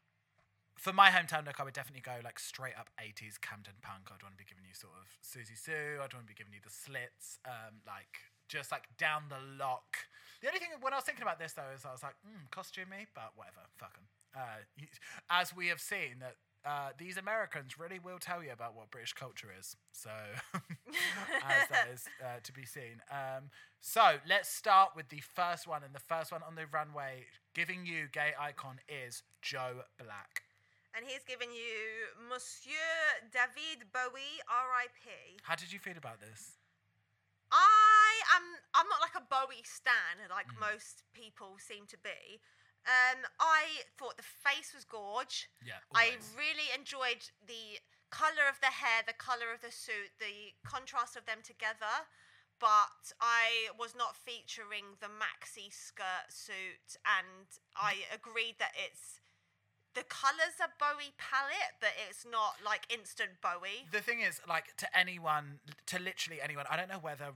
[0.75, 4.11] For my hometown look, I would definitely go like straight up 80s Camden punk.
[4.11, 6.03] I'd want to be giving you sort of Siouxsie Sioux.
[6.03, 9.97] I'd want to be giving you the slits, um, like just like down the lock.
[10.41, 12.49] The only thing when I was thinking about this though is I was like, mm,
[12.51, 14.07] costumey, but whatever, fuck 'em.
[14.35, 14.85] Uh,
[15.29, 19.13] as we have seen that uh, these Americans really will tell you about what British
[19.13, 19.77] culture is.
[19.93, 20.09] So,
[20.53, 23.01] as that is uh, to be seen.
[23.09, 23.49] Um,
[23.79, 27.85] so let's start with the first one, and the first one on the runway giving
[27.85, 30.43] you gay icon is Joe Black.
[30.95, 35.37] And he's giving you Monsieur David Bowie, R.I.P.
[35.43, 36.57] How did you feel about this?
[37.51, 37.86] I
[38.35, 38.43] am.
[38.73, 40.59] I'm not like a Bowie stan, like Mm.
[40.59, 42.41] most people seem to be.
[42.85, 45.49] Um, I thought the face was gorge.
[45.61, 47.79] Yeah, I really enjoyed the
[48.09, 52.07] color of the hair, the color of the suit, the contrast of them together.
[52.59, 59.19] But I was not featuring the maxi skirt suit, and I agreed that it's
[59.93, 63.87] the colors are Bowie palette, but it's not like instant Bowie.
[63.91, 67.33] The thing is, like to anyone, to literally anyone, I don't know whether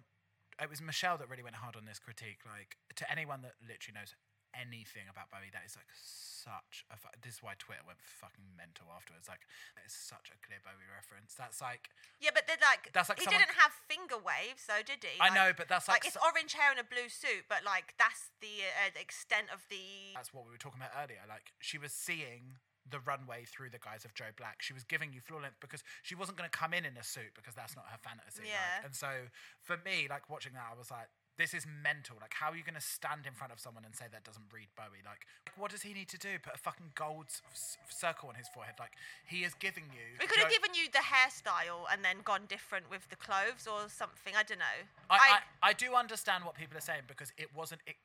[0.62, 2.46] it was Michelle that really went hard on this critique.
[2.46, 4.14] Like to anyone that literally knows
[4.54, 6.98] anything about Bowie, that is like such a.
[7.00, 9.26] Fu- this is why Twitter went fucking mental afterwards.
[9.32, 9.48] Like
[9.80, 11.34] that is such a clear Bowie reference.
[11.34, 11.90] That's like
[12.20, 15.16] Yeah, but they're like, That's like he someone- didn't have finger waves, though, did he?
[15.24, 17.48] I Like- know, but that's like, Like, it's so- orange hair and a blue suit,
[17.48, 20.14] but like that's the uh, extent of the.
[20.14, 21.24] that's what we were talking about earlier.
[21.26, 22.60] Like she was seeing
[22.90, 24.62] the runway through the guise of Joe Black.
[24.62, 27.03] She was giving you floor length because she wasn't going to come in in a
[27.03, 28.41] suit because that's not her fantasy.
[28.44, 28.49] like.
[28.52, 28.86] Yeah.
[28.86, 29.30] And so
[29.62, 32.18] for me, like watching that, I was like, this is mental.
[32.22, 34.49] Like, how are you going to stand in front of someone and say that doesn't
[34.49, 35.02] breed Bowie?
[35.02, 35.26] Like,
[35.58, 36.38] what does he need to do?
[36.44, 38.76] Put a fucking gold s- circle on his forehead?
[38.78, 38.91] Like,
[39.26, 40.20] he is giving you.
[40.20, 43.88] We could have given you the hairstyle and then gone different with the clothes or
[43.90, 44.34] something.
[44.38, 44.78] I don't know.
[45.10, 47.95] I, I, I do understand what people are saying because it wasn't it,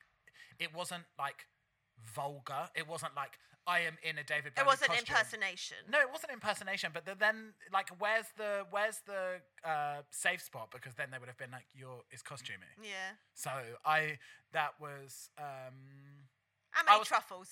[0.62, 1.44] it wasn't like
[2.14, 2.70] vulgar.
[2.74, 3.32] It wasn't like
[3.66, 4.54] I am in a David.
[4.54, 5.06] Bowie it wasn't costume.
[5.10, 5.76] impersonation.
[5.90, 6.90] No, it wasn't impersonation.
[6.94, 10.70] But the, then, like, where's the where's the uh, safe spot?
[10.72, 13.18] Because then they would have been like, "Your is costuming." Yeah.
[13.34, 13.50] So
[13.84, 14.18] I
[14.52, 15.74] that was um
[16.70, 17.50] How I many was- truffles?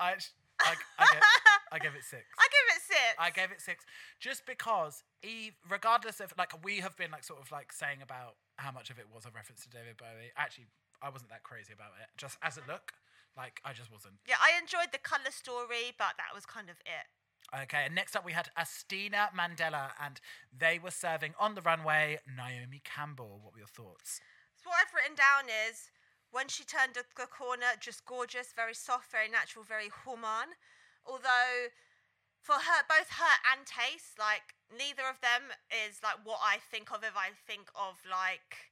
[0.00, 0.14] I
[0.60, 1.22] I, I, gave,
[1.70, 2.24] I gave it six.
[2.36, 3.14] I gave it six.
[3.16, 3.84] I gave it six,
[4.18, 8.34] just because, Eve, regardless of like we have been like sort of like saying about
[8.56, 10.32] how much of it was a reference to David Bowie.
[10.36, 10.66] Actually,
[11.00, 12.08] I wasn't that crazy about it.
[12.16, 12.90] Just as a look,
[13.38, 14.18] like I just wasn't.
[14.26, 17.06] Yeah, I enjoyed the colour story, but that was kind of it.
[17.54, 20.20] Okay, and next up we had Asttina Mandella, and
[20.52, 23.40] they were serving on the runway Naomi Campbell.
[23.40, 24.20] What were your thoughts?
[24.58, 25.88] So what I've written down is
[26.34, 30.58] when she turned the the corner, just gorgeous, very soft, very natural, very human.
[31.06, 31.72] Although
[32.42, 36.92] for her, both her and Tayce, like neither of them is like what I think
[36.92, 38.67] of if I think of like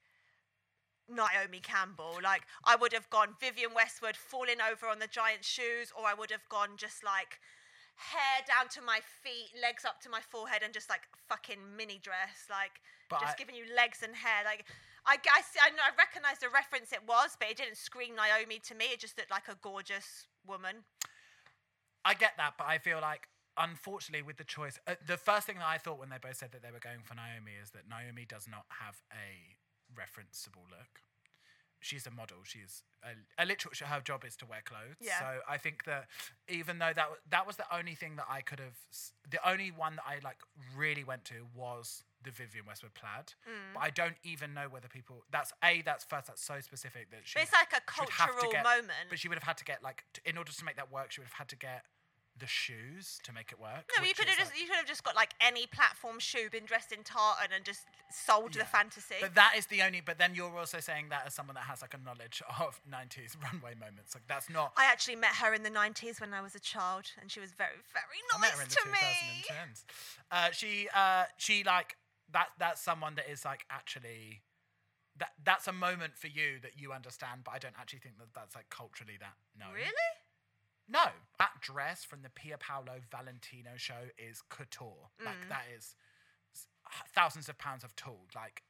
[1.09, 2.19] Naomi Campbell.
[2.23, 6.15] Like I would have gone Vivienne Westwood falling over on the giant shoes, or I
[6.15, 7.41] would have gone just like
[7.97, 11.99] hair down to my feet, legs up to my forehead, and just like fucking mini
[12.03, 14.43] dress, like But just I- giving you legs and hair.
[14.45, 14.65] Like
[15.07, 18.75] I I know I recognise the reference it was, but it didn't scream Naomi to
[18.75, 18.87] me.
[18.93, 20.85] It just looked like a gorgeous woman.
[22.05, 25.59] I get that, but I feel like, unfortunately, with the choice, uh, the first thing
[25.59, 27.89] that I thought when they both said that they were going for Naomi is that
[27.89, 29.57] Naomi does not have a
[29.97, 31.01] referenceable look.
[31.81, 32.39] She's a model.
[32.43, 33.73] She's a, a literal.
[33.87, 34.97] Her job is to wear clothes.
[35.01, 35.19] Yeah.
[35.21, 36.07] So I think that
[36.49, 38.75] even though that that was the only thing that I could have,
[39.31, 40.39] the only one that I like
[40.77, 43.35] really went to was the Vivienne Westwood plaid.
[43.47, 43.75] Mm.
[43.75, 45.23] But I don't even know whether people.
[45.31, 45.83] That's a.
[45.85, 46.27] That's first.
[46.29, 47.35] That's so specific that she.
[47.35, 49.07] But it's like a she would have to cultural get- moment.
[49.11, 51.13] But she would have had to get like t- in order to make that work.
[51.13, 51.85] She would have had to get
[52.39, 53.91] the shoes to make it work.
[53.97, 56.51] no, you could have just like- you could have just got like any platform shoe,
[56.51, 58.63] been dressed in tartan, and just sold Yeah.
[58.63, 59.15] the fantasy.
[59.21, 60.01] But that is the only.
[60.03, 63.37] But then you're also saying that as someone that has like a knowledge of '90s
[63.43, 64.15] runway moments.
[64.15, 64.73] Like that's not.
[64.77, 67.53] I actually met her in the 90s when I was a child, and she was
[67.53, 69.45] very, very I met nice her in the to me.
[69.49, 69.85] 2010s.
[70.31, 71.97] Uh, she, uh, she like
[72.33, 72.49] that.
[72.59, 74.43] That's someone that is like actually.
[75.19, 78.35] That that's a moment for you that you understand, but I don't actually think that
[78.35, 79.73] that's like culturally that no.
[79.73, 79.93] Really?
[80.89, 81.07] No,
[81.39, 85.11] that dress from the Pierpaolo Valentino show is couture.
[85.25, 85.49] Like Mm.
[85.49, 85.97] that is
[87.15, 88.29] thousands of pounds of tulle.
[88.35, 88.63] Like,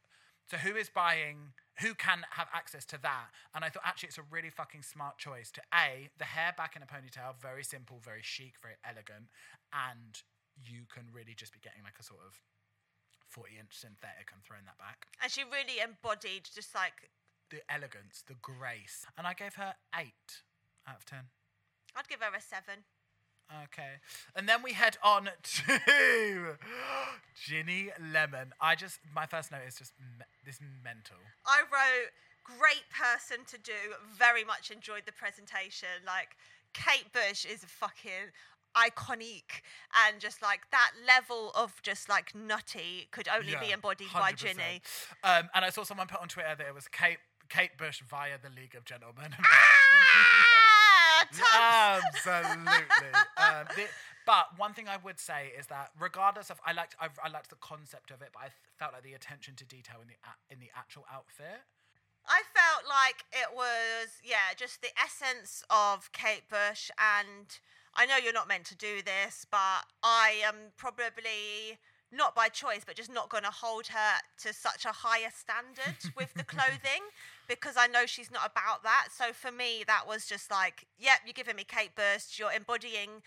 [0.51, 1.53] so who is buying?
[1.81, 3.29] Who can have access to that?
[3.55, 6.75] And I thought actually it's a really fucking smart choice to a the hair back
[6.77, 9.29] in a ponytail, very simple, very chic, very elegant,
[9.73, 10.23] and
[10.65, 12.41] you can really just be getting like a sort of
[13.29, 15.07] forty inch synthetic and throwing that back.
[15.23, 17.11] And she really embodied just like
[17.51, 20.43] The elegance, the grace, and I gave her eight
[20.89, 21.29] out of ten.
[21.97, 22.85] I'd give her a seven.
[23.65, 24.03] Okay.
[24.35, 26.57] And then we head on to
[27.35, 28.53] Ginny Lemon.
[28.61, 31.17] I just, my first note is just me- this mental.
[31.47, 32.11] I wrote
[32.45, 33.95] great person to do.
[34.19, 35.89] Very much enjoyed the presentation.
[36.05, 36.37] Like
[36.75, 38.33] Kate Bush is a fucking
[38.77, 39.63] iconic
[40.07, 44.37] and just like that level of just like nutty could only be embodied by 100%.
[44.37, 44.83] Ginny.
[45.25, 47.19] Um, and I saw someone put on Twitter that it was Kate
[47.49, 49.35] Kate Bush via the League of Gentlemen.
[49.49, 50.86] Ah,
[51.59, 53.13] Absolutely.
[53.37, 53.89] um, the-
[54.27, 57.51] but one thing I would say is that regardless of I liked I, I liked
[57.51, 60.17] the concept of it, but I felt like the attention to detail in the
[60.53, 61.63] in the actual outfit.
[62.29, 66.91] I felt like it was, yeah, just the essence of Kate Bush.
[66.99, 67.47] And
[67.95, 71.79] I know you're not meant to do this, but I am probably
[72.11, 75.99] not by choice, but just not going to hold her to such a higher standard
[76.17, 77.03] with the clothing
[77.49, 79.09] because I know she's not about that.
[79.11, 83.23] So for me, that was just like, yep, you're giving me Kate Bush, you're embodying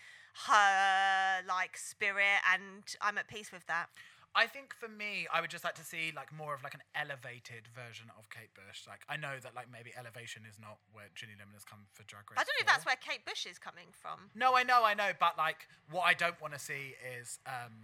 [0.46, 3.88] her like spirit, and I'm at peace with that.
[4.32, 6.86] I think for me, I would just like to see like more of like an
[6.94, 8.86] elevated version of Kate Bush.
[8.86, 12.04] Like I know that like maybe elevation is not where Ginny Lemon has come for
[12.04, 12.38] Drag Race.
[12.38, 14.30] I don't know if that's where Kate Bush is coming from.
[14.36, 17.74] No, I know, I know, but like what I don't want to see is um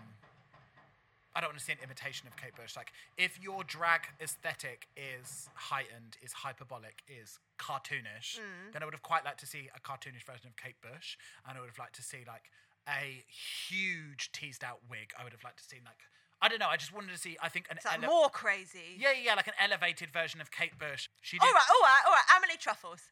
[1.36, 2.76] I don't want to see an imitation of Kate Bush.
[2.76, 8.72] Like, if your drag aesthetic is heightened, is hyperbolic, is cartoonish, Mm.
[8.72, 11.58] then I would have quite liked to see a cartoonish version of Kate Bush, and
[11.58, 12.50] I would have liked to see like
[12.88, 13.22] a
[13.68, 15.12] huge teased out wig.
[15.18, 16.00] I would have liked to see like
[16.40, 16.68] I don't know.
[16.68, 17.36] I just wanted to see.
[17.40, 18.96] I think an like ele- more crazy.
[18.98, 21.08] yeah, yeah, yeah, like an elevated version of Kate Bush.
[21.22, 21.46] She did.
[21.46, 22.24] All right, all right, all right.
[22.28, 23.08] How many truffles?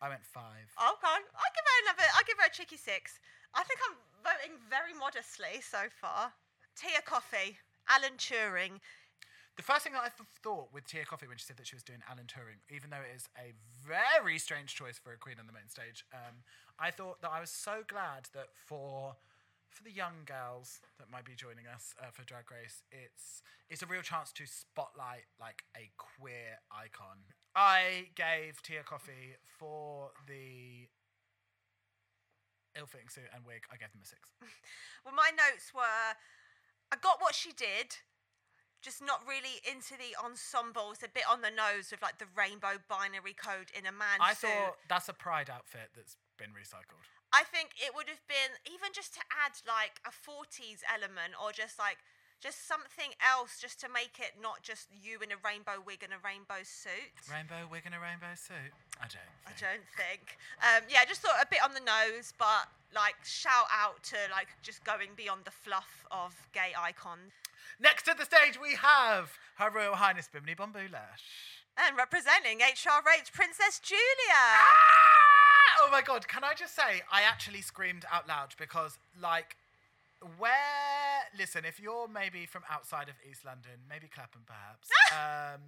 [0.00, 0.72] I went five.
[0.76, 2.04] Okay, I'll give her another.
[2.16, 3.20] I'll give her a cheeky six.
[3.54, 6.32] I think I'm voting very modestly so far.
[6.76, 7.56] Tia Kofi,
[7.88, 8.80] Alan Turing.
[9.56, 11.76] The first thing that I th- thought with Tia Kofi when she said that she
[11.76, 13.52] was doing Alan Turing, even though it is a
[13.86, 16.42] very strange choice for a queen on the main stage, um,
[16.78, 19.16] I thought that I was so glad that for
[19.68, 23.82] for the young girls that might be joining us uh, for Drag Race, it's it's
[23.82, 27.24] a real chance to spotlight like a queer icon.
[27.54, 30.88] I gave Tia Kofi for the
[32.76, 33.64] ill-fitting suit and wig.
[33.72, 34.20] I gave them a six.
[35.04, 36.14] Well, my notes were
[36.92, 37.96] I got what she did,
[38.84, 42.76] just not really into the ensembles, a bit on the nose with like the rainbow
[42.84, 44.52] binary code in a man I suit.
[44.52, 47.00] thought that's a pride outfit that's been recycled.
[47.32, 51.48] I think it would have been even just to add like a 40s element or
[51.48, 52.04] just like
[52.44, 56.12] just something else just to make it not just you in a rainbow wig and
[56.12, 57.14] a rainbow suit.
[57.24, 58.74] Rainbow wig and a rainbow suit.
[59.00, 59.32] I don't.
[59.48, 60.36] I don't think.
[60.60, 64.48] Um, yeah, just thought a bit on the nose, but like shout out to like
[64.62, 67.32] just going beyond the fluff of gay icons.
[67.80, 71.24] Next to the stage, we have Her Royal Highness Bimini Bon Boulash.
[71.76, 73.98] And representing HRH Princess Julia.
[74.28, 75.12] Ah!
[75.80, 79.56] Oh my god, can I just say, I actually screamed out loud because, like,
[80.38, 80.50] where.
[81.36, 85.60] Listen, if you're maybe from outside of East London, maybe Clapham perhaps, um,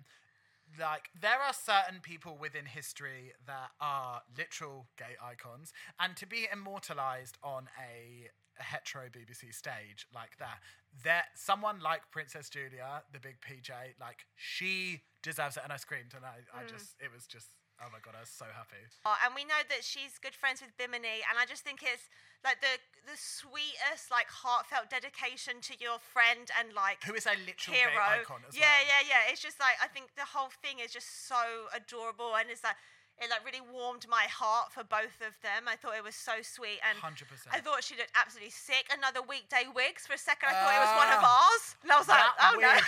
[0.78, 6.48] like, there are certain people within history that are literal gay icons, and to be
[6.52, 10.58] immortalized on a hetero BBC stage like that,
[11.02, 13.70] there someone like Princess Julia, the big PJ,
[14.00, 16.68] like she deserves it, and I screamed, and I, I hmm.
[16.68, 17.48] just, it was just,
[17.82, 18.78] oh my god, I was so happy.
[19.06, 22.06] Oh, and we know that she's good friends with Bimini, and I just think it's
[22.44, 22.78] like the
[23.08, 27.92] the sweetest, like heartfelt dedication to your friend and like Who is a literal hero.
[27.92, 28.88] gay icon as yeah, well.
[28.88, 29.30] yeah, yeah.
[29.32, 32.76] It's just like I think the whole thing is just so adorable, and it's like
[33.22, 35.70] it like really warmed my heart for both of them.
[35.70, 37.22] I thought it was so sweet, and 100%.
[37.54, 38.90] I thought she looked absolutely sick.
[38.90, 40.50] Another weekday wigs for a second.
[40.50, 41.46] I thought it was one of Ah.
[41.46, 42.72] ours, and I was like, that oh no.
[42.74, 42.82] wig,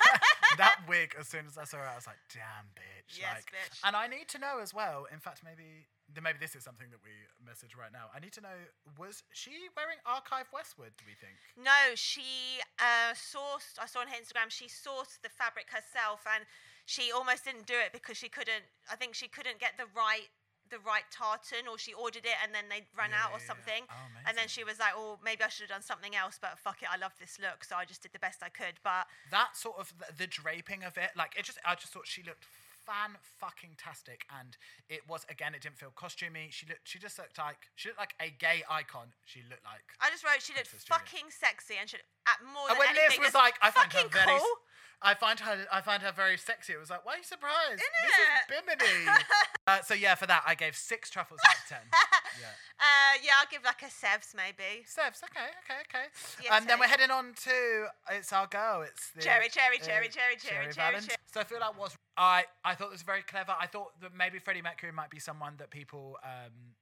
[0.62, 1.08] that wig.
[1.20, 3.78] As soon as I saw it, I was like, "Damn, bitch!" Yes, like, bitch.
[3.84, 5.06] And I need to know as well.
[5.12, 5.86] In fact, maybe
[6.22, 7.10] maybe this is something that we
[7.44, 8.10] message right now.
[8.14, 8.58] I need to know:
[8.98, 10.92] was she wearing Archive Westwood?
[10.98, 11.38] Do we think?
[11.54, 13.78] No, she uh, sourced.
[13.78, 14.50] I saw on her Instagram.
[14.50, 16.44] She sourced the fabric herself, and
[16.84, 18.66] she almost didn't do it because she couldn't.
[18.90, 20.26] I think she couldn't get the right
[20.68, 23.46] the right tartan, or she ordered it and then they ran Yeah, out or yeah,
[23.46, 23.46] yeah.
[23.46, 23.82] something.
[23.86, 23.94] Oh,
[24.26, 26.82] and then she was like, "Oh, maybe I should have done something else." But fuck
[26.82, 28.82] it, I love this look, so I just did the best I could.
[28.82, 32.06] But That sort of the, the draping of it, like it just, I just thought
[32.08, 32.44] she looked
[32.86, 34.56] fan fucking tastic, and
[34.88, 36.54] it was again, it didn't feel costumey.
[36.54, 39.12] She looked, she just looked like she looked like a gay icon.
[39.26, 39.84] She looked like.
[40.00, 41.02] I just wrote she looked Princess Julia.
[41.02, 43.90] fucking sexy and she at more And than when Liz was just like, I find
[43.92, 44.54] her fucking very, cool.
[45.02, 46.72] I find her, I find her very sexy.
[46.72, 47.82] It was like, why are you surprised?
[47.82, 48.48] Innit?
[48.48, 49.18] This is Bimini.
[49.66, 51.78] uh, so yeah, for that, I gave six truffles out of ten.
[52.40, 52.46] yeah,
[52.80, 54.84] Uh, yeah, I'll give like a sevs maybe.
[54.86, 55.22] Sevs.
[55.24, 56.06] Okay, okay, okay.
[56.42, 58.82] Yes, and then we're heading on to it's our girl.
[58.82, 61.06] It's the, Cherry, cherry, uh, cherry, cherry, cherry, cherry, Valance.
[61.06, 61.18] cherry.
[61.32, 63.54] So I feel like was I I thought it was very clever.
[63.60, 66.16] I thought that maybe Freddie Mercury might be someone that people.
[66.24, 66.74] Um,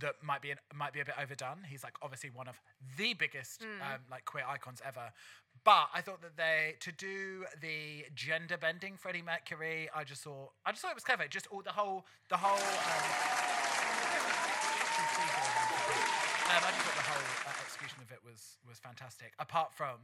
[0.00, 1.64] that might be an, might be a bit overdone.
[1.66, 2.60] He's like obviously one of
[2.98, 3.80] the biggest Hmm.
[3.80, 5.10] um, like queer icons ever.
[5.66, 9.88] But I thought that they to do the gender bending Freddie Mercury.
[9.92, 11.26] I just thought I just thought it was clever.
[11.26, 12.54] Just all the whole the whole.
[12.54, 13.02] Um,
[16.46, 19.34] um, I just thought the whole uh, execution of it was was fantastic.
[19.40, 19.98] Apart from,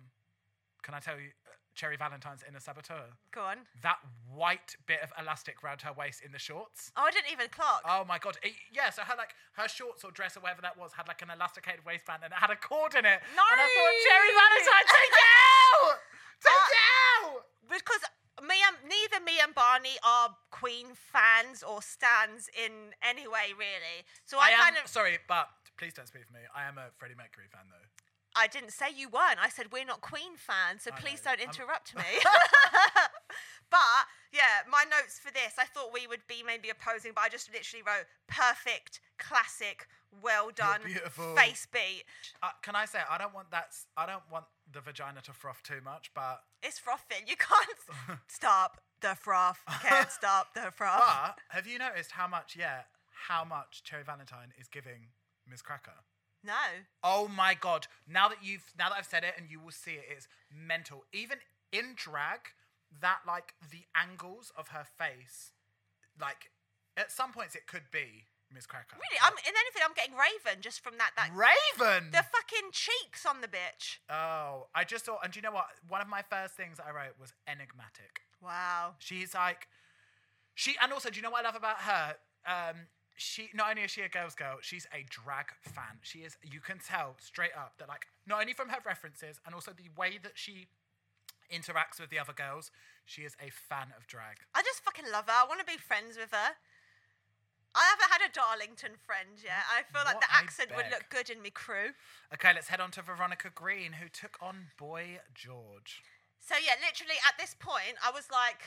[0.82, 3.08] can I tell you, uh, Cherry Valentine's inner saboteur.
[3.32, 3.58] Go on.
[3.82, 3.96] That
[4.28, 6.92] white bit of elastic around her waist in the shorts.
[6.96, 7.80] Oh, I didn't even clock.
[7.88, 8.36] Oh my god!
[8.42, 11.22] It- yeah, so her like her shorts or dress or whatever that was had like
[11.22, 13.20] an elasticated waistband and it had a cord in it.
[13.34, 13.42] No.
[13.52, 15.98] And I thought, Cherry Valentine, take it out!
[16.42, 16.82] Take Uh, it
[17.24, 17.46] out!
[17.70, 18.02] because
[18.42, 24.02] me and neither me and Barney are Queen fans or stands in any way, really.
[24.26, 25.46] So I, I am kind of sorry, but
[25.78, 26.40] please don't speak for me.
[26.54, 27.86] I am a Freddie Mercury fan though.
[28.34, 29.38] I didn't say you weren't.
[29.40, 31.32] I said we're not Queen fans, so I please know.
[31.32, 32.04] don't I'm- interrupt me.
[33.70, 33.80] but
[34.32, 37.52] yeah, my notes for this, I thought we would be maybe opposing, but I just
[37.52, 39.86] literally wrote perfect, classic,
[40.22, 41.34] well done, beautiful.
[41.36, 42.04] face beat.
[42.42, 43.74] Uh, can I say I don't want that?
[43.96, 47.24] I don't want the vagina to froth too much, but It's frothing.
[47.26, 49.58] You can't stop the froth.
[49.82, 51.02] Can't stop the froth.
[51.06, 52.56] but have you noticed how much?
[52.58, 52.82] Yeah,
[53.28, 55.08] how much Cherry Valentine is giving
[55.48, 55.92] Miz Cracker?
[56.44, 56.84] No.
[57.04, 57.86] Oh my god!
[58.08, 61.04] Now that you've now that I've said it, and you will see it, it's mental.
[61.12, 61.38] Even
[61.72, 62.50] in drag,
[63.00, 65.52] that like the angles of her face,
[66.20, 66.50] like
[66.96, 68.96] at some points it could be Miz Cracker.
[68.96, 69.82] Really, I'm in anything.
[69.84, 71.12] I'm getting Raven just from that.
[71.16, 72.10] That Raven.
[72.10, 73.98] the fucking cheeks on the bitch.
[74.10, 75.66] oh, I just thought, and do you know what?
[75.88, 78.22] One of my first things I wrote was enigmatic.
[78.42, 78.94] Wow.
[78.98, 79.68] She's like,
[80.54, 82.16] she, and also, do you know what I love about her?
[82.46, 82.76] Um,
[83.16, 85.98] she not only is she a girl's girl, she's a drag fan.
[86.02, 86.36] She is.
[86.42, 89.90] You can tell straight up that like not only from her references and also the
[89.96, 90.68] way that she
[91.52, 92.70] interacts with the other girls,
[93.04, 94.38] she is a fan of drag.
[94.54, 95.32] I just fucking love her.
[95.36, 96.56] I want to be friends with her.
[97.74, 99.64] I haven't had a Darlington friend yet.
[99.64, 100.92] I feel like What the I accent would beg.
[100.92, 101.96] look good in me crew.
[102.32, 106.02] Okay, let's head on to Veronica Green, who took on Boy George.
[106.38, 108.60] So yeah, literally at this point, I was like,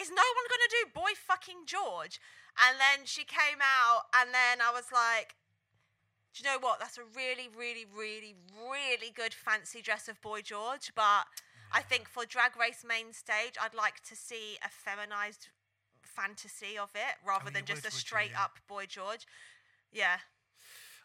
[0.00, 2.20] "Is no one gonna do boy fucking George?"
[2.56, 5.36] And then she came out, and then I was like,
[6.32, 6.80] "Do you know what?
[6.80, 11.26] That's a really, really, really, really good fancy dress of boy George." But
[11.72, 15.48] I think for Drag Race main stage, I'd like to see a feminized
[16.02, 18.00] fantasy of it rather Oh, than just would, a would you?
[18.00, 19.26] straight up boy George.
[19.92, 20.18] Yeah.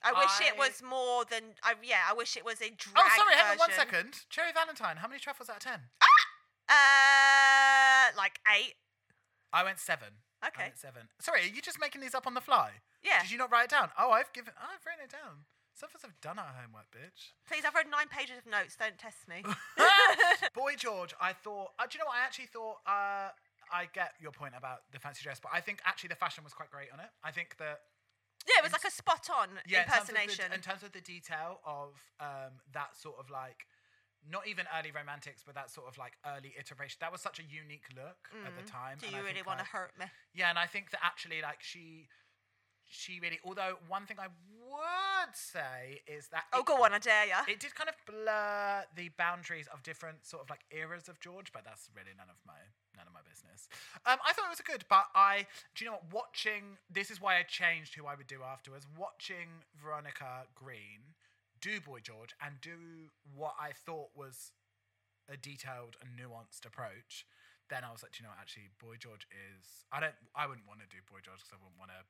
[0.02, 3.06] I wish I- it was more than I yeah, I wish it was a drag
[3.06, 4.26] Oh, sorry, hang on one second.
[4.30, 5.90] Cherry Valentine, how many truffles out of ten?
[6.68, 8.76] Uh like 8.
[9.56, 10.20] I went seven.
[10.44, 10.64] I Okay.
[10.64, 11.08] went seven.
[11.20, 12.84] Sorry, are you just making these up on the fly?
[13.02, 13.22] Yeah.
[13.24, 13.90] Did you not write it down?
[13.98, 14.54] Oh, I've given.
[14.60, 15.48] I've written it down.
[15.74, 17.32] Some of us have done our homework, bitch.
[17.48, 18.76] Please, I've read nine pages of notes.
[18.76, 19.44] Don't test me.
[20.54, 21.72] Boy George, I thought.
[21.80, 22.18] Uh, do you know what?
[22.20, 22.84] I actually thought.
[22.86, 23.32] Uh,
[23.72, 26.54] I get your point about the fancy dress, but I think actually the fashion was
[26.54, 27.10] quite great on it.
[27.24, 27.80] I think that
[28.46, 30.54] yeah, it was like a spot on yeah, in terms the- impersonation.
[30.54, 33.66] In terms, of the, detail of um, that sort of like.
[34.30, 36.98] Not even early romantics, but that sort of like early iteration.
[37.00, 38.98] That was such a unique look at the time.
[39.00, 40.06] Do you really want to like- hurt me?
[40.34, 42.08] Yeah, and I think that actually, like she,
[42.90, 43.40] she really.
[43.46, 44.28] Although one thing I
[44.70, 47.44] would say is that Oh, it- go on, I dare ya.
[47.48, 51.52] it did kind of blur the boundaries of different sort of like eras of George,
[51.54, 52.58] but that's really none of my
[52.98, 53.68] none of my business.
[54.06, 56.14] Um, I thought it was good, but I do you know what?
[56.14, 58.88] Watching this is why I changed who I would do afterwards.
[58.98, 61.15] Watching Veronica Green
[61.66, 64.54] do Boy George and do what I thought was
[65.26, 67.26] a detailed and nuanced approach.
[67.74, 68.46] Then I was like, do you know what?
[68.46, 69.90] Actually, Boy George is.
[69.90, 70.14] I don't.
[70.38, 72.06] I wouldn't want to do Boy George because I wouldn't want to.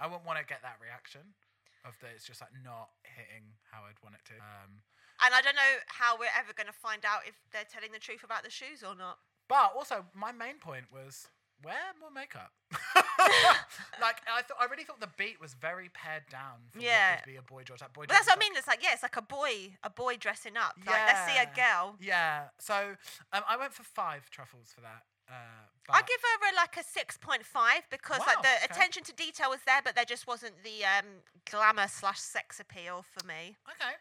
[0.00, 1.36] I wouldn't want to get that reaction
[1.84, 2.16] of that.
[2.16, 4.40] It's just like not hitting how I'd want it to.
[4.40, 4.80] Um,
[5.20, 8.00] and I don't know how we're ever going to find out if they're telling the
[8.00, 9.20] truth about the shoes or not.
[9.52, 11.28] But also, my main point was
[11.64, 12.52] wear more makeup.
[14.00, 16.70] like I thought, I really thought the beat was very pared down.
[16.70, 17.12] For Yeah.
[17.16, 17.80] what would be a boy George.
[17.80, 18.52] That boy But that's what I mean.
[18.56, 20.74] It's like, yeah, it's like a boy, a boy dressing up.
[20.86, 21.96] Like, let's see a girl.
[22.00, 22.48] Yeah.
[22.58, 22.96] So
[23.32, 25.02] um, I went for five truffles for that.
[25.30, 28.66] Uh, I give her a, like a six point five because Wow, like the okay.
[28.70, 31.06] attention to detail was there, but there just wasn't the um,
[31.50, 33.56] glamour slash sex appeal for me.
[33.68, 33.92] Okay.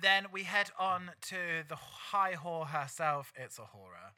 [0.00, 3.32] Then we head on to the high whore herself.
[3.36, 4.14] It's A'Whora.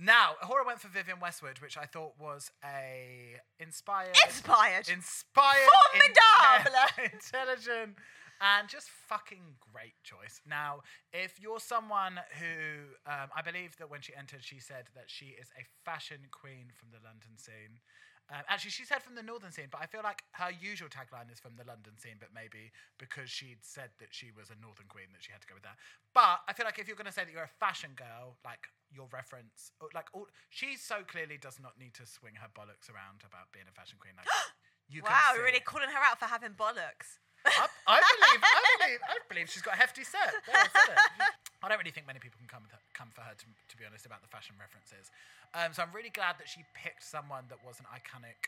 [0.00, 4.88] Now, A'Whora went for Vivienne Westwood, which I thought was a inspired, Inspired.
[4.88, 6.70] inspired, Formidable.
[6.70, 7.96] inte- intelligent,
[8.40, 10.40] and just fucking great choice.
[10.46, 15.04] Now, if you're someone who, um, I believe that when she entered, she said that
[15.08, 17.80] she is a fashion queen from the London scene.
[18.28, 21.32] Um, actually, she said from the northern scene, but I feel like her usual tagline
[21.32, 24.84] is from the London scene, but maybe because she'd said that she was a northern
[24.84, 25.80] queen, that she had to go with that.
[26.12, 28.68] But I feel like if you're going to say that you're a fashion girl, like
[28.92, 33.24] your reference, like all, she so clearly does not need to swing her bollocks around
[33.24, 34.12] about being a fashion queen.
[34.12, 34.28] Like
[34.92, 37.16] you wow, we're really calling her out for having bollocks.
[37.48, 40.36] I, I believe, I believe, I believe she's got a hefty set.
[40.44, 41.66] There, I said it.
[41.66, 42.62] I don't really think many people can come
[42.94, 45.10] come for her to, to be honest about the fashion references.
[45.54, 48.46] Um, so I'm really glad that she picked someone that was an iconic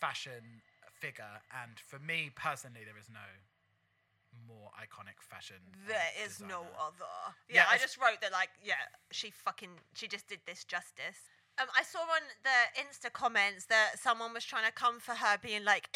[0.00, 0.62] fashion
[1.00, 1.40] figure.
[1.52, 3.24] And for me personally, there is no
[4.46, 5.56] more iconic fashion.
[5.86, 7.34] There is no other.
[7.48, 8.74] Yeah, Yeah, I just wrote that like, yeah,
[9.10, 11.28] she fucking she just did this justice.
[11.58, 15.36] Um, I saw on the Insta comments that someone was trying to come for her,
[15.36, 15.90] being like,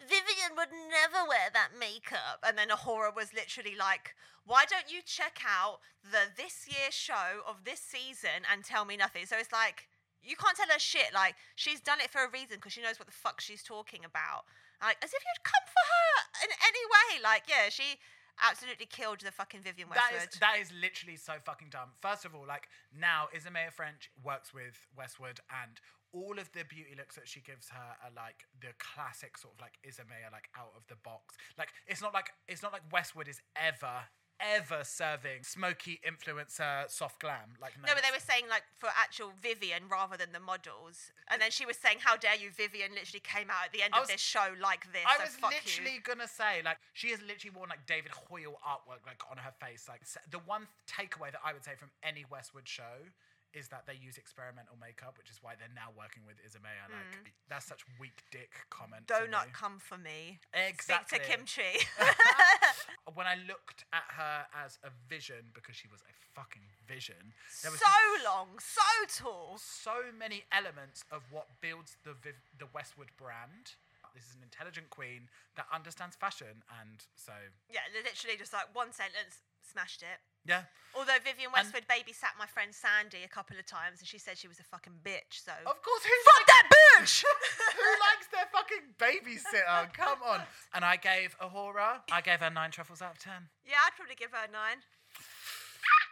[0.00, 5.02] "Vivienne would never wear that makeup," and then A'Whora was literally like, "Why don't you
[5.02, 9.52] check out the this year show of this season and tell me nothing?" So it's
[9.52, 9.88] like
[10.22, 11.14] you can't tell her shit.
[11.14, 14.04] Like she's done it for a reason because she knows what the fuck she's talking
[14.04, 14.44] about.
[14.82, 17.22] Like as if you'd come for her in any way.
[17.22, 17.98] Like yeah, she
[18.42, 20.32] absolutely killed the fucking Vivienne That Westwood.
[20.34, 21.90] is that is literally so fucking dumb.
[22.00, 25.80] First of all, like now Isamaya Ffrench works with Westwood, and
[26.12, 29.60] all of the beauty looks that she gives her are like the classic sort of
[29.60, 31.36] like Isamaya, like out of the box.
[31.58, 34.04] Like it's not like it's not like Westwood is ever
[34.40, 37.56] ever serving smoky influencer soft glam.
[37.60, 41.40] Like No, but they were saying like for actual Vivienne rather than the models, and
[41.40, 44.02] then she was saying, "How dare you, Vivienne?" Literally came out at the end I
[44.02, 45.04] of this show like this.
[45.06, 46.00] I so was literally You.
[46.02, 49.88] gonna say like she has literally worn like David Hoyle artwork like on her face.
[49.88, 53.12] Like the one takeaway that I would say from any Westwood show
[53.56, 56.84] is that they use experimental makeup, which is why they're now working with Isamaya.
[56.92, 57.32] Like mm.
[57.48, 59.08] that's such weak dick comment.
[59.08, 59.56] Do not me.
[59.56, 60.44] come for me.
[60.52, 61.16] Exactly.
[61.16, 61.72] Speak to Kimchi.
[63.16, 67.32] when I looked at her as a vision because she was a fucking vision,
[67.64, 67.96] there was so
[68.28, 69.56] long, so tall.
[69.56, 73.80] so many elements of what builds the Viv- the Westwood brand.
[74.12, 77.32] This is an intelligent queen that understands fashion, and so
[77.68, 80.20] Yeah, literally just like one sentence, smashed it.
[80.48, 80.62] Yeah.
[80.96, 84.48] Although Vivienne Westwood babysat my friend Sandy a couple of times, and she said she
[84.48, 85.44] was a fucking bitch.
[85.44, 87.14] So Of course, who fuck likes, that bitch.
[87.76, 89.92] who likes their fucking babysitter?
[90.00, 90.40] Come on.
[90.72, 93.52] And I gave A'Whora, I gave her nine truffles out of ten.
[93.66, 94.80] yeah, I'd probably give her a nine.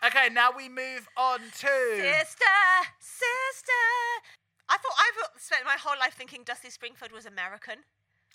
[0.04, 1.74] Okay, now we move on to.
[1.96, 2.56] Sister,
[3.00, 3.84] sister.
[4.68, 7.84] I thought I've spent my whole life thinking Dusty Springfield was American.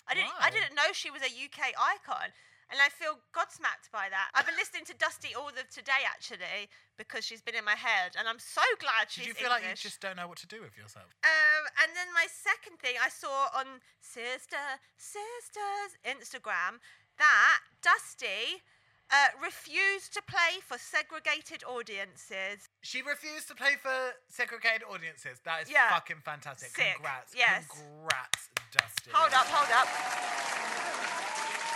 [0.08, 0.32] I didn't.
[0.40, 2.34] I didn't know she was a UK icon,
[2.70, 4.30] and I feel godsmacked by that.
[4.34, 8.14] I've been listening to Dusty all of today actually because she's been in my head,
[8.18, 10.48] and I'm so glad she's Did you feel like you just don't know what to
[10.48, 11.10] do with yourself?
[11.24, 14.60] Um, and then my second thing I saw on Sister
[14.96, 16.78] Sisters Instagram
[17.18, 18.62] that Dusty
[19.10, 22.68] uh, refused to play for segregated audiences.
[22.82, 25.40] She refused to play for segregated audiences.
[25.44, 25.90] That is Yeah.
[25.90, 26.70] fucking fantastic.
[26.70, 26.94] Sick.
[26.94, 27.34] Congrats.
[27.34, 27.66] Yes.
[27.68, 29.10] Congrats, Dusty.
[29.12, 31.29] Hold up, hold up.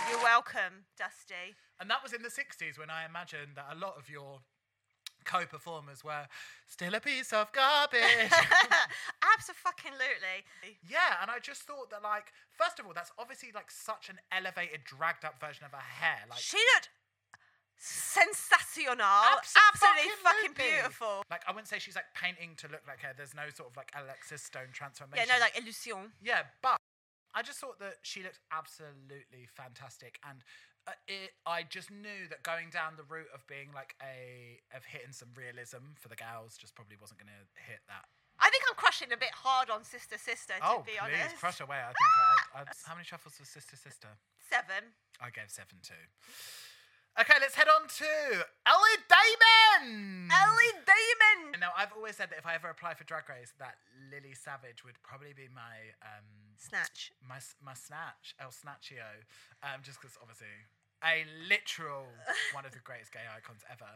[0.09, 1.55] You're welcome, Dusty.
[1.79, 4.39] And that was in the 60s when I imagine that a lot of your
[5.25, 6.27] co performers were
[6.67, 7.99] still a piece of garbage.
[9.35, 10.45] Absolutely.
[10.87, 14.17] yeah, and I just thought that, like, first of all, that's obviously like such an
[14.31, 16.19] elevated, dragged up version of her hair.
[16.29, 16.89] Like, She looked
[17.77, 18.95] sensational.
[19.03, 20.71] Absolutely fucking Abso-fucking-lutely.
[20.79, 21.23] beautiful.
[21.29, 23.11] Like, I wouldn't say she's like painting to look like her.
[23.15, 25.25] There's no sort of like Alexis Stone transformation.
[25.27, 26.13] Yeah, no, like illusion.
[26.23, 26.77] Yeah, but
[27.35, 30.39] I just thought that she looked absolutely fantastic, and
[30.87, 34.87] uh, it, I just knew that going down the route of being like a of
[34.87, 38.07] hitting some realism for the gals just probably wasn't going to hit that.
[38.39, 41.35] I think I'm crushing a bit hard on Sister Sister, to oh, be please honest.
[41.35, 41.83] crush away!
[41.83, 42.11] I think
[42.55, 44.15] I, I, how many shuffles was Sister Sister?
[44.47, 44.95] Seven.
[45.19, 46.07] I gave seven too.
[47.15, 48.11] Okay, let's head on to
[48.67, 50.27] Ellie Diamond.
[50.31, 51.55] Ellie Diamond.
[51.63, 53.79] Now, I've always said that if I ever apply for Drag Race, that
[54.11, 57.11] Lily Savage would probably be my um, Snatch.
[57.21, 59.23] my my snatch El Snatchio,
[59.63, 60.51] um, just because obviously
[61.03, 62.07] a literal
[62.53, 63.89] one of the greatest gay icons ever.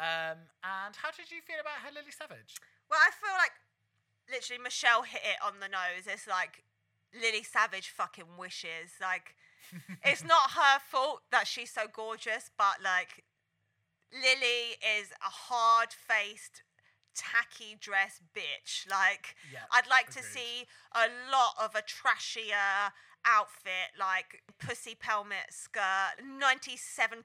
[0.00, 2.58] Um, and how did you feel about her Lily Savage?
[2.90, 3.54] Well, I feel like
[4.30, 6.06] literally Michelle hit it on the nose.
[6.06, 6.64] It's like
[7.14, 8.98] Lily Savage fucking wishes.
[9.00, 9.36] Like,
[10.04, 13.24] it's not her fault that she's so gorgeous, but like,
[14.12, 16.62] Lily is a hard faced,
[17.16, 18.88] tacky dress bitch.
[18.90, 22.92] Like, Yeah, I'd like to see a lot of a trashier
[23.24, 27.18] outfit, like pussy pelmet skirt, 97%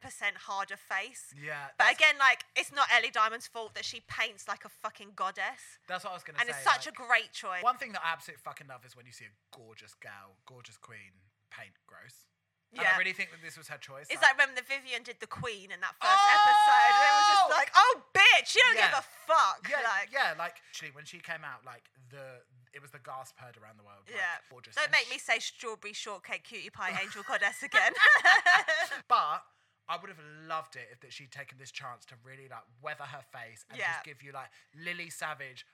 [0.47, 1.34] harder face.
[1.38, 5.11] Yeah, But again, like it's not Ellie Diamond's fault that she paints like a fucking
[5.15, 6.41] goddess, that's what I was gonna say.
[6.41, 7.61] and it's such like, a great choice.
[7.61, 10.77] one thing that I absolutely fucking love is when you see a gorgeous gal, gorgeous
[10.77, 12.26] queen paint gross.
[12.72, 14.07] And I really think that this was her choice.
[14.10, 16.35] It's like when the Vivienne did the Queen in that first oh!
[16.39, 17.34] episode, and it was Oh!
[17.35, 19.60] just like, oh bitch, you don't give a fuck.
[19.68, 22.39] yeah, like, yeah, like actually when she came out, like the
[22.72, 24.07] it was the gasp heard around the world.
[24.07, 24.39] Like, yeah.
[24.49, 24.76] gorgeous.
[24.80, 27.91] Don't And make she- me say strawberry shortcake cutie pie angel goddess again.
[29.07, 29.43] But
[29.89, 33.03] I would have loved it if that she'd taken this chance to really like weather
[33.03, 33.91] her face and Yeah.
[33.99, 35.65] just give you like Lily Savage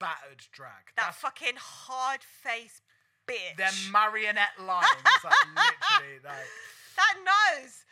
[0.00, 0.90] battered drag.
[0.96, 2.80] that That's fucking hard face
[3.26, 3.56] bitch.
[3.56, 4.86] their marionette lines,
[5.24, 6.48] like literally like.
[6.96, 7.84] that nose.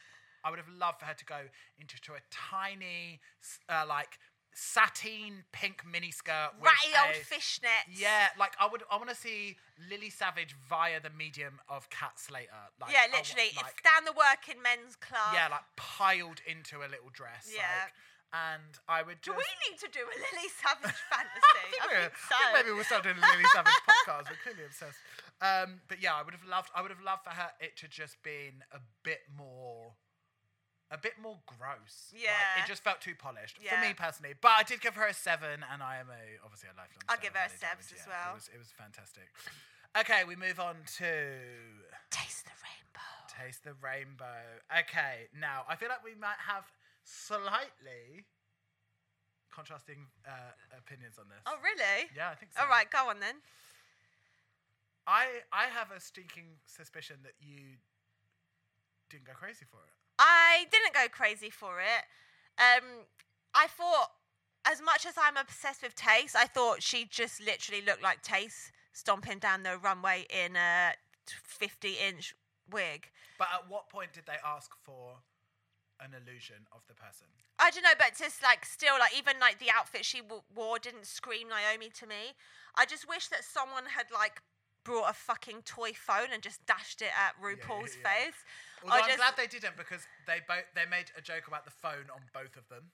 [0.45, 1.41] I would have loved for her to go
[1.79, 3.21] into to a tiny,
[3.69, 4.19] uh, like
[4.53, 7.93] sateen pink miniskirt with Ratty old a- fishnets.
[8.01, 8.83] Yeah, like I would.
[8.91, 9.57] I want to see
[9.91, 12.49] Lily Savage via the medium of Cat Slater.
[12.81, 13.51] Like, Yeah, literally.
[13.57, 15.35] like, it's down the working men's club.
[15.35, 17.49] yeah, like piled into a little dress.
[17.53, 17.63] Yeah.
[17.85, 17.93] Like,
[18.33, 19.21] and I would.
[19.23, 21.67] Do we need to do a Lily Savage I fantasy?
[21.71, 22.35] think, I think so.
[22.35, 24.25] I think maybe we'll start doing a Lily Savage podcast.
[24.31, 24.99] We're clearly obsessed.
[25.43, 26.71] Um, but yeah, I would have loved.
[26.75, 29.95] I would have loved for her it to just been a bit more.
[30.93, 32.11] A bit more gross.
[32.11, 32.59] Like, Yeah.
[32.59, 34.35] it just felt too polished for me personally.
[34.35, 37.07] But I did give her a seven, and I am a obviously a lifelong.
[37.07, 38.35] I'll give her a seven as yeah, well.
[38.35, 39.31] It was, it was fantastic.
[39.95, 41.11] Okay, we move on to
[42.11, 43.15] Taste the rainbow.
[43.31, 44.43] Taste the Rainbow.
[44.71, 46.67] Okay, now I feel like we might have
[47.11, 48.25] slightly
[49.51, 51.43] contrasting uh, opinions on this.
[51.47, 52.09] Oh, really?
[52.15, 52.63] Yeah, I think so.
[52.63, 53.43] All right, go on then.
[55.07, 57.81] I I have a stinking suspicion that you
[59.09, 59.93] didn't go crazy for it.
[60.19, 62.05] I didn't go crazy for it.
[62.59, 63.07] Um,
[63.55, 64.11] I thought,
[64.67, 68.71] as much as I'm obsessed with Tayce, I thought she just literally looked like Tayce
[68.93, 70.93] stomping down the runway in a
[71.27, 72.35] 50 inch
[72.71, 73.09] wig.
[73.39, 75.17] But at what point did they ask for
[76.01, 77.29] an illusion of the person?
[77.61, 80.79] I don't know, but just like still, like even like the outfit she w- wore
[80.79, 82.35] didn't scream Naomi to me.
[82.75, 84.43] I just wish that someone had like
[84.85, 88.09] brought a fucking toy phone and just dashed it at RuPaul's yeah.
[88.09, 88.41] face.
[88.83, 91.65] Although I I'm just, glad they didn't because they both they made a joke about
[91.65, 92.91] the phone on both of them.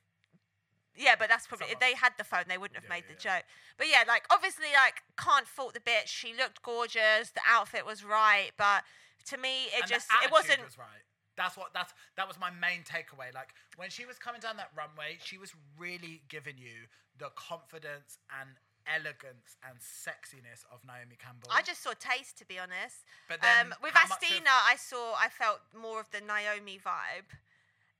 [0.96, 3.14] Yeah, but that's probably if they had the phone, they wouldn't have Yeah, made yeah,
[3.14, 3.44] the joke.
[3.76, 6.08] But yeah, like obviously, like can't fault the bitch.
[6.08, 7.30] She looked gorgeous.
[7.30, 8.82] The outfit was right, but
[9.28, 10.64] to me, it and just it wasn't.
[10.64, 11.04] was right.
[11.36, 13.34] That's what that's that was my main takeaway.
[13.34, 16.88] Like when she was coming down that runway, she was really giving you
[17.18, 18.50] the confidence and
[18.86, 21.50] elegance and sexiness of Naomi Campbell.
[21.50, 23.04] I just saw Tayce, to be honest.
[23.28, 27.34] But then um, with Asttina, I saw, I felt more of the Naomi vibe.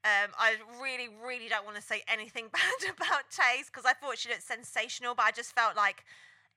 [0.07, 4.19] Um, I really, really don't want to say anything bad about Tayce because I thought
[4.19, 6.05] she looked sensational, but I just felt like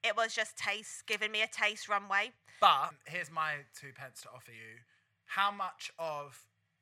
[0.04, 2.30] it was just Tayce giving me a Tayce runway.
[2.60, 4.78] But here's my two pence to offer you.
[5.26, 6.38] How much of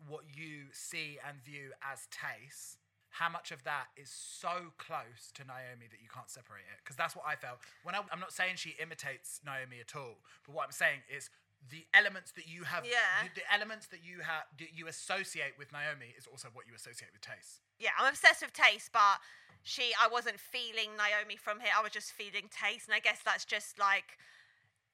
[0.06, 2.76] what you see and view as Tayce,
[3.10, 6.78] how much of that is so close to Naomi that you can't separate it?
[6.84, 7.58] Because that's what I felt.
[7.82, 11.30] When I, I'm not saying she imitates Naomi at all, but what I'm saying is
[11.72, 13.26] the elements that you have, Yeah.
[13.26, 16.74] the, the elements that you have, that you associate with Naomi is also what you
[16.76, 17.58] associate with Tayce.
[17.80, 19.18] Yeah, I'm obsessed with Tayce, but
[19.64, 21.72] she, I wasn't feeling Naomi from here.
[21.76, 24.18] I was just feeling Tayce, and I guess that's just like.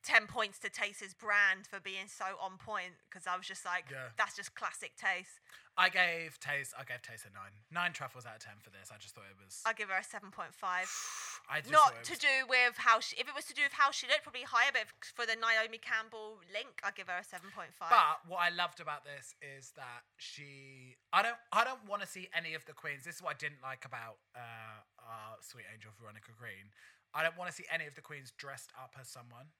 [0.04, 3.88] 10 points to Tayce's brand for being so on point because I was just like,
[3.90, 4.12] Yeah.
[4.16, 5.40] that's just classic Tayce.
[5.76, 8.92] I gave Tayce, I gave Tayce a nine, nine truffles out of ten for this.
[8.94, 9.58] I just thought it was.
[9.66, 10.54] I'll give her a 7.5.
[11.50, 13.90] I Not to was- do with how she, if it was to do with how
[13.90, 17.26] she looked, probably higher, but if, for the Naomi Campbell link, I'll give her a
[17.26, 17.74] 7.5.
[17.80, 22.08] But what I loved about this is that she, I don't, I don't want to
[22.08, 23.02] see any of the queens.
[23.04, 26.70] This is what I didn't like about uh, our sweet angel Veronica Green.
[27.14, 29.50] I don't want to see any of the queens dressed up as someone.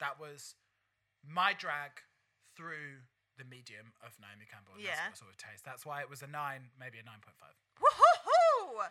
[0.00, 0.56] That was
[1.22, 2.00] my drag
[2.56, 3.04] through
[3.38, 4.74] the medium of Naomi Campbell.
[4.76, 4.96] And Yeah.
[5.08, 5.62] That's what sort of Tayce.
[5.64, 7.54] That's why it was a nine, maybe a nine point five.
[7.80, 8.88] Woohoo!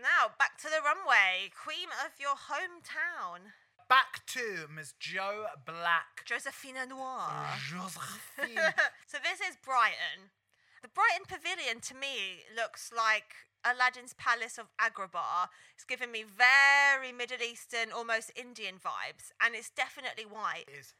[0.00, 1.52] Now, back to the runway.
[1.52, 3.52] Queen of your hometown,
[3.92, 6.24] Back to Miss Joe Black.
[6.24, 7.28] Josephina Noir.
[7.68, 8.56] Josephine.
[9.06, 10.32] so this is Brighton.
[10.80, 13.34] The Brighton Pavilion to me looks like
[13.64, 15.48] Aladdin's Palace of Agrabah.
[15.74, 20.66] It's giving me very Middle Eastern, almost Indian vibes, and it's definitely white.
[20.68, 20.94] It is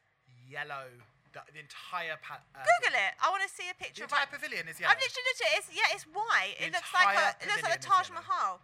[0.49, 0.91] yellow.
[1.33, 3.17] The, the entire pa- uh, Google it.
[3.17, 4.05] I want to see a picture.
[4.05, 4.93] of entire like- pavilion is yellow.
[4.93, 5.59] I've literally looked at it.
[5.65, 6.55] It's, yeah, it's white.
[6.61, 8.13] The it looks like a it looks like a Taj.
[8.13, 8.61] Mahal.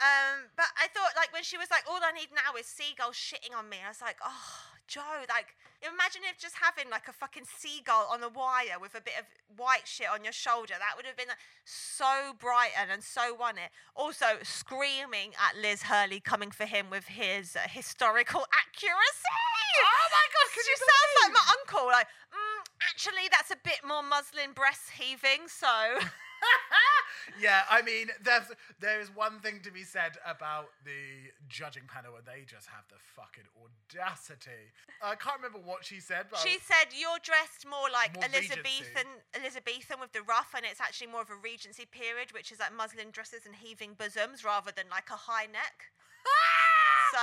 [0.00, 3.16] Um, but I thought like when she was like, all I need now is seagulls
[3.16, 3.80] shitting on me.
[3.84, 5.54] I was like, oh, Joe, like
[5.86, 9.24] imagine if just having like a fucking seagull on a wire with a bit of
[9.54, 10.74] white shit on your shoulder.
[10.74, 13.70] That would have been like, so Brighton and so won it.
[13.94, 19.38] Also screaming at Liz Hurley coming for him with his uh, historical accuracy.
[19.78, 21.86] Oh my God, can she you sounds like my uncle.
[21.86, 22.60] Like, mm,
[22.90, 25.46] actually, that's a bit more muslin breast heaving.
[25.46, 25.70] So.
[27.40, 28.50] yeah, I mean, there's
[28.80, 32.84] there is one thing to be said about the judging panel, and they just have
[32.88, 34.72] the fucking audacity.
[35.02, 39.08] I can't remember what she said, but She said you're dressed more like More Elizabethan,
[39.34, 42.74] Elizabethan with the ruff, and it's actually more of a Regency period, which is like
[42.76, 45.92] muslin dresses and heaving bosoms rather than like a high neck.
[47.12, 47.18] so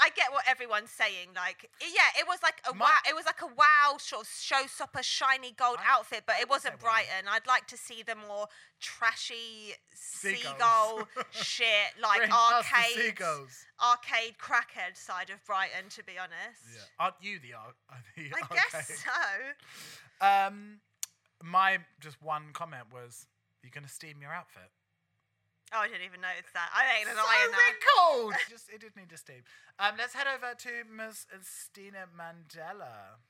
[0.00, 1.28] I get what everyone's saying.
[1.34, 2.98] Like, yeah, it was like a My- wow.
[3.08, 6.78] It was like a wow sort of showstopper, shiny gold I- outfit, but it wasn't.
[6.78, 7.26] Brighton.
[7.30, 8.46] I'd like to see the more
[8.80, 10.42] trashy Seagulls.
[10.42, 13.64] seagull shit, like Bring arcade, seagulls.
[13.82, 15.88] arcade crackhead side of Brighton.
[15.90, 16.80] To be honest, Yeah.
[16.98, 17.74] Aren't you the, ar-
[18.16, 18.58] the I arcade?
[18.72, 19.04] guess
[20.20, 20.26] so.
[20.26, 20.80] Um,
[21.42, 23.26] my just one comment was,
[23.62, 24.70] "You're gonna steam your outfit."
[25.72, 26.68] Oh, I didn't even notice that.
[26.74, 27.58] I ain't an so iron now.
[27.62, 28.34] wrinkled.
[28.50, 29.42] just it did need to steam.
[29.78, 33.22] Um, let's head over to Miss Stina Mandella.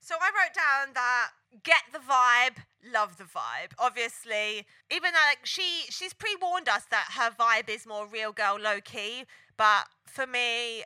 [0.00, 1.30] So I wrote down that
[1.62, 2.58] get the vibe,
[2.92, 3.72] love the vibe.
[3.78, 8.58] Obviously, even though like she she's pre-warned us that her vibe is more real girl
[8.60, 9.24] low key,
[9.56, 10.82] but for me,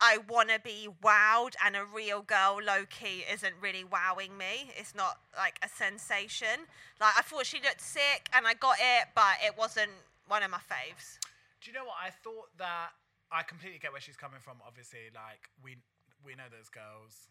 [0.00, 4.70] I want to be wowed, and a real girl low key isn't really wowing me.
[4.76, 6.66] It's not like a sensation.
[7.00, 9.90] Like I thought she looked sick, and I got it, but it wasn't
[10.28, 11.18] one of my faves.
[11.60, 11.96] Do you know what?
[12.00, 12.90] I thought that
[13.32, 14.58] I completely get where she's coming from.
[14.66, 15.76] Obviously, like we
[16.24, 17.28] we know those girls.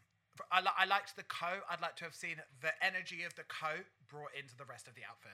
[0.51, 1.65] I, li- I liked the coat.
[1.65, 4.93] I'd like to have seen the energy of the coat brought into the rest of
[4.93, 5.33] the outfit.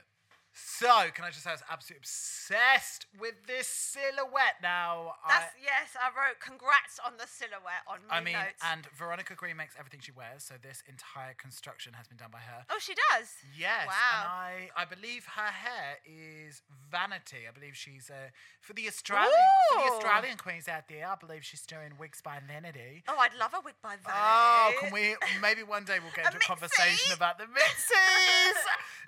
[0.55, 5.15] So, can I just say I was absolutely obsessed with this silhouette now.
[5.27, 5.97] That's I, yes.
[5.97, 8.61] I wrote congrats on the silhouette on my I mean, notes.
[8.61, 12.39] and Veronica Green makes everything she wears, so this entire construction has been done by
[12.45, 12.65] her.
[12.69, 13.33] oh, she does.
[13.57, 13.93] Yes, Wow.
[14.21, 16.61] and I, I believe her hair is
[16.91, 17.49] vanity.
[17.49, 18.29] I believe she's uh,
[18.61, 19.33] for the Australian
[19.73, 21.07] for the Australian queens out there.
[21.09, 23.03] I believe she's doing wigs by Vanity.
[23.07, 24.13] Oh, I'd love a wig by Vanity.
[24.13, 25.15] Oh, can we?
[25.41, 28.59] Maybe one day we'll get A into a conversation about the Mitsies.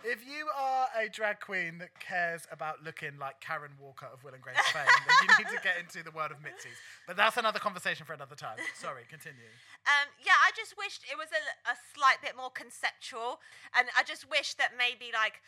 [0.04, 4.34] if you are a drag queen that cares about looking like Karen Walker of Will
[4.34, 6.78] and Grace fame, then you need to get into the world of Mitsies.
[7.08, 8.58] But that's another conversation for another time.
[8.76, 9.50] Sorry, continue.
[9.86, 13.40] Um, yeah, I just wished it was a, a slight bit more conceptual,
[13.78, 15.42] and I just wish that maybe like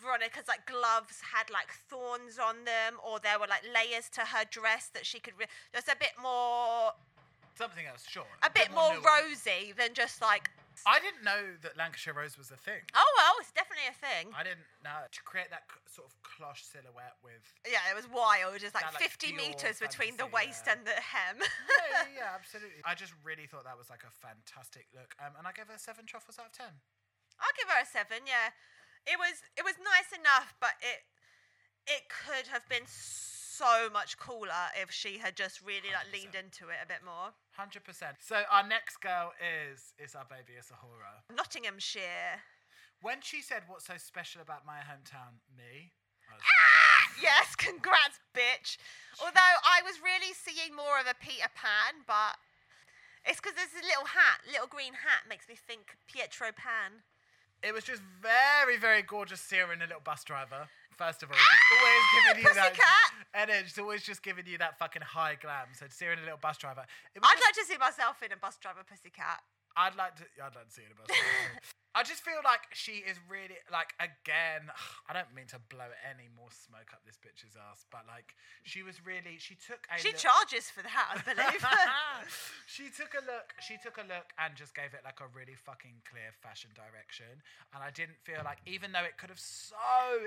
[0.00, 4.44] Veronica's like gloves had like thorns on them, or there were like layers to her
[4.50, 6.92] dress that she could re- just a bit more,
[7.56, 8.26] Something else, sure.
[8.42, 9.06] a bit more nuance.
[9.46, 10.50] rosy than just like.
[10.86, 12.78] I didn't know that Lancashire Rose was a thing.
[12.94, 14.34] Oh well, it's definitely a thing.
[14.34, 17.44] I didn't know to create that c- sort of cloche silhouette with.
[17.62, 18.58] Yeah, it was wild.
[18.58, 20.72] It's like That, like, 50 meters between the fantasy, waist yeah.
[20.74, 21.36] and the hem.
[21.38, 22.82] yeah, yeah, yeah, absolutely.
[22.82, 25.78] I just really thought that was like a fantastic look, um, and I gave her
[25.78, 26.82] seven truffles out of ten.
[27.38, 28.26] I'll give her a seven.
[28.26, 28.50] Yeah,
[29.06, 31.06] it was it was nice enough, but it
[31.86, 36.44] it could have been so much cooler if she had just really like leaned 100%.
[36.46, 37.34] into it a bit more.
[37.56, 38.16] Hundred percent.
[38.20, 41.22] So our next girl is is our baby Isahura.
[41.34, 42.42] Nottinghamshire.
[43.00, 45.92] When she said, "What's so special about my hometown, me?"
[46.30, 48.76] Ah, yes, congrats, bitch.
[49.20, 52.36] Although I was really seeing more of a Peter Pan, but
[53.24, 57.02] it's because there's a little hat, little green hat, makes me think Pietro Pan.
[57.62, 60.68] It was just very, very gorgeous Sarah and a little bus driver.
[60.94, 63.10] First of all, she's always giving you that, Pussycat.
[63.34, 65.66] and then she's always just giving you that fucking high glam.
[65.74, 66.84] So Sarah and a little bus driver.
[67.14, 69.42] It was I'd just- like to see myself in a bus driver pussycat.
[69.78, 70.26] I'd like to.
[70.42, 71.06] I'd like to see it in a bus.
[71.06, 71.62] driver.
[71.96, 74.70] I just feel like she is really like again.
[75.08, 78.34] I don't mean to blow any more smoke up this bitch's ass, but like
[78.66, 79.38] she was really.
[79.38, 79.98] She took a.
[80.02, 81.62] She look- charges for that, I believe.
[82.66, 83.54] she took a look.
[83.62, 87.38] She took a look and just gave it like a really fucking clear fashion direction.
[87.74, 89.78] And I didn't feel like, even though it could have so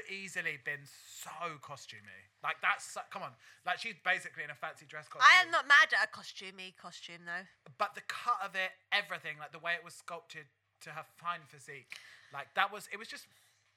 [0.08, 3.36] easily been so costumey, like that's so- come on,
[3.68, 5.28] like she's basically in a fancy dress costume.
[5.28, 7.48] I am not mad at a costumey costume though.
[7.78, 10.46] but the cut of it, everything, like the way it was sculpted
[10.86, 11.98] to her fine physique,
[12.34, 12.88] like that was.
[12.94, 13.26] It was just.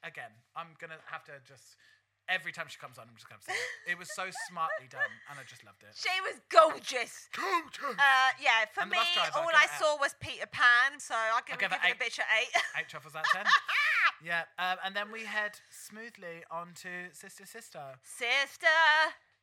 [0.05, 1.81] Again, I'm gonna have to just.
[2.28, 3.93] Every time she comes on, I'm just gonna say it.
[3.93, 5.93] It was so smartly done, and I just loved it.
[5.93, 7.28] She was gorgeous.
[7.36, 8.01] Gorgeous.
[8.01, 11.61] Uh, yeah, for me, driver, all give I saw was Peter Pan, so I give,
[11.61, 12.53] give give it it a bitch at eight.
[12.81, 13.45] Eight truffles out of ten.
[14.24, 18.01] yeah, um, and then we head smoothly on to Sister Sister.
[18.05, 18.81] Sister,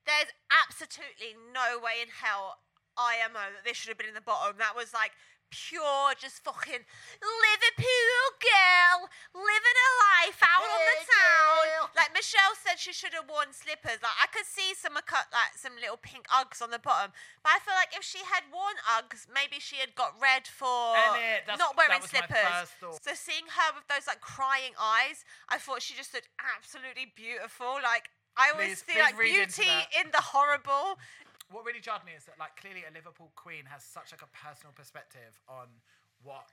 [0.07, 2.59] there's absolutely no way in hell
[2.97, 4.57] IMO uh, that this should have been in the bottom.
[4.59, 5.13] That was like
[5.51, 6.85] pure, just fucking
[7.25, 11.65] Liverpool girl living a life out on the Hey, town.
[11.65, 11.85] girl.
[11.97, 14.03] Like Michelle said, she should have worn slippers.
[14.05, 17.57] Like I could see some cut like some little pink Uggs on the bottom, but
[17.57, 20.93] I feel like if she had worn Uggs, maybe she had got red for?
[21.49, 23.01] Not wearing that was my slippers.
[23.01, 27.81] So seeing her with those like crying eyes, I thought she just looked absolutely beautiful.
[27.81, 30.99] Like I always Please- see please like beauty in the horrible.
[31.51, 34.29] What really jarred me is that, like, clearly a Liverpool queen has such like a
[34.37, 35.67] personal perspective on
[36.23, 36.53] what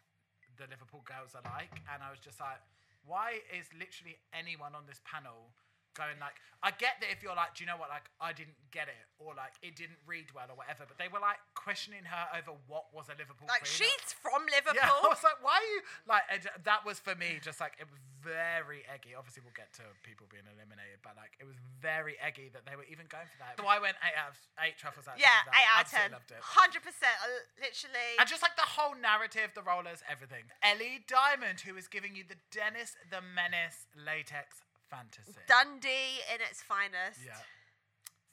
[0.58, 2.64] the Liverpool girls are like, and I was just like,
[3.04, 5.52] why is literally anyone on this panel
[6.00, 8.56] going like, I get that if you're like, do you know what, like, I didn't
[8.72, 12.04] get it, or like, it didn't read well, or whatever, but they were like questioning
[12.08, 13.52] her over what was a Liverpool queen.
[13.52, 13.84] Like queen.
[13.88, 14.80] she's from Liverpool.
[14.80, 16.24] Yeah, I was like, why are you like?
[16.32, 19.14] And that was for me just like it was very eggy.
[19.14, 22.74] Obviously, we'll get to people being eliminated, but like it was very eggy that they
[22.74, 23.62] were even going for that.
[23.62, 25.16] So I went eight out of eight truffles out.
[25.16, 25.54] of 10 yeah, that.
[25.54, 26.18] eight out of Absolutely ten.
[26.18, 26.42] Loved it.
[26.42, 27.16] Hundred percent.
[27.62, 28.12] Literally.
[28.18, 30.50] And just like the whole narrative, the rollers, everything.
[30.66, 35.38] Ellie Diamond, who is giving you the Dennis the Menace latex fantasy.
[35.46, 37.22] Dundee in its finest.
[37.22, 37.46] Yeah.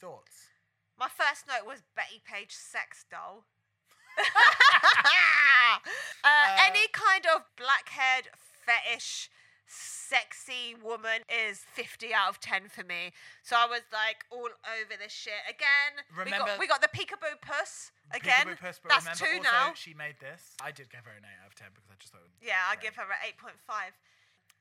[0.01, 0.49] Thoughts?
[0.97, 3.45] My first note was Bettie Page sex doll.
[6.25, 8.29] uh, any kind of black haired
[8.65, 9.31] fetish
[9.73, 13.13] sexy woman is 50 out of 10 for me.
[13.43, 15.41] So I was like all over this shit.
[15.49, 17.91] Again, we, Remember- got, we got the peekaboo puss.
[18.13, 19.73] Again, Peekaboo Puss, but that's remember two also now.
[19.75, 20.53] She made this.
[20.63, 22.21] I did give her an eight out of ten because I just thought.
[22.21, 23.97] It would Yeah, I give her an 8.5.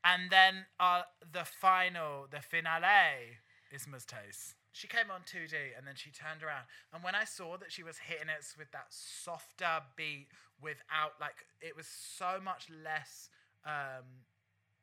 [0.04, 3.38] And then uh, the final, the finale,
[3.72, 4.56] is Mustace.
[4.72, 6.66] She came on 2D and then she turned around.
[6.94, 10.28] And when I saw that she was hitting us with that softer beat
[10.62, 13.30] without, like, it was so much less.
[13.66, 14.24] Um,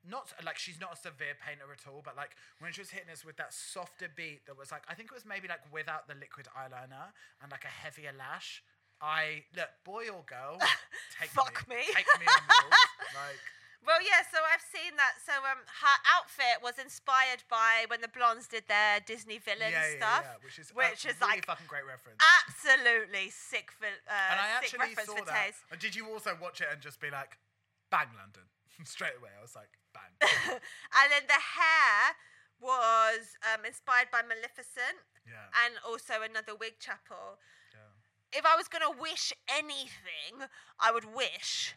[0.09, 3.11] not like she's not a severe painter at all, but like when she was hitting
[3.13, 6.09] us with that softer beat that was like, I think it was maybe like without
[6.09, 7.13] the liquid eyeliner
[7.43, 8.63] and like a heavier lash.
[9.01, 10.59] I look, boy or girl,
[11.21, 11.83] take Fuck me.
[11.95, 12.43] take me on.
[13.15, 13.39] Like,
[13.87, 14.27] Well, yeah.
[14.27, 15.23] So I've seen that.
[15.25, 19.87] So um, her outfit was inspired by when the Blondes did their Disney villain yeah,
[19.95, 22.19] yeah, stuff, yeah, which is which a is really like fucking great reference.
[22.43, 23.71] absolutely sick.
[23.71, 25.47] for, Uh, and I sick actually reference saw for that.
[25.47, 25.63] taste.
[25.71, 27.39] And did you also watch it and just be like,
[27.91, 28.51] bang, London?
[28.85, 29.31] Straight away.
[29.39, 30.13] I was like, bang.
[30.99, 32.17] and then the hair
[32.61, 35.49] was um, inspired by Maleficent yeah.
[35.65, 37.39] and also another wig chapel.
[37.73, 38.39] yeah.
[38.39, 40.49] If I was going to wish anything,
[40.81, 41.75] I would wish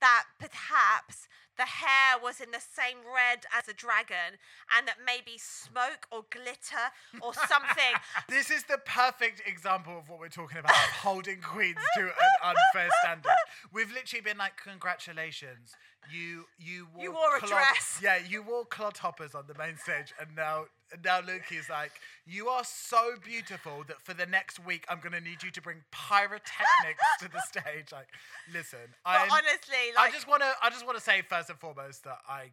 [0.00, 4.40] that perhaps the hair was in the same red as a dragon
[4.74, 6.88] and that maybe smoke or glitter
[7.20, 7.94] or something.
[8.28, 12.88] This is the perfect example of what we're talking about holding queens to an unfair
[13.02, 13.32] standard.
[13.72, 15.74] We've literally been like, congratulations,
[16.10, 20.14] you you wore, You wore a dress." Yeah, you wore clodhoppers on the main stage,
[20.18, 20.64] and now
[21.04, 21.92] now Lukey's like,
[22.26, 25.78] you are so beautiful that for the next week I'm gonna need you to bring
[25.92, 27.92] pyrotechnics to the stage.
[27.92, 28.08] Like,
[28.52, 32.18] listen, I'm, honestly, like, I just wanna I just wanna say first and foremost that
[32.28, 32.50] I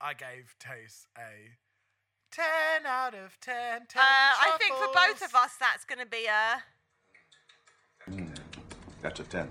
[0.00, 1.56] I gave Tayce a.
[2.32, 2.44] 10
[2.86, 3.86] out of 10.
[3.88, 6.62] 10 uh, I think for both of us, that's going to be a.
[9.00, 9.50] That's a 10.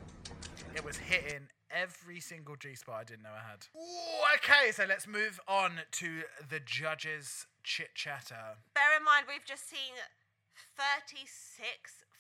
[0.76, 3.68] It was hitting every single G spot I didn't know I had.
[3.76, 8.56] Ooh, okay, so let's move on to the judges' chit chatter.
[8.74, 10.00] Bear in mind, we've just seen
[10.80, 11.28] 36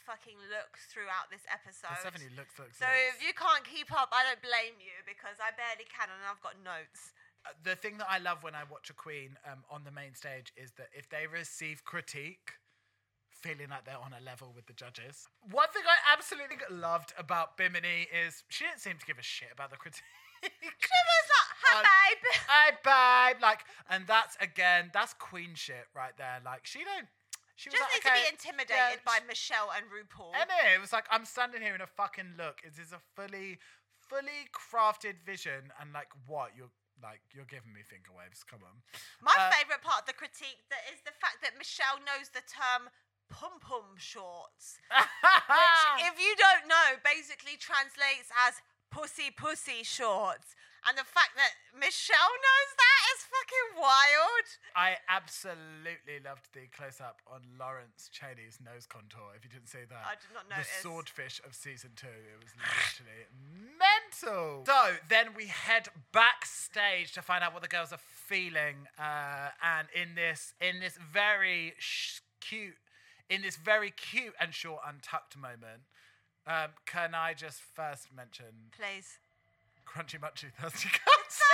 [0.04, 1.96] fucking looks throughout this episode.
[2.04, 2.78] The 70 looks looks.
[2.78, 3.16] So looks.
[3.16, 6.44] if you can't keep up, I don't blame you because I barely can and I've
[6.44, 7.16] got notes.
[7.42, 10.14] Uh, the thing that I love when I watch a queen um, on the main
[10.14, 12.60] stage is that if they receive critique,
[13.46, 15.30] feeling like they're on a level with the judges.
[15.52, 19.54] One thing I absolutely loved about Bimini is she didn't seem to give a shit
[19.54, 20.02] about the critique.
[20.42, 22.24] She was like, hi, Uh, babe.
[22.50, 23.38] Hey, babe.
[23.42, 26.42] Like, and that's again, that's queen shit right there.
[26.44, 27.06] Like, she don't.
[27.56, 30.34] She was Just like, needs to be intimidated yeah, by Michelle and RuPaul.
[30.36, 32.60] And it was like I'm standing here in a fucking look.
[32.66, 33.62] It is a fully,
[34.10, 38.44] fully crafted vision, and like what you're like, you're giving me finger waves.
[38.44, 38.84] Come on.
[39.24, 42.44] My Uh, favourite part of the critique that is the fact that Michelle knows the
[42.44, 42.92] term
[43.30, 45.82] pum pum shorts, which,
[46.12, 48.62] if you don't know, basically translates as
[48.92, 50.56] pussy pussy shorts.
[50.88, 54.46] And the fact that Michelle knows that is fucking wild.
[54.76, 59.34] I absolutely loved the close up on Lawrence Chaney's nose contour.
[59.36, 60.70] If you didn't see that, I did not notice.
[60.78, 62.06] The swordfish of season two.
[62.06, 63.26] It was literally
[63.82, 64.64] mental.
[64.70, 67.98] So then we head backstage to find out what the girls are
[68.30, 72.78] feeling, uh, and in this in this very sh- cute,
[73.30, 75.84] in this very cute and short untucked moment.
[76.48, 79.18] Um, can I just first mention Please.
[79.86, 81.46] Crunchy Munchy Thirsty Kirsty?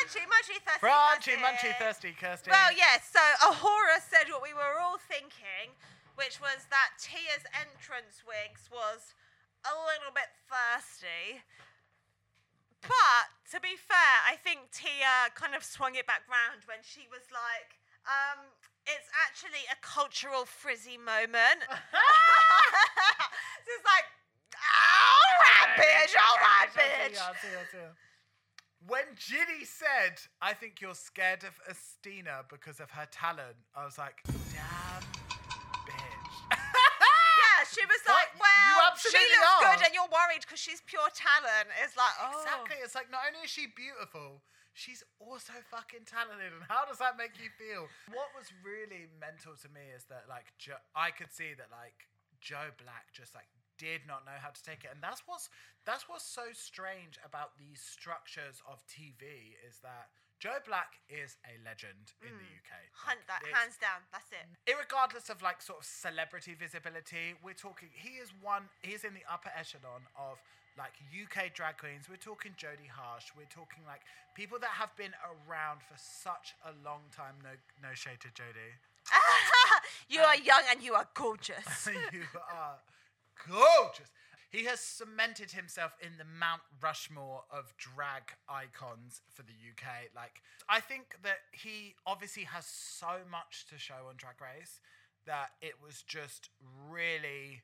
[0.00, 0.80] Munchy, munchy, thirsty.
[0.80, 2.50] Crunchy Munchy Thirsty Kirsty.
[2.50, 3.10] Well, yes.
[3.12, 5.76] So A'Whora said what we were all thinking,
[6.16, 9.14] which was that Tia's entrance wigs was
[9.62, 11.44] a little bit thirsty.
[12.80, 17.04] But to be fair, I think Tia kind of swung it back round when she
[17.12, 17.76] was like,
[18.08, 18.56] um,
[18.96, 21.62] it's actually a cultural frizzy moment.
[23.70, 24.06] It's like,
[24.50, 27.14] oh, all right, bitch, oh, all right, bitch.
[27.14, 27.86] Yeah, I'll see, I'll see.
[28.88, 33.94] When Ginny said, I think you're scared of Asttina because of her talent, I was
[33.98, 35.04] like, damn,
[35.86, 36.36] bitch.
[37.40, 39.64] Yeah, she was like, you well, she absolutely looks are.
[39.70, 41.68] good and you're worried because she's pure talent.
[41.84, 42.36] It's like, oh.
[42.42, 42.76] Exactly.
[42.82, 44.42] It's like, not only is she beautiful,
[44.80, 46.56] she's also fucking talented.
[46.56, 47.84] And how does that make you feel?
[48.08, 52.08] What was really mental to me is that, like, jo- I could see that, like,
[52.40, 54.92] Joe Black just, like, did not know how to take it.
[54.92, 55.48] And that's what's
[55.88, 61.56] that's what's so strange about these structures of TV is that Joe Black is a
[61.64, 62.60] legend in the mm.
[62.60, 62.72] UK.
[62.92, 64.04] Hunt Like, that, hands down.
[64.12, 64.44] That's it.
[64.68, 69.24] irregardless of like sort of celebrity visibility, we're talking he is one he's in the
[69.24, 70.36] upper echelon of
[70.78, 72.08] like UK drag queens.
[72.08, 73.32] We're talking Jodie Harsh.
[73.36, 74.02] We're talking like
[74.34, 77.34] people that have been around for such a long time.
[77.42, 77.50] No
[77.82, 78.78] no shade to Jodie.
[80.08, 81.88] you are young and you are gorgeous.
[82.12, 82.78] you are
[83.48, 84.10] gorgeous.
[84.50, 90.10] He has cemented himself in the Mount Rushmore of drag icons for the UK.
[90.14, 94.80] Like, I think that he obviously has so much to show on Drag Race
[95.24, 96.50] that it was just
[96.90, 97.62] really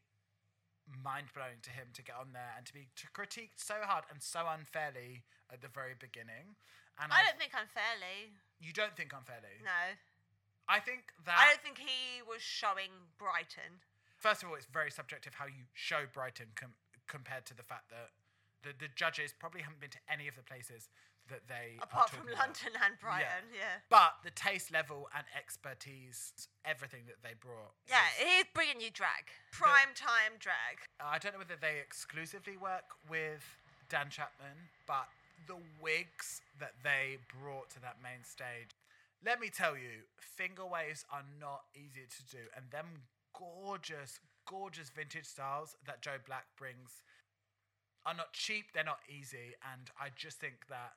[1.03, 4.05] mind blowing to him to get on there and to be to critiqued so hard
[4.11, 5.23] and so unfairly
[5.53, 6.55] at the very beginning.
[7.03, 8.33] And I don't think unfairly.
[8.61, 9.61] you don't think unfairly.
[9.63, 9.99] No.
[10.69, 13.83] I think that I don't think he was showing Brighton.
[14.19, 16.75] first of all, it's very subjective how you show Brighton com-
[17.07, 18.11] compared to the fact that
[18.63, 20.89] the, the judges probably haven't been to any of the places
[21.29, 22.55] that they Apart from talking about.
[22.55, 23.83] London and Brighton, yeah.
[23.89, 26.33] But the taste level and expertise,
[26.65, 27.75] everything that they brought.
[27.89, 29.31] Yeah, he's bringing you drag.
[29.53, 30.87] Prime time drag.
[31.01, 33.43] I don't know whether they exclusively work with
[33.89, 35.09] Dan Chapman, but
[35.47, 38.75] the wigs that they brought to that main stage.
[39.25, 44.91] Let me tell you, finger waves are not easy to do, and them gorgeous, gorgeous
[44.91, 47.03] vintage styles that Joe Black brings
[48.05, 50.93] are not cheap, they're not easy, and I just think that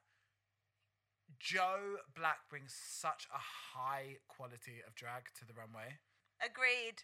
[1.38, 6.00] Joe Black brings such a high quality of drag to the runway.
[6.42, 7.04] Agreed.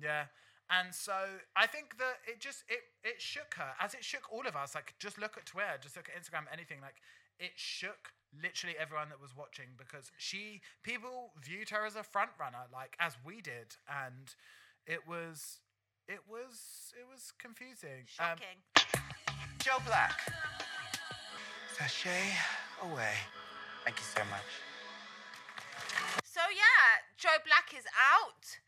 [0.00, 0.24] Yeah.
[0.70, 4.46] And so I think that it just it it shook her as it shook all
[4.46, 4.74] of us.
[4.74, 6.78] Like just look at Twitter, just look at Instagram, anything.
[6.80, 7.02] Like
[7.38, 12.30] it shook literally everyone that was watching because she people viewed her as a front
[12.38, 14.34] runner, like as we did, and
[14.86, 15.58] it was
[16.06, 18.06] it was it was confusing.
[18.20, 18.58] Um, Shocking.
[19.58, 20.18] Joe Black.
[21.76, 22.34] Sachet
[22.82, 23.14] away.
[23.90, 24.46] Thank you so much.
[26.22, 28.60] so yeah, Joe Black is out.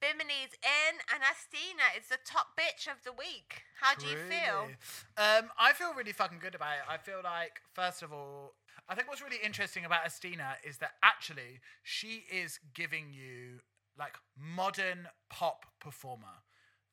[0.00, 3.60] Bimini's in, and Asttina is the top bitch of the week.
[3.78, 4.70] How do you feel?
[5.18, 6.84] Um, I feel really fucking good about it.
[6.88, 8.54] I feel like, first of all,
[8.88, 13.60] I think what's really interesting about Asttina is that actually she is giving you
[13.98, 16.40] like modern pop performer.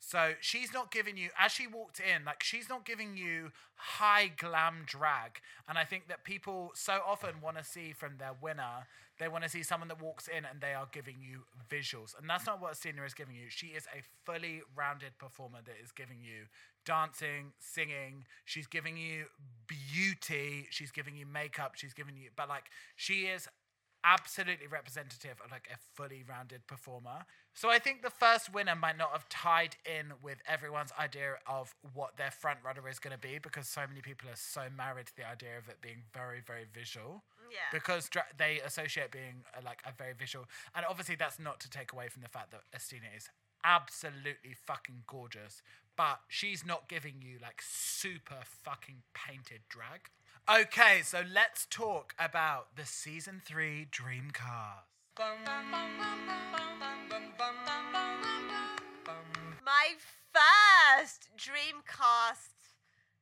[0.04, 4.32] So she's not giving you, as she walked in, like she's not giving you high
[4.36, 5.40] glam drag.
[5.70, 8.88] And I think that people so often want to see from their winner,
[9.20, 12.18] they want to see someone that walks in and they are giving you visuals.
[12.20, 13.50] And that's not what Asttina is giving you.
[13.50, 16.48] She is a fully rounded performer that is giving you
[16.84, 18.26] dancing, singing.
[18.44, 19.26] She's giving you
[19.68, 20.66] beauty.
[20.72, 21.74] She's giving you makeup.
[21.76, 22.66] She's giving you, but like
[22.96, 23.48] she is
[24.04, 27.26] absolutely representative of like a fully rounded performer.
[27.54, 31.76] So I think the first winner might not have tied in with everyone's idea of
[31.94, 35.08] what their front runner is going to be because so many people are so married
[35.08, 37.24] to the idea of it being very very visual.
[37.52, 37.58] Yeah.
[37.72, 41.70] Because dra- they associate being uh, like a very visual, and obviously that's not to
[41.70, 43.30] take away from the fact that Asttina is
[43.64, 45.62] absolutely fucking gorgeous,
[45.98, 50.10] but she's not giving you like super fucking painted drag.
[50.50, 54.86] Okay, so let's talk about the season three Dreamcast.
[55.22, 55.38] My
[60.34, 62.58] first Dreamcast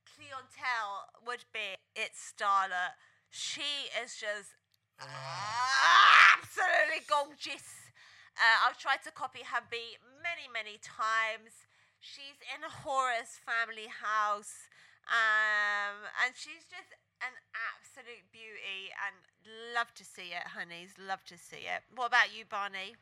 [0.08, 2.96] clientele would be it's Starlet.
[3.30, 4.56] She is just
[5.02, 7.92] absolutely gorgeous.
[8.38, 11.68] Uh, I've tried to copy her beat many, many times.
[12.00, 14.70] She's in a Horace family house,
[15.04, 17.34] um, and she's just an
[17.74, 18.92] absolute beauty.
[19.06, 19.16] And
[19.76, 20.94] love to see it, honeys.
[20.98, 21.84] Love to see it.
[21.96, 22.96] What about you, Barney?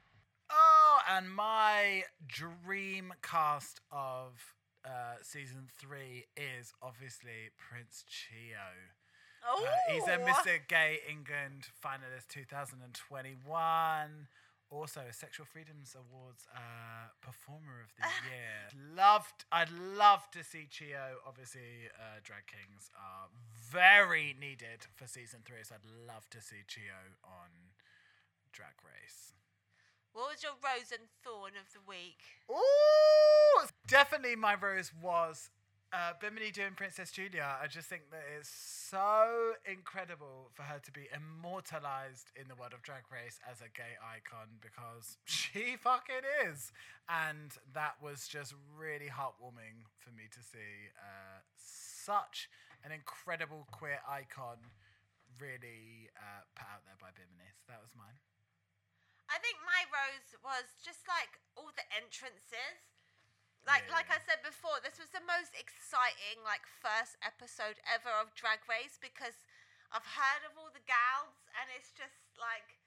[0.49, 8.57] Oh, and my dream cast of uh, season three is obviously Prince Chio.
[9.45, 10.60] Oh, Uh, he's a Mr.
[10.68, 14.27] Gay England finalist 2021.
[14.69, 18.95] Also, a Sexual Freedoms Awards uh, Performer of the Year.
[18.95, 21.23] Loved, I'd love to see Chio.
[21.26, 23.30] Obviously, uh, Drag Kings are
[23.72, 27.72] very needed for season three, so I'd love to see Chio on
[28.52, 29.31] Drag Race.
[30.11, 32.19] What was your rose and thorn of the week?
[32.52, 35.49] Ooh, definitely my rose was
[35.93, 37.55] uh, Bimini doing Princess Julia.
[37.61, 42.73] I just think that it's so incredible for her to be immortalized in the world
[42.73, 46.72] of Drag Race as a gay icon because she fucking is.
[47.07, 52.49] And that was just really heartwarming for me to see uh, such
[52.84, 54.59] an incredible queer icon
[55.39, 57.47] really uh, put out there by Bimini.
[57.64, 58.19] So that was mine.
[59.31, 62.97] I think my rose was just like all the entrances.
[63.68, 64.07] Like Yeah, like.
[64.07, 68.95] I said before, this was the most exciting like first episode ever of Drag Race
[68.95, 69.44] because
[69.91, 72.80] I've heard of all the gals and it's just like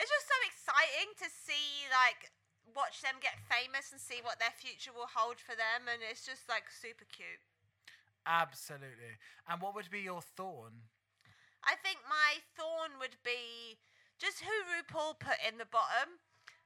[0.00, 2.32] it's just so exciting to see like
[2.72, 6.24] watch them get famous and see what their future will hold for them and it's
[6.24, 7.44] just like super cute.
[8.24, 9.20] Absolutely.
[9.48, 10.88] And what would be your thorn?
[11.64, 13.76] I think my thorn would be
[14.16, 16.20] just who RuPaul put in the bottom.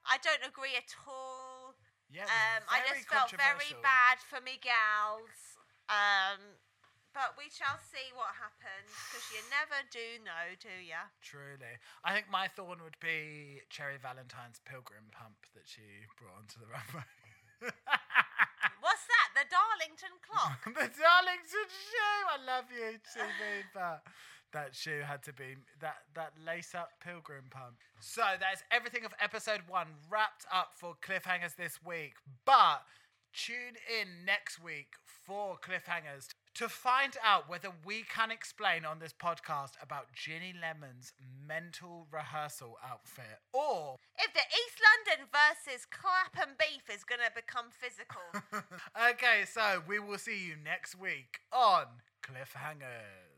[0.06, 1.53] I don't agree at all.
[2.10, 5.58] Yeah, Um, I just felt very bad for me gals.
[5.88, 6.58] Um,
[7.14, 11.06] but we shall see what happens because you never do know, do ya?
[11.22, 11.78] Truly.
[12.02, 16.66] I think my thorn would be Cherry Valentine's pilgrim pump that she brought onto the
[16.66, 17.06] runway.
[18.82, 19.28] What's that?
[19.38, 20.58] The Darlington clock?
[20.74, 22.22] the Darlington shoe!
[22.34, 24.02] I love you, TV, but
[24.54, 27.74] that shoe had to be that, that lace up pilgrim pump.
[28.00, 32.14] So that's everything of episode one wrapped up for cliffhangers this week.
[32.46, 32.82] But
[33.34, 39.12] tune in next week for cliffhangers to find out whether we can explain on this
[39.12, 41.12] podcast about Ginny Lemon's
[41.46, 47.66] mental rehearsal outfit or if the East London versus Clapham beef is going to become
[47.70, 48.22] physical.
[49.10, 51.86] okay, so we will see you next week on
[52.22, 53.33] Cliffhangers.